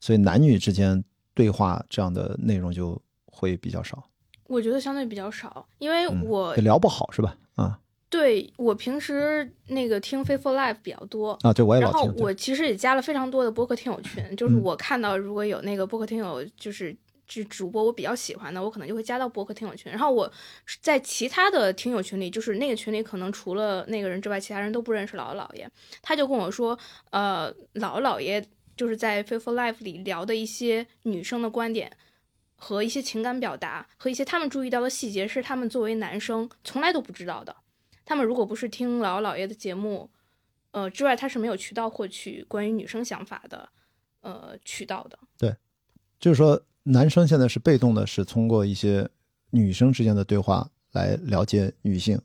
[0.00, 4.08] 所以男女之间对话这样的内容就会比较少。
[4.46, 7.36] 我觉得相对比较少，因为我聊不好是吧？
[7.56, 12.00] 啊，对我平时那个听《Faithful Life》比较多啊，对我也老听。
[12.00, 16.96] 然后我其实也加了非常多的播客听友群，就是我看到如果有那个播客听友就是。
[17.26, 19.90] 这主播我比较喜欢的，我可能就会加到博客听友群。
[19.90, 20.32] 然后我
[20.80, 25.68] 在其他的听友群里，就是那个群里可能除了那个人之外，其他人都不认识姥姥姥爷。
[26.00, 26.78] 他就跟我说，
[27.10, 28.46] 呃，姥姥姥爷
[28.76, 31.90] 就是在《Faithful Life》里聊的一些女生的观点
[32.54, 37.56] 和一些情感表达和一些他们注意到的细节，是他们作为男生从来都不知道的。
[38.04, 40.08] 他们如果不是听姥姥姥爷的节目，
[40.70, 43.68] 呃之外，他是没有渠道获取关于女生想法的，
[44.20, 45.18] 呃渠道的。
[45.36, 45.56] 对，
[46.20, 46.62] 就是说。
[46.88, 49.08] 男生现在是被动的，是通过一些
[49.50, 52.16] 女生之间的对话来了解女性，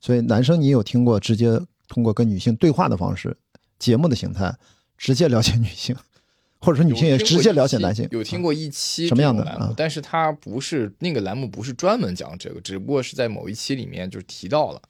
[0.00, 3.36] 所以男生你有听过直接通过跟女性对话的方式，
[3.78, 4.56] 节目的形态
[4.96, 5.96] 直接了解女性，
[6.62, 8.06] 或者说女性也直接了解男性？
[8.12, 9.74] 有听过一期什么样的栏目？
[9.76, 14.80] 但是它不是那个栏目，不是专门讲这个，只不过是在某一期里面就是提到了，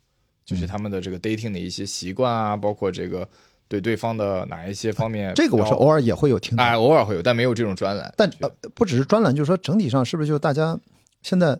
[0.44, 3.28] 就是他们的这个 dating 的一些习惯啊，包括这个。
[3.74, 5.34] 对对方的哪一些方面？
[5.34, 8.12] 这个我是偶尔也会有听，哎，偶尔会有，但没有这种专栏。
[8.16, 10.78] 但呃，不只是专栏，就是说整体上是不是就大家
[11.22, 11.58] 现在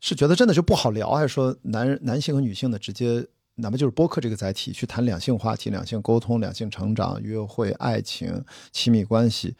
[0.00, 9.54] 是觉得真的就不好聊，还是说男男性和女性的直接，哪怕就是播客这个载体去谈两性话题、两性沟通、两性成长、约会、爱情、亲密关系，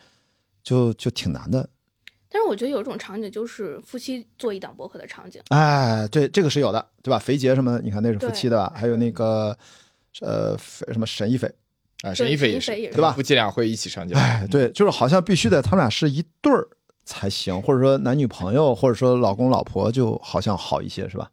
[0.65, 1.68] 就就挺难的。
[2.28, 5.40] 但是我觉得有一种场景就是夫妻做一档播客的场景。
[5.50, 7.18] 哎，对，这个是有的，对吧？
[7.18, 7.78] 肥杰什么？
[7.81, 9.57] 你看那是夫妻的，还有那个。
[10.23, 11.49] 呃，什么沈一菲
[12.02, 13.12] 啊，沈一菲也是，对吧？
[13.12, 14.20] 夫妻俩会一起上节目。
[14.20, 16.66] 哎，对，就是好像必须得他们俩是一对儿
[17.04, 21.30] 才行，或者说男女朋友，或者说老公老婆，就好像好一些，是吧？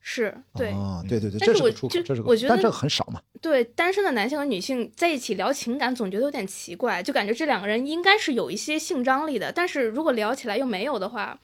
[0.00, 3.20] 是，对，啊，对对对，这是个出口，这是个，我觉得，但这个很少嘛。
[3.40, 11.38] 对，单身的男性和女性在一起聊情感，总觉得有点奇怪，就感觉这两个人应该是有一些性张力的，但是如果聊起来又没有的话，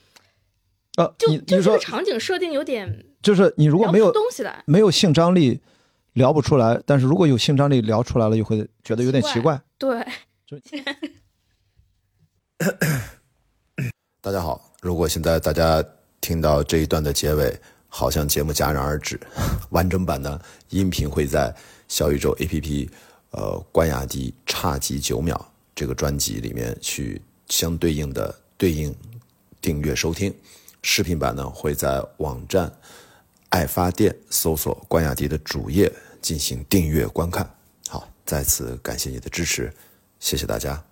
[0.96, 5.60] 呃，就就这个场景设定有点，就是你如果没有东西来，没有性张力。
[6.14, 9.60] 聊不出来，但是如果有性张力聊出来了，又会觉得有点奇怪。
[9.76, 10.06] 对，
[14.20, 15.84] 大家好，如果现在大家
[16.20, 19.20] 听到这一段的结尾，好像节目戛然而止，
[19.70, 21.54] 完整版的音频会在
[21.88, 22.88] 小宇宙 APP，
[23.32, 28.94] 呃，关雅迪差几九秒这个专辑里面去相对应的对应
[29.60, 30.32] 订阅收听，
[30.82, 32.72] 视频版呢会在网站。
[33.54, 37.48] 爱发电搜索关雅迪的主页进行订阅观看。
[37.88, 39.72] 好再次感谢你的支持
[40.18, 40.84] 谢谢大家。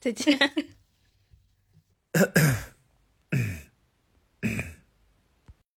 [0.00, 0.36] 再见。